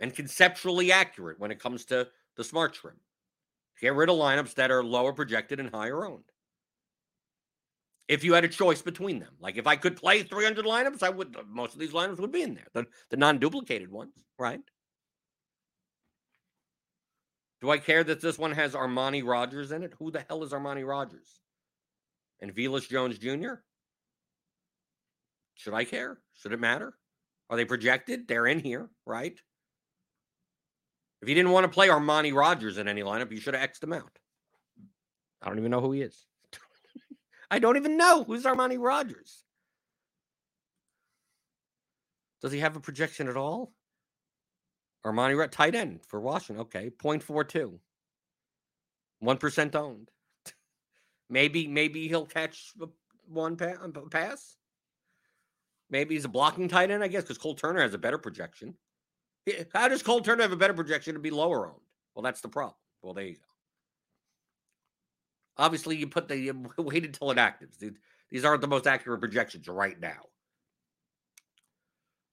And 0.00 0.12
conceptually 0.14 0.90
accurate 0.90 1.38
when 1.38 1.52
it 1.52 1.60
comes 1.60 1.84
to 1.86 2.08
the 2.36 2.42
smart 2.42 2.74
trim. 2.74 2.96
Get 3.80 3.94
rid 3.94 4.08
of 4.08 4.16
lineups 4.16 4.54
that 4.54 4.72
are 4.72 4.82
lower 4.82 5.12
projected 5.12 5.60
and 5.60 5.70
higher 5.70 6.04
owned 6.04 6.24
if 8.10 8.24
you 8.24 8.34
had 8.34 8.42
a 8.42 8.48
choice 8.48 8.82
between 8.82 9.20
them. 9.20 9.30
Like 9.38 9.56
if 9.56 9.68
I 9.68 9.76
could 9.76 9.96
play 9.96 10.24
300 10.24 10.64
lineups, 10.64 11.04
I 11.04 11.10
would. 11.10 11.36
Most 11.48 11.74
of 11.74 11.78
these 11.78 11.92
lineups 11.92 12.18
would 12.18 12.32
be 12.32 12.42
in 12.42 12.54
there, 12.54 12.66
the, 12.74 12.84
the 13.08 13.16
non-duplicated 13.16 13.88
ones, 13.88 14.12
right? 14.36 14.60
Do 17.60 17.70
I 17.70 17.78
care 17.78 18.02
that 18.02 18.20
this 18.20 18.36
one 18.36 18.50
has 18.50 18.74
Armani 18.74 19.24
Rogers 19.24 19.70
in 19.70 19.84
it? 19.84 19.94
Who 20.00 20.10
the 20.10 20.24
hell 20.28 20.42
is 20.42 20.50
Armani 20.50 20.84
Rogers? 20.84 21.38
And 22.40 22.52
Velus 22.52 22.88
Jones 22.88 23.16
Jr. 23.16 23.60
Should 25.54 25.74
I 25.74 25.84
care? 25.84 26.18
Should 26.40 26.52
it 26.52 26.60
matter? 26.60 26.94
Are 27.50 27.56
they 27.56 27.66
projected? 27.66 28.26
They're 28.26 28.46
in 28.46 28.60
here, 28.60 28.88
right? 29.04 29.38
If 31.20 31.28
you 31.28 31.34
didn't 31.34 31.50
want 31.50 31.64
to 31.64 31.68
play 31.68 31.88
Armani 31.88 32.34
Rogers 32.34 32.78
in 32.78 32.88
any 32.88 33.02
lineup, 33.02 33.30
you 33.30 33.40
should 33.40 33.52
have 33.52 33.62
X'd 33.62 33.84
him 33.84 33.92
out. 33.92 34.18
I 35.42 35.48
don't 35.48 35.58
even 35.58 35.70
know 35.70 35.82
who 35.82 35.92
he 35.92 36.00
is. 36.00 36.26
I 37.50 37.58
don't 37.58 37.76
even 37.76 37.98
know 37.98 38.24
who's 38.24 38.44
Armani 38.44 38.78
Rogers. 38.78 39.44
Does 42.40 42.52
he 42.52 42.60
have 42.60 42.76
a 42.76 42.80
projection 42.80 43.28
at 43.28 43.36
all? 43.36 43.74
Armani 45.04 45.50
tight 45.50 45.74
end 45.74 46.00
for 46.06 46.20
Washington. 46.20 46.62
Okay, 46.62 46.90
0.42. 46.90 47.78
1% 49.22 49.74
owned. 49.74 50.10
maybe 51.28 51.68
maybe 51.68 52.08
he'll 52.08 52.24
catch 52.24 52.72
one 53.26 53.56
pass. 54.10 54.56
Maybe 55.90 56.14
he's 56.14 56.24
a 56.24 56.28
blocking 56.28 56.68
tight 56.68 56.90
end, 56.90 57.02
I 57.02 57.08
guess, 57.08 57.24
because 57.24 57.38
Cole 57.38 57.54
Turner 57.54 57.82
has 57.82 57.94
a 57.94 57.98
better 57.98 58.18
projection. 58.18 58.74
How 59.72 59.88
does 59.88 60.02
Cole 60.02 60.20
Turner 60.20 60.42
have 60.42 60.52
a 60.52 60.56
better 60.56 60.74
projection 60.74 61.14
to 61.14 61.20
be 61.20 61.30
lower 61.30 61.66
owned? 61.66 61.80
Well, 62.14 62.22
that's 62.22 62.40
the 62.40 62.48
problem. 62.48 62.76
Well, 63.02 63.14
there 63.14 63.24
you 63.24 63.34
go. 63.34 63.40
Obviously, 65.56 65.96
you 65.96 66.06
put 66.06 66.28
the 66.28 66.38
you 66.38 66.70
wait 66.78 67.04
until 67.04 67.30
it 67.30 67.38
actives. 67.38 67.78
These 68.30 68.44
aren't 68.44 68.60
the 68.60 68.68
most 68.68 68.86
accurate 68.86 69.20
projections 69.20 69.68
right 69.68 69.98
now. 69.98 70.20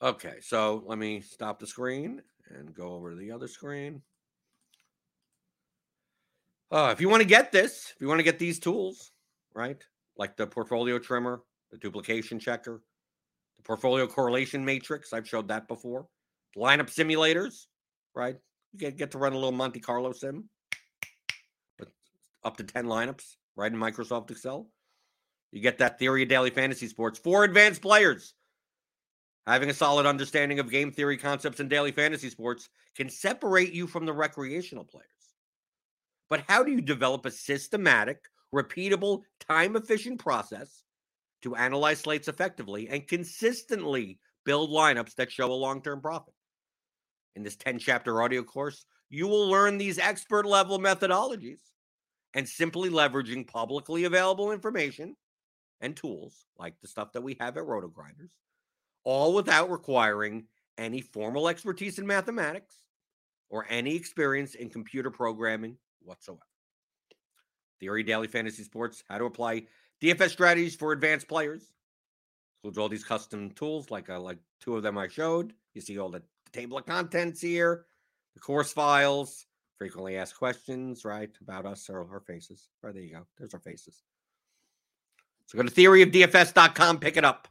Okay, 0.01 0.36
so 0.41 0.84
let 0.86 0.99
me 0.99 1.22
stop 1.22 1.60
the 1.60 1.66
screen 1.66 2.22
and 2.51 2.74
go 2.74 2.93
over 2.93 3.10
to 3.10 3.16
the 3.16 3.32
other 3.32 3.47
screen. 3.47 4.01
Uh, 6.70 6.89
if 6.91 7.01
you 7.01 7.10
want 7.10 7.22
to 7.22 7.28
get 7.28 7.51
this, 7.51 7.93
if 7.95 8.01
you 8.01 8.08
want 8.08 8.20
to 8.20 8.24
get 8.24 8.38
these 8.38 8.60
tools, 8.60 9.12
right, 9.55 9.82
like 10.18 10.38
the 10.38 10.45
portfolio 10.45 10.99
trimmer, 10.99 11.41
the 11.72 11.78
duplication 11.78 12.38
checker, 12.39 12.84
portfolio 13.68 14.07
correlation 14.07 14.63
matrix, 14.63 15.11
I've 15.11 15.28
showed 15.28 15.49
that 15.49 15.68
before. 15.68 16.07
Lineup 16.57 16.89
simulators, 16.89 17.65
right? 18.15 18.38
You 18.72 18.80
get, 18.80 18.97
get 18.97 19.11
to 19.11 19.18
run 19.18 19.34
a 19.34 19.36
little 19.36 19.51
Monte 19.51 19.82
Carlo 19.82 20.13
sim 20.13 20.49
up 22.43 22.57
to 22.57 22.63
10 22.63 22.86
lineups 22.86 23.36
right 23.57 23.72
in 23.72 23.78
Microsoft 23.78 24.32
Excel. 24.32 24.70
You 25.51 25.61
get 25.61 25.78
that 25.80 25.99
theory 25.99 26.24
of 26.24 26.30
daily 26.30 26.49
fantasy 26.49 26.88
sports 26.88 27.20
for 27.20 27.43
advanced 27.43 27.82
players. 27.82 28.34
Having 29.45 29.70
a 29.70 29.74
solid 29.74 30.05
understanding 30.05 30.59
of 30.59 30.72
game 30.72 30.91
theory 30.91 31.18
concepts 31.18 31.59
in 31.59 31.68
daily 31.68 31.91
fantasy 31.91 32.30
sports 32.30 32.70
can 32.95 33.09
separate 33.09 33.74
you 33.74 33.88
from 33.88 34.05
the 34.05 34.13
recreational 34.13 34.84
players. 34.84 35.07
But 36.30 36.43
how 36.47 36.63
do 36.63 36.72
you 36.72 36.82
develop 36.82 37.26
a 37.26 37.32
systematic, 37.32 38.20
repeatable, 38.53 39.22
time 39.39 39.76
efficient 39.76 40.20
process 40.20 40.84
to 41.43 41.55
analyze 41.55 41.99
slates 41.99 42.27
effectively 42.27 42.88
and 42.89 43.07
consistently 43.07 44.19
build 44.45 44.69
lineups 44.69 45.15
that 45.15 45.31
show 45.31 45.51
a 45.51 45.53
long 45.53 45.81
term 45.81 46.01
profit? 46.01 46.33
In 47.35 47.43
this 47.43 47.55
10 47.55 47.79
chapter 47.79 48.21
audio 48.21 48.43
course, 48.43 48.85
you 49.09 49.27
will 49.27 49.47
learn 49.47 49.77
these 49.77 49.99
expert 49.99 50.45
level 50.45 50.79
methodologies 50.79 51.59
and 52.33 52.47
simply 52.47 52.89
leveraging 52.89 53.47
publicly 53.47 54.03
available 54.03 54.51
information 54.51 55.15
and 55.81 55.95
tools 55.95 56.45
like 56.57 56.73
the 56.81 56.88
stuff 56.88 57.11
that 57.13 57.21
we 57.21 57.38
have 57.39 57.57
at 57.57 57.63
RotoGrinders, 57.63 58.31
all 59.03 59.33
without 59.33 59.69
requiring 59.69 60.45
any 60.77 61.01
formal 61.01 61.47
expertise 61.47 61.99
in 61.99 62.07
mathematics 62.07 62.75
or 63.49 63.65
any 63.69 63.95
experience 63.95 64.55
in 64.55 64.69
computer 64.69 65.09
programming 65.09 65.77
whatsoever. 66.01 66.41
Theory 67.79 68.03
Daily 68.03 68.27
Fantasy 68.27 68.63
Sports, 68.63 69.03
how 69.07 69.17
to 69.19 69.25
apply 69.25 69.63
DFS 70.01 70.29
strategies 70.29 70.75
for 70.75 70.91
advanced 70.91 71.27
players. 71.27 71.71
Includes 72.63 72.77
all 72.77 72.89
these 72.89 73.03
custom 73.03 73.51
tools, 73.51 73.91
like 73.91 74.09
uh, 74.09 74.19
like 74.19 74.39
two 74.59 74.75
of 74.75 74.83
them 74.83 74.97
I 74.97 75.07
showed. 75.07 75.53
You 75.73 75.81
see 75.81 75.99
all 75.99 76.09
the 76.09 76.23
table 76.51 76.77
of 76.77 76.85
contents 76.85 77.41
here, 77.41 77.85
the 78.33 78.39
course 78.39 78.71
files, 78.73 79.45
frequently 79.77 80.17
asked 80.17 80.37
questions, 80.37 81.05
right, 81.05 81.29
about 81.41 81.65
us 81.65 81.89
or 81.89 82.07
our 82.11 82.19
faces. 82.19 82.69
Right, 82.81 82.93
there 82.93 83.03
you 83.03 83.13
go. 83.13 83.27
There's 83.37 83.53
our 83.53 83.59
faces. 83.59 84.03
So 85.47 85.57
go 85.57 85.63
to 85.63 85.73
theoryofdfs.com, 85.73 86.99
pick 86.99 87.17
it 87.17 87.23
up. 87.23 87.47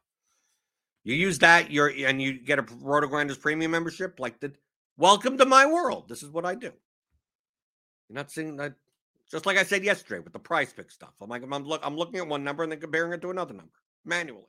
You 1.05 1.14
use 1.14 1.38
that, 1.38 1.70
you're 1.70 1.88
and 1.88 2.20
you 2.20 2.40
get 2.40 2.59
a 2.59 2.64
RotoGrinders 2.64 3.40
premium 3.40 3.70
membership. 3.70 4.18
Like 4.18 4.40
the 4.40 4.53
welcome 4.97 5.38
to 5.38 5.47
my 5.47 5.66
world. 5.66 6.09
This 6.09 6.22
is 6.22 6.30
what 6.30 6.44
I 6.44 6.57
do. 6.57 6.72
You're 8.09 8.16
not 8.16 8.30
seeing 8.30 8.57
that 8.57 8.74
just 9.31 9.47
like 9.47 9.57
I 9.57 9.64
said 9.64 9.85
yesterday 9.85 10.20
with 10.20 10.33
the 10.33 10.39
price 10.39 10.72
pick 10.72 10.91
stuff. 10.91 11.12
I'm 11.20 11.29
like, 11.29 11.43
I'm, 11.43 11.64
look, 11.64 11.81
I'm 11.85 11.97
looking 11.97 12.20
at 12.20 12.29
one 12.29 12.45
number 12.45 12.62
and 12.62 12.72
then 12.72 12.81
comparing 12.81 13.12
it 13.12 13.20
to 13.22 13.31
another 13.31 13.55
number 13.55 13.72
manually. 14.05 14.45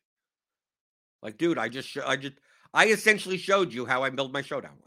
Like, 1.21 1.37
dude, 1.37 1.57
I 1.57 1.69
just, 1.69 1.97
I 2.05 2.15
just, 2.15 2.35
I 2.73 2.87
essentially 2.87 3.37
showed 3.37 3.73
you 3.73 3.85
how 3.85 4.03
I 4.03 4.09
build 4.09 4.33
my 4.33 4.41
showdown 4.41 4.77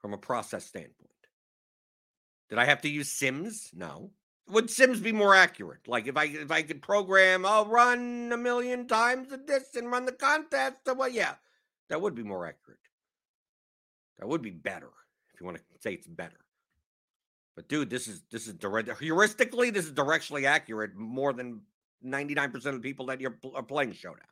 from 0.00 0.14
a 0.14 0.18
process 0.18 0.64
standpoint. 0.64 0.94
Did 2.48 2.58
I 2.58 2.64
have 2.64 2.80
to 2.82 2.88
use 2.88 3.10
Sims? 3.10 3.70
No. 3.74 4.10
Would 4.48 4.70
Sims 4.70 5.00
be 5.00 5.12
more 5.12 5.34
accurate? 5.34 5.86
Like 5.86 6.06
if 6.06 6.16
I 6.16 6.24
if 6.24 6.50
I 6.50 6.62
could 6.62 6.80
program, 6.80 7.44
I'll 7.44 7.66
run 7.66 8.30
a 8.32 8.36
million 8.36 8.86
times 8.86 9.28
the 9.28 9.36
this 9.36 9.74
and 9.74 9.90
run 9.90 10.06
the 10.06 10.12
contest. 10.12 10.76
Well, 10.86 11.08
yeah, 11.08 11.34
that 11.90 12.00
would 12.00 12.14
be 12.14 12.22
more 12.22 12.46
accurate. 12.46 12.78
That 14.18 14.28
would 14.28 14.40
be 14.40 14.50
better 14.50 14.90
if 15.34 15.40
you 15.40 15.44
want 15.46 15.58
to 15.58 15.64
say 15.80 15.92
it's 15.92 16.06
better. 16.06 16.38
But 17.58 17.68
dude, 17.68 17.90
this 17.90 18.06
is 18.06 18.22
this 18.30 18.46
is 18.46 18.54
direct. 18.54 18.88
Heuristically, 18.88 19.74
this 19.74 19.86
is 19.86 19.92
directionally 19.92 20.44
accurate 20.44 20.94
more 20.94 21.32
than 21.32 21.62
ninety 22.00 22.34
nine 22.34 22.52
percent 22.52 22.76
of 22.76 22.82
the 22.82 22.88
people 22.88 23.06
that 23.06 23.20
you're 23.20 23.36
are 23.52 23.64
playing 23.64 23.94
Showdown. 23.94 24.22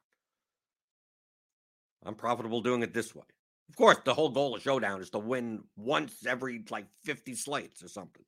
I'm 2.04 2.14
profitable 2.14 2.60
doing 2.60 2.84
it 2.84 2.94
this 2.94 3.16
way. 3.16 3.24
Of 3.68 3.74
course, 3.74 3.98
the 4.04 4.14
whole 4.14 4.28
goal 4.28 4.54
of 4.54 4.62
Showdown 4.62 5.00
is 5.00 5.10
to 5.10 5.18
win 5.18 5.64
once 5.76 6.24
every 6.24 6.62
like 6.70 6.86
fifty 7.04 7.34
slates 7.34 7.82
or 7.82 7.88
something 7.88 8.22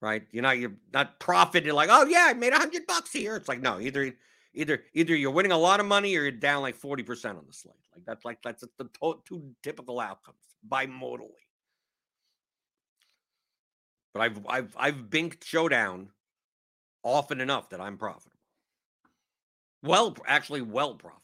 right? 0.00 0.24
You're 0.30 0.42
not 0.42 0.58
you're 0.58 0.74
not 0.94 1.20
profiting 1.20 1.74
like, 1.74 1.90
oh 1.92 2.06
yeah, 2.06 2.28
I 2.30 2.34
made 2.34 2.54
a 2.54 2.58
hundred 2.58 2.86
bucks 2.86 3.12
here. 3.12 3.36
It's 3.36 3.48
like 3.48 3.60
no, 3.60 3.80
either 3.80 4.14
either 4.54 4.82
either 4.94 5.14
you're 5.14 5.30
winning 5.30 5.52
a 5.52 5.58
lot 5.58 5.80
of 5.80 5.86
money 5.86 6.16
or 6.16 6.22
you're 6.22 6.30
down 6.30 6.62
like 6.62 6.76
forty 6.76 7.02
percent 7.02 7.38
on 7.38 7.44
the 7.46 7.52
slate. 7.52 7.76
Like 7.94 8.06
that's 8.06 8.24
like 8.24 8.38
that's 8.42 8.64
the 8.78 8.88
to- 9.02 9.22
two 9.26 9.50
typical 9.62 10.00
outcomes 10.00 10.38
bimodally. 10.68 11.45
But 14.16 14.22
I've 14.22 14.46
I've 14.48 14.76
I've 14.78 15.10
binked 15.10 15.44
showdown 15.44 16.08
often 17.02 17.38
enough 17.38 17.68
that 17.68 17.82
I'm 17.82 17.98
profitable. 17.98 18.38
Well, 19.82 20.16
actually, 20.26 20.62
well 20.62 20.94
profitable. 20.94 21.22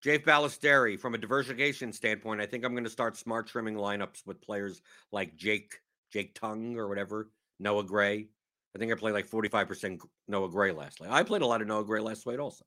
Jake 0.00 0.24
Ballesteri, 0.24 0.98
from 0.98 1.14
a 1.14 1.18
diversification 1.18 1.92
standpoint, 1.92 2.40
I 2.40 2.46
think 2.46 2.64
I'm 2.64 2.72
going 2.72 2.84
to 2.84 2.90
start 2.90 3.16
smart 3.16 3.48
trimming 3.48 3.74
lineups 3.74 4.24
with 4.26 4.40
players 4.40 4.80
like 5.10 5.36
Jake, 5.36 5.74
Jake 6.12 6.38
Tongue 6.38 6.76
or 6.76 6.88
whatever, 6.88 7.30
Noah 7.58 7.84
Gray. 7.84 8.28
I 8.76 8.78
think 8.78 8.92
I 8.92 8.94
played 8.94 9.14
like 9.14 9.28
45% 9.28 10.00
Noah 10.28 10.48
Gray 10.48 10.70
last 10.70 11.00
night. 11.00 11.10
I 11.10 11.24
played 11.24 11.42
a 11.42 11.46
lot 11.46 11.60
of 11.60 11.66
Noah 11.66 11.84
Gray 11.84 12.00
last 12.00 12.28
night 12.28 12.38
also. 12.38 12.64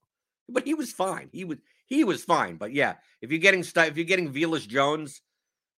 But 0.47 0.65
he 0.65 0.73
was 0.73 0.91
fine. 0.91 1.29
He 1.31 1.43
was 1.43 1.57
he 1.87 2.03
was 2.03 2.23
fine. 2.23 2.57
But 2.57 2.73
yeah, 2.73 2.95
if 3.21 3.31
you're 3.31 3.39
getting 3.39 3.63
st- 3.63 3.89
if 3.89 3.97
you're 3.97 4.05
getting 4.05 4.31
Velus 4.31 4.67
Jones 4.67 5.21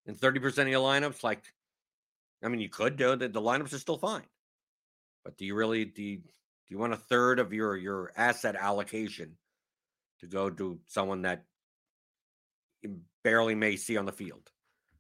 in 0.05 0.15
30% 0.15 0.45
of 0.59 0.68
your 0.68 0.82
lineups, 0.82 1.24
like 1.24 1.43
I 2.43 2.49
mean 2.49 2.59
you 2.59 2.70
could 2.70 2.97
do 2.97 3.15
that. 3.15 3.34
The 3.34 3.41
lineups 3.41 3.74
are 3.74 3.80
still 3.80 3.97
fine. 3.97 4.26
But 5.24 5.38
do 5.38 5.45
you 5.45 5.55
really 5.55 5.86
do 5.86 6.03
you, 6.03 6.18
do 6.18 6.24
you 6.70 6.78
want 6.78 6.93
a 6.93 6.97
third 6.97 7.39
of 7.39 7.53
your 7.53 7.78
your 7.78 8.11
asset 8.18 8.55
allocation 8.55 9.38
to 10.20 10.28
go 10.28 10.49
to 10.49 10.80
someone 10.88 11.22
that 11.22 11.45
barely 13.24 13.55
may 13.55 13.76
see 13.76 13.97
on 13.97 14.05
the 14.05 14.11
field, 14.11 14.49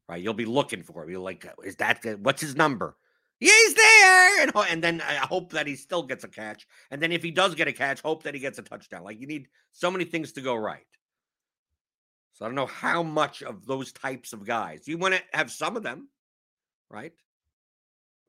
right? 0.07 0.21
You'll 0.21 0.33
be 0.33 0.45
looking 0.45 0.83
for 0.83 1.03
him. 1.03 1.09
You're 1.09 1.19
like, 1.19 1.45
is 1.63 1.77
that 1.77 2.03
what's 2.19 2.41
his 2.41 2.55
number? 2.55 2.95
He's 3.39 3.73
there, 3.75 4.41
and, 4.41 4.51
and 4.69 4.83
then 4.83 5.01
I 5.01 5.15
hope 5.15 5.51
that 5.53 5.67
he 5.67 5.75
still 5.75 6.03
gets 6.03 6.23
a 6.23 6.27
catch. 6.27 6.65
And 6.89 7.01
then 7.01 7.11
if 7.11 7.21
he 7.21 7.29
does 7.29 7.53
get 7.53 7.67
a 7.67 7.73
catch, 7.73 8.01
hope 8.01 8.23
that 8.23 8.33
he 8.33 8.39
gets 8.39 8.57
a 8.57 8.63
touchdown. 8.63 9.03
Like 9.03 9.19
you 9.19 9.27
need 9.27 9.47
so 9.73 9.91
many 9.91 10.05
things 10.05 10.31
to 10.33 10.41
go 10.41 10.55
right. 10.55 10.87
So 12.33 12.45
I 12.45 12.47
don't 12.47 12.55
know 12.55 12.65
how 12.65 13.03
much 13.03 13.43
of 13.43 13.65
those 13.65 13.91
types 13.91 14.33
of 14.33 14.45
guys 14.45 14.87
you 14.87 14.97
want 14.97 15.15
to 15.15 15.21
have 15.33 15.51
some 15.51 15.77
of 15.77 15.83
them, 15.83 16.09
right? 16.89 17.13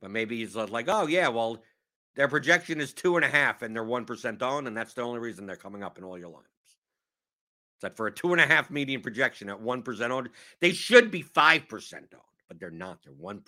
But 0.00 0.11
maybe 0.11 0.38
he's 0.38 0.56
like, 0.56 0.88
oh 0.88 1.06
yeah, 1.06 1.28
well, 1.28 1.62
their 2.14 2.28
projection 2.28 2.80
is 2.80 2.92
two 2.92 3.16
and 3.16 3.24
a 3.24 3.28
half, 3.28 3.62
and 3.62 3.74
they're 3.74 3.84
one 3.84 4.04
percent 4.04 4.42
on, 4.42 4.66
and 4.66 4.76
that's 4.76 4.94
the 4.94 5.02
only 5.02 5.20
reason 5.20 5.46
they're 5.46 5.56
coming 5.56 5.82
up 5.82 5.98
in 5.98 6.04
all 6.04 6.18
your 6.18 6.30
lines 6.30 6.46
that 7.80 7.96
for 7.96 8.06
a 8.06 8.12
two 8.12 8.32
and 8.32 8.40
a 8.40 8.46
half 8.46 8.70
median 8.70 9.00
projection 9.00 9.48
at 9.48 9.61
1% 9.61 10.11
on, 10.11 10.28
they 10.61 10.72
should 10.72 11.11
be 11.11 11.22
5% 11.22 11.94
on, 11.94 12.20
but 12.48 12.59
they're 12.59 12.70
not. 12.70 13.02
They're 13.02 13.12
1% 13.12 13.22
owned. 13.36 13.42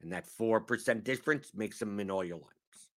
And 0.00 0.12
that 0.12 0.28
4% 0.28 1.04
difference 1.04 1.52
makes 1.54 1.78
them 1.78 1.98
in 2.00 2.10
all 2.10 2.24
your 2.24 2.36
lines, 2.36 2.88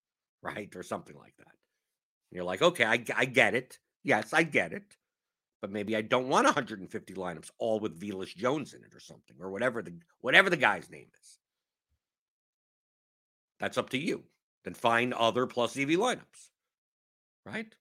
mm. 0.44 0.54
right? 0.54 0.74
Or 0.76 0.82
something 0.82 1.16
like 1.16 1.36
that. 1.38 1.46
And 1.46 2.36
you're 2.36 2.44
like, 2.44 2.62
okay, 2.62 2.84
I, 2.84 3.04
I 3.14 3.24
get 3.24 3.54
it. 3.54 3.78
Yes, 4.04 4.32
I 4.32 4.42
get 4.42 4.72
it. 4.72 4.96
But 5.60 5.70
maybe 5.70 5.96
I 5.96 6.02
don't 6.02 6.28
want 6.28 6.44
150 6.46 7.14
lineups 7.14 7.50
all 7.58 7.78
with 7.78 8.00
Velus 8.00 8.34
Jones 8.34 8.74
in 8.74 8.82
it 8.82 8.94
or 8.94 9.00
something, 9.00 9.36
or 9.40 9.50
whatever 9.50 9.80
the 9.80 9.92
whatever 10.20 10.50
the 10.50 10.56
guy's 10.56 10.90
name 10.90 11.06
is. 11.22 11.38
That's 13.60 13.78
up 13.78 13.90
to 13.90 13.98
you. 13.98 14.24
Then 14.64 14.74
find 14.74 15.14
other 15.14 15.46
plus 15.46 15.76
EV 15.76 15.90
lineups, 15.90 16.48
right? 17.46 17.72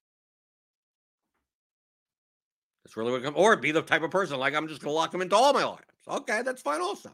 That's 2.84 2.98
really 2.98 3.12
what 3.12 3.22
it 3.22 3.24
comes. 3.24 3.38
Or 3.38 3.56
be 3.56 3.72
the 3.72 3.82
type 3.82 4.04
of 4.04 4.12
person 4.12 4.38
like 4.38 4.54
I'm 4.54 4.68
just 4.68 4.82
going 4.82 4.92
to 4.92 4.96
lock 4.96 5.12
them 5.12 5.22
into 5.22 5.36
all 5.36 5.54
my 5.54 5.64
lineups. 5.64 6.18
Okay, 6.20 6.42
that's 6.44 6.62
fine 6.62 6.82
also. 6.82 7.12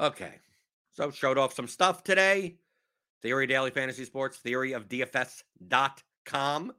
Okay, 0.00 0.32
so 0.92 1.10
showed 1.10 1.36
off 1.36 1.52
some 1.52 1.68
stuff 1.68 2.02
today. 2.02 2.56
Theory 3.22 3.46
Daily 3.46 3.70
Fantasy 3.70 4.06
Sports, 4.06 4.38
theory 4.38 4.72
of 4.72 4.88
DFS.com. 4.88 6.72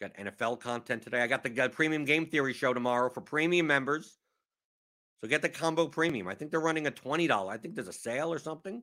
Got 0.00 0.14
NFL 0.14 0.60
content 0.60 1.02
today. 1.02 1.20
I 1.20 1.26
got 1.26 1.44
the 1.44 1.60
uh, 1.60 1.68
premium 1.68 2.04
game 2.04 2.26
theory 2.26 2.54
show 2.54 2.72
tomorrow 2.72 3.10
for 3.10 3.20
premium 3.20 3.66
members. 3.66 4.18
So 5.20 5.28
get 5.28 5.42
the 5.42 5.50
combo 5.50 5.86
premium. 5.86 6.26
I 6.26 6.34
think 6.34 6.50
they're 6.50 6.60
running 6.60 6.86
a 6.86 6.90
$20. 6.90 7.52
I 7.52 7.58
think 7.58 7.74
there's 7.74 7.88
a 7.88 7.92
sale 7.92 8.32
or 8.32 8.38
something 8.38 8.82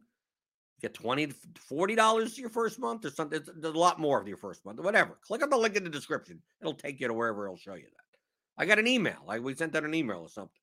get 0.82 0.94
$20, 0.96 1.34
40 1.58 1.96
dollars 1.96 2.38
your 2.38 2.50
first 2.50 2.80
month 2.80 3.06
or 3.06 3.12
something 3.12 3.40
there's 3.56 3.76
a 3.76 3.78
lot 3.78 4.00
more 4.00 4.20
of 4.20 4.28
your 4.28 4.38
first 4.38 4.66
month 4.66 4.80
whatever 4.80 5.18
click 5.26 5.44
on 5.44 5.50
the 5.50 5.58
link 5.58 5.76
in 5.76 5.84
the 5.84 5.90
description 5.90 6.42
it'll 6.60 6.74
take 6.74 7.00
you 7.00 7.08
to 7.08 7.14
wherever 7.14 7.46
it'll 7.46 7.58
show 7.58 7.76
you 7.76 7.84
that 7.84 8.20
i 8.58 8.66
got 8.66 8.80
an 8.80 8.88
email 8.88 9.18
like 9.28 9.42
we 9.44 9.54
sent 9.54 9.76
out 9.76 9.84
an 9.84 9.94
email 9.94 10.18
or 10.18 10.30
something 10.30 10.61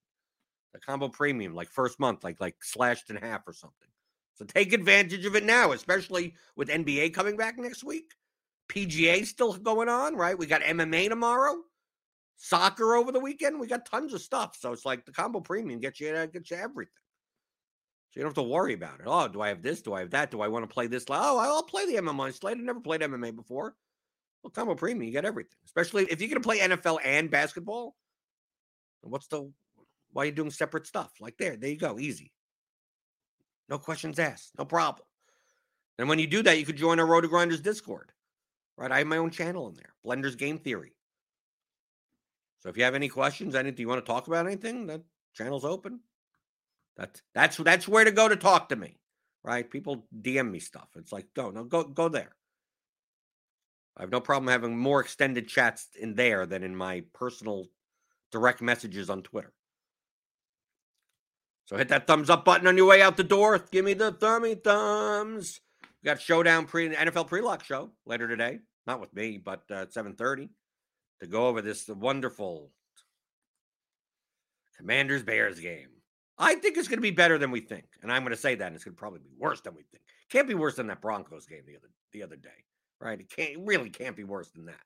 the 0.73 0.81
combo 0.81 1.09
premium 1.09 1.55
like 1.55 1.69
first 1.71 1.99
month 1.99 2.25
like 2.25 2.41
like 2.41 2.57
slashed 2.63 3.11
in 3.11 3.17
half 3.17 3.47
or 3.47 3.53
something 3.53 3.89
so 4.35 4.45
take 4.45 4.73
advantage 4.73 5.25
of 5.25 5.37
it 5.37 5.45
now 5.45 5.73
especially 5.73 6.35
with 6.57 6.69
nba 6.69 7.13
coming 7.13 7.37
back 7.37 7.59
next 7.59 7.85
week 7.85 8.13
pga 8.69 9.25
still 9.25 9.55
going 9.55 9.89
on 9.89 10.15
right 10.15 10.39
we 10.39 10.47
got 10.47 10.63
mma 10.63 11.09
tomorrow 11.09 11.57
soccer 12.37 12.95
over 12.95 13.11
the 13.11 13.21
weekend 13.21 13.59
we 13.59 13.67
got 13.67 13.87
tons 13.87 14.15
of 14.15 14.21
stuff 14.21 14.57
so 14.59 14.73
it's 14.73 14.85
like 14.85 15.05
the 15.05 15.13
combo 15.13 15.41
premium 15.41 15.81
gets 15.81 16.01
you 16.01 16.11
uh, 16.11 16.27
gets 16.27 16.51
you 16.51 16.57
everything 16.57 16.93
so 18.11 18.21
you 18.21 18.23
don't 18.23 18.31
have 18.31 18.43
to 18.43 18.51
worry 18.51 18.73
about 18.73 19.01
it. 19.01 19.07
Oh, 19.07 19.29
do 19.29 19.43
I 19.43 19.49
have 19.49 19.63
this? 19.63 19.83
Do 19.83 19.93
I 19.93 20.01
have 20.01 20.11
that? 20.11 20.31
Do 20.31 20.41
I 20.41 20.49
want 20.49 20.69
to 20.69 20.73
play 20.73 20.87
this? 20.87 21.05
Oh, 21.11 21.39
I'll 21.39 21.63
play 21.63 21.85
the 21.85 22.01
MMA 22.01 22.33
slate. 22.33 22.57
I've 22.57 22.65
never 22.65 22.81
played 22.81 23.03
MMA 23.03 23.37
before. 23.37 23.75
Well, 24.43 24.51
combo 24.51 24.75
premium, 24.75 25.03
you 25.03 25.13
get 25.13 25.27
everything. 25.27 25.59
Especially 25.67 26.05
if 26.05 26.21
you're 26.21 26.31
going 26.31 26.41
to 26.41 26.47
play 26.47 26.61
NFL 26.61 27.01
and 27.05 27.31
basketball. 27.31 27.97
What's 29.03 29.27
the 29.27 29.53
why 30.19 30.25
are 30.25 30.27
you 30.27 30.33
doing 30.33 30.51
separate 30.51 30.85
stuff? 30.85 31.13
Like 31.21 31.39
there, 31.39 31.55
there 31.55 31.71
you 31.71 31.77
go, 31.77 31.97
easy. 31.97 32.33
No 33.69 33.79
questions 33.79 34.19
asked, 34.19 34.51
no 34.59 34.65
problem. 34.65 35.07
And 35.97 36.09
when 36.09 36.19
you 36.19 36.27
do 36.27 36.43
that, 36.43 36.59
you 36.59 36.67
could 36.67 36.77
join 36.77 36.99
our 36.99 37.07
RotoGrinders 37.07 37.63
Discord. 37.63 38.11
Right, 38.77 38.91
I 38.91 38.99
have 38.99 39.07
my 39.07 39.19
own 39.19 39.31
channel 39.31 39.69
in 39.69 39.75
there, 39.75 39.95
Blender's 40.05 40.35
Game 40.35 40.59
Theory. 40.59 40.97
So 42.59 42.69
if 42.69 42.77
you 42.77 42.83
have 42.83 42.97
any 42.97 43.09
questions, 43.09 43.55
anything 43.55 43.79
you 43.79 43.89
want 43.89 44.05
to 44.05 44.13
talk 44.13 44.27
about, 44.27 44.49
anything, 44.49 44.89
that 44.89 45.03
channel's 45.37 45.65
open. 45.65 46.01
That's 46.97 47.23
that's 47.33 47.57
that's 47.59 47.87
where 47.87 48.05
to 48.05 48.11
go 48.11 48.29
to 48.29 48.35
talk 48.35 48.71
to 48.71 48.77
me, 48.77 48.99
right? 49.45 49.71
People 49.71 50.09
DM 50.21 50.51
me 50.51 50.59
stuff. 50.59 50.89
It's 50.97 51.13
like, 51.13 51.27
go 51.37 51.53
no, 51.53 51.63
go 51.63 51.85
go 51.85 52.09
there. 52.09 52.35
I 53.97 54.03
have 54.03 54.11
no 54.11 54.21
problem 54.21 54.51
having 54.51 54.77
more 54.77 55.01
extended 55.01 55.47
chats 55.47 55.87
in 55.95 56.17
there 56.17 56.45
than 56.45 56.65
in 56.65 56.75
my 56.75 57.05
personal 57.15 57.67
direct 58.33 58.61
messages 58.61 59.11
on 59.11 59.23
Twitter. 59.23 59.53
So 61.69 61.77
hit 61.77 61.89
that 61.91 62.07
thumbs 62.07 62.31
up 62.31 62.47
button 62.47 62.67
on 62.67 62.79
your 62.79 62.87
way 62.87 63.03
out 63.03 63.19
the 63.19 63.23
door. 63.25 63.63
Give 63.71 63.85
me 63.85 63.93
the 63.93 64.11
thummy 64.11 64.55
thumbs. 64.55 65.61
We 66.03 66.07
got 66.07 66.19
showdown 66.19 66.65
pre 66.65 66.89
NFL 66.89 67.27
pre-lock 67.27 67.63
show 67.63 67.91
later 68.07 68.27
today. 68.27 68.61
Not 68.87 69.01
with 69.03 69.13
me, 69.15 69.37
but 69.37 69.65
uh, 69.71 69.83
at 69.83 69.93
7:30 69.93 70.49
to 71.21 71.27
go 71.27 71.47
over 71.47 71.61
this 71.61 71.87
wonderful 71.87 72.71
Commanders 74.79 75.23
Bears 75.23 75.61
game. 75.61 75.89
I 76.39 76.55
think 76.55 76.79
it's 76.79 76.89
going 76.89 76.99
to 76.99 77.03
be 77.03 77.11
better 77.11 77.37
than 77.37 77.51
we 77.51 77.61
think, 77.61 77.85
and 78.01 78.11
I'm 78.11 78.23
going 78.23 78.35
to 78.35 78.41
say 78.41 78.55
that, 78.55 78.67
and 78.69 78.75
it's 78.75 78.85
going 78.85 78.95
to 78.95 78.99
probably 78.99 79.19
be 79.19 79.35
worse 79.37 79.61
than 79.61 79.75
we 79.75 79.83
think. 79.83 80.03
Can't 80.31 80.49
be 80.49 80.55
worse 80.55 80.77
than 80.77 80.87
that 80.87 81.03
Broncos 81.03 81.45
game 81.45 81.65
the 81.67 81.77
other 81.77 81.91
the 82.15 82.23
other 82.23 82.37
day, 82.37 82.65
right? 82.99 83.21
It 83.21 83.29
can't 83.29 83.59
really 83.67 83.91
can't 83.91 84.17
be 84.17 84.25
worse 84.25 84.49
than 84.53 84.65
that. 84.65 84.81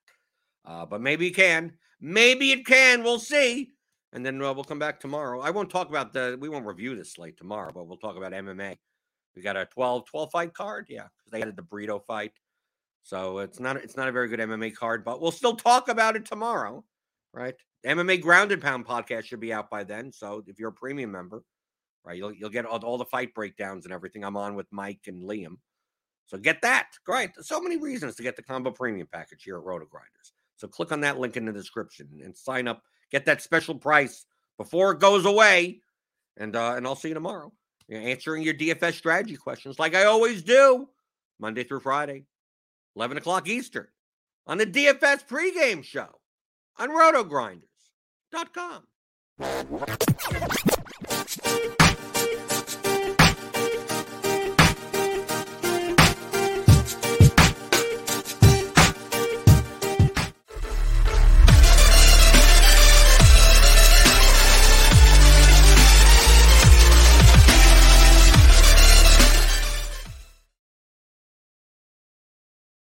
Uh, 0.65 0.85
but 0.85 0.99
maybe 0.99 1.27
it 1.27 1.35
can. 1.35 1.75
Maybe 2.01 2.51
it 2.51 2.65
can. 2.65 3.03
We'll 3.03 3.19
see. 3.19 3.71
And 4.13 4.25
then 4.25 4.41
uh, 4.41 4.53
we'll 4.53 4.63
come 4.63 4.79
back 4.79 4.99
tomorrow. 4.99 5.41
I 5.41 5.49
won't 5.49 5.69
talk 5.69 5.89
about 5.89 6.13
the. 6.13 6.37
We 6.39 6.47
won't 6.47 6.65
review 6.65 6.95
this 6.95 7.13
slate 7.13 7.35
tomorrow, 7.35 7.71
but 7.73 7.87
we'll 7.87 7.97
talk 7.97 8.15
about 8.15 8.31
MMA. 8.31 8.77
We 9.35 9.41
got 9.41 9.57
a 9.57 9.65
12 9.65 10.05
12 10.05 10.31
fight 10.31 10.53
card, 10.53 10.85
yeah, 10.87 11.07
because 11.17 11.31
they 11.31 11.41
added 11.41 11.55
the 11.55 11.63
burrito 11.63 12.03
fight. 12.05 12.31
So 13.01 13.39
it's 13.39 13.59
not 13.59 13.75
it's 13.77 13.97
not 13.97 14.07
a 14.07 14.11
very 14.11 14.29
good 14.29 14.39
MMA 14.39 14.75
card, 14.75 15.03
but 15.03 15.19
we'll 15.19 15.31
still 15.31 15.55
talk 15.55 15.89
about 15.89 16.15
it 16.15 16.25
tomorrow, 16.25 16.83
right? 17.33 17.55
MMA 17.85 18.21
Grounded 18.21 18.61
Pound 18.61 18.85
podcast 18.85 19.25
should 19.25 19.41
be 19.41 19.51
out 19.51 19.69
by 19.69 19.83
then. 19.83 20.11
So 20.11 20.43
if 20.47 20.59
you're 20.59 20.69
a 20.69 20.73
premium 20.73 21.11
member, 21.11 21.43
right, 22.05 22.15
you'll 22.15 22.33
you'll 22.33 22.49
get 22.51 22.65
all, 22.65 22.77
all 22.85 22.99
the 22.99 23.05
fight 23.05 23.33
breakdowns 23.33 23.85
and 23.85 23.93
everything. 23.93 24.23
I'm 24.23 24.37
on 24.37 24.55
with 24.55 24.67
Mike 24.71 25.01
and 25.07 25.23
Liam. 25.23 25.57
So 26.27 26.37
get 26.37 26.61
that. 26.61 26.89
Great. 27.05 27.31
So 27.41 27.59
many 27.59 27.77
reasons 27.77 28.15
to 28.15 28.23
get 28.23 28.35
the 28.35 28.43
combo 28.43 28.71
premium 28.71 29.07
package 29.11 29.43
here 29.43 29.57
at 29.57 29.63
RotoGrinders. 29.63 30.31
So 30.55 30.67
click 30.67 30.91
on 30.91 31.01
that 31.01 31.19
link 31.19 31.35
in 31.35 31.45
the 31.45 31.51
description 31.51 32.07
and 32.23 32.35
sign 32.37 32.67
up. 32.67 32.83
Get 33.13 33.25
that 33.25 33.41
special 33.41 33.75
price 33.75 34.25
before 34.57 34.91
it 34.91 34.99
goes 34.99 35.25
away. 35.25 35.79
And 36.35 36.55
uh, 36.55 36.73
and 36.75 36.85
I'll 36.85 36.95
see 36.95 37.09
you 37.09 37.13
tomorrow. 37.13 37.53
You're 37.87 38.01
answering 38.01 38.43
your 38.43 38.55
DFS 38.55 38.93
strategy 38.95 39.37
questions 39.37 39.77
like 39.77 39.93
I 39.93 40.05
always 40.05 40.41
do, 40.41 40.89
Monday 41.39 41.63
through 41.63 41.81
Friday, 41.81 42.25
11 42.95 43.17
o'clock 43.17 43.47
Eastern, 43.47 43.87
on 44.47 44.57
the 44.57 44.65
DFS 44.65 45.27
pregame 45.27 45.83
show 45.83 46.19
on 46.77 46.89
RotoGrinders. 46.89 47.61
com. 48.51 48.83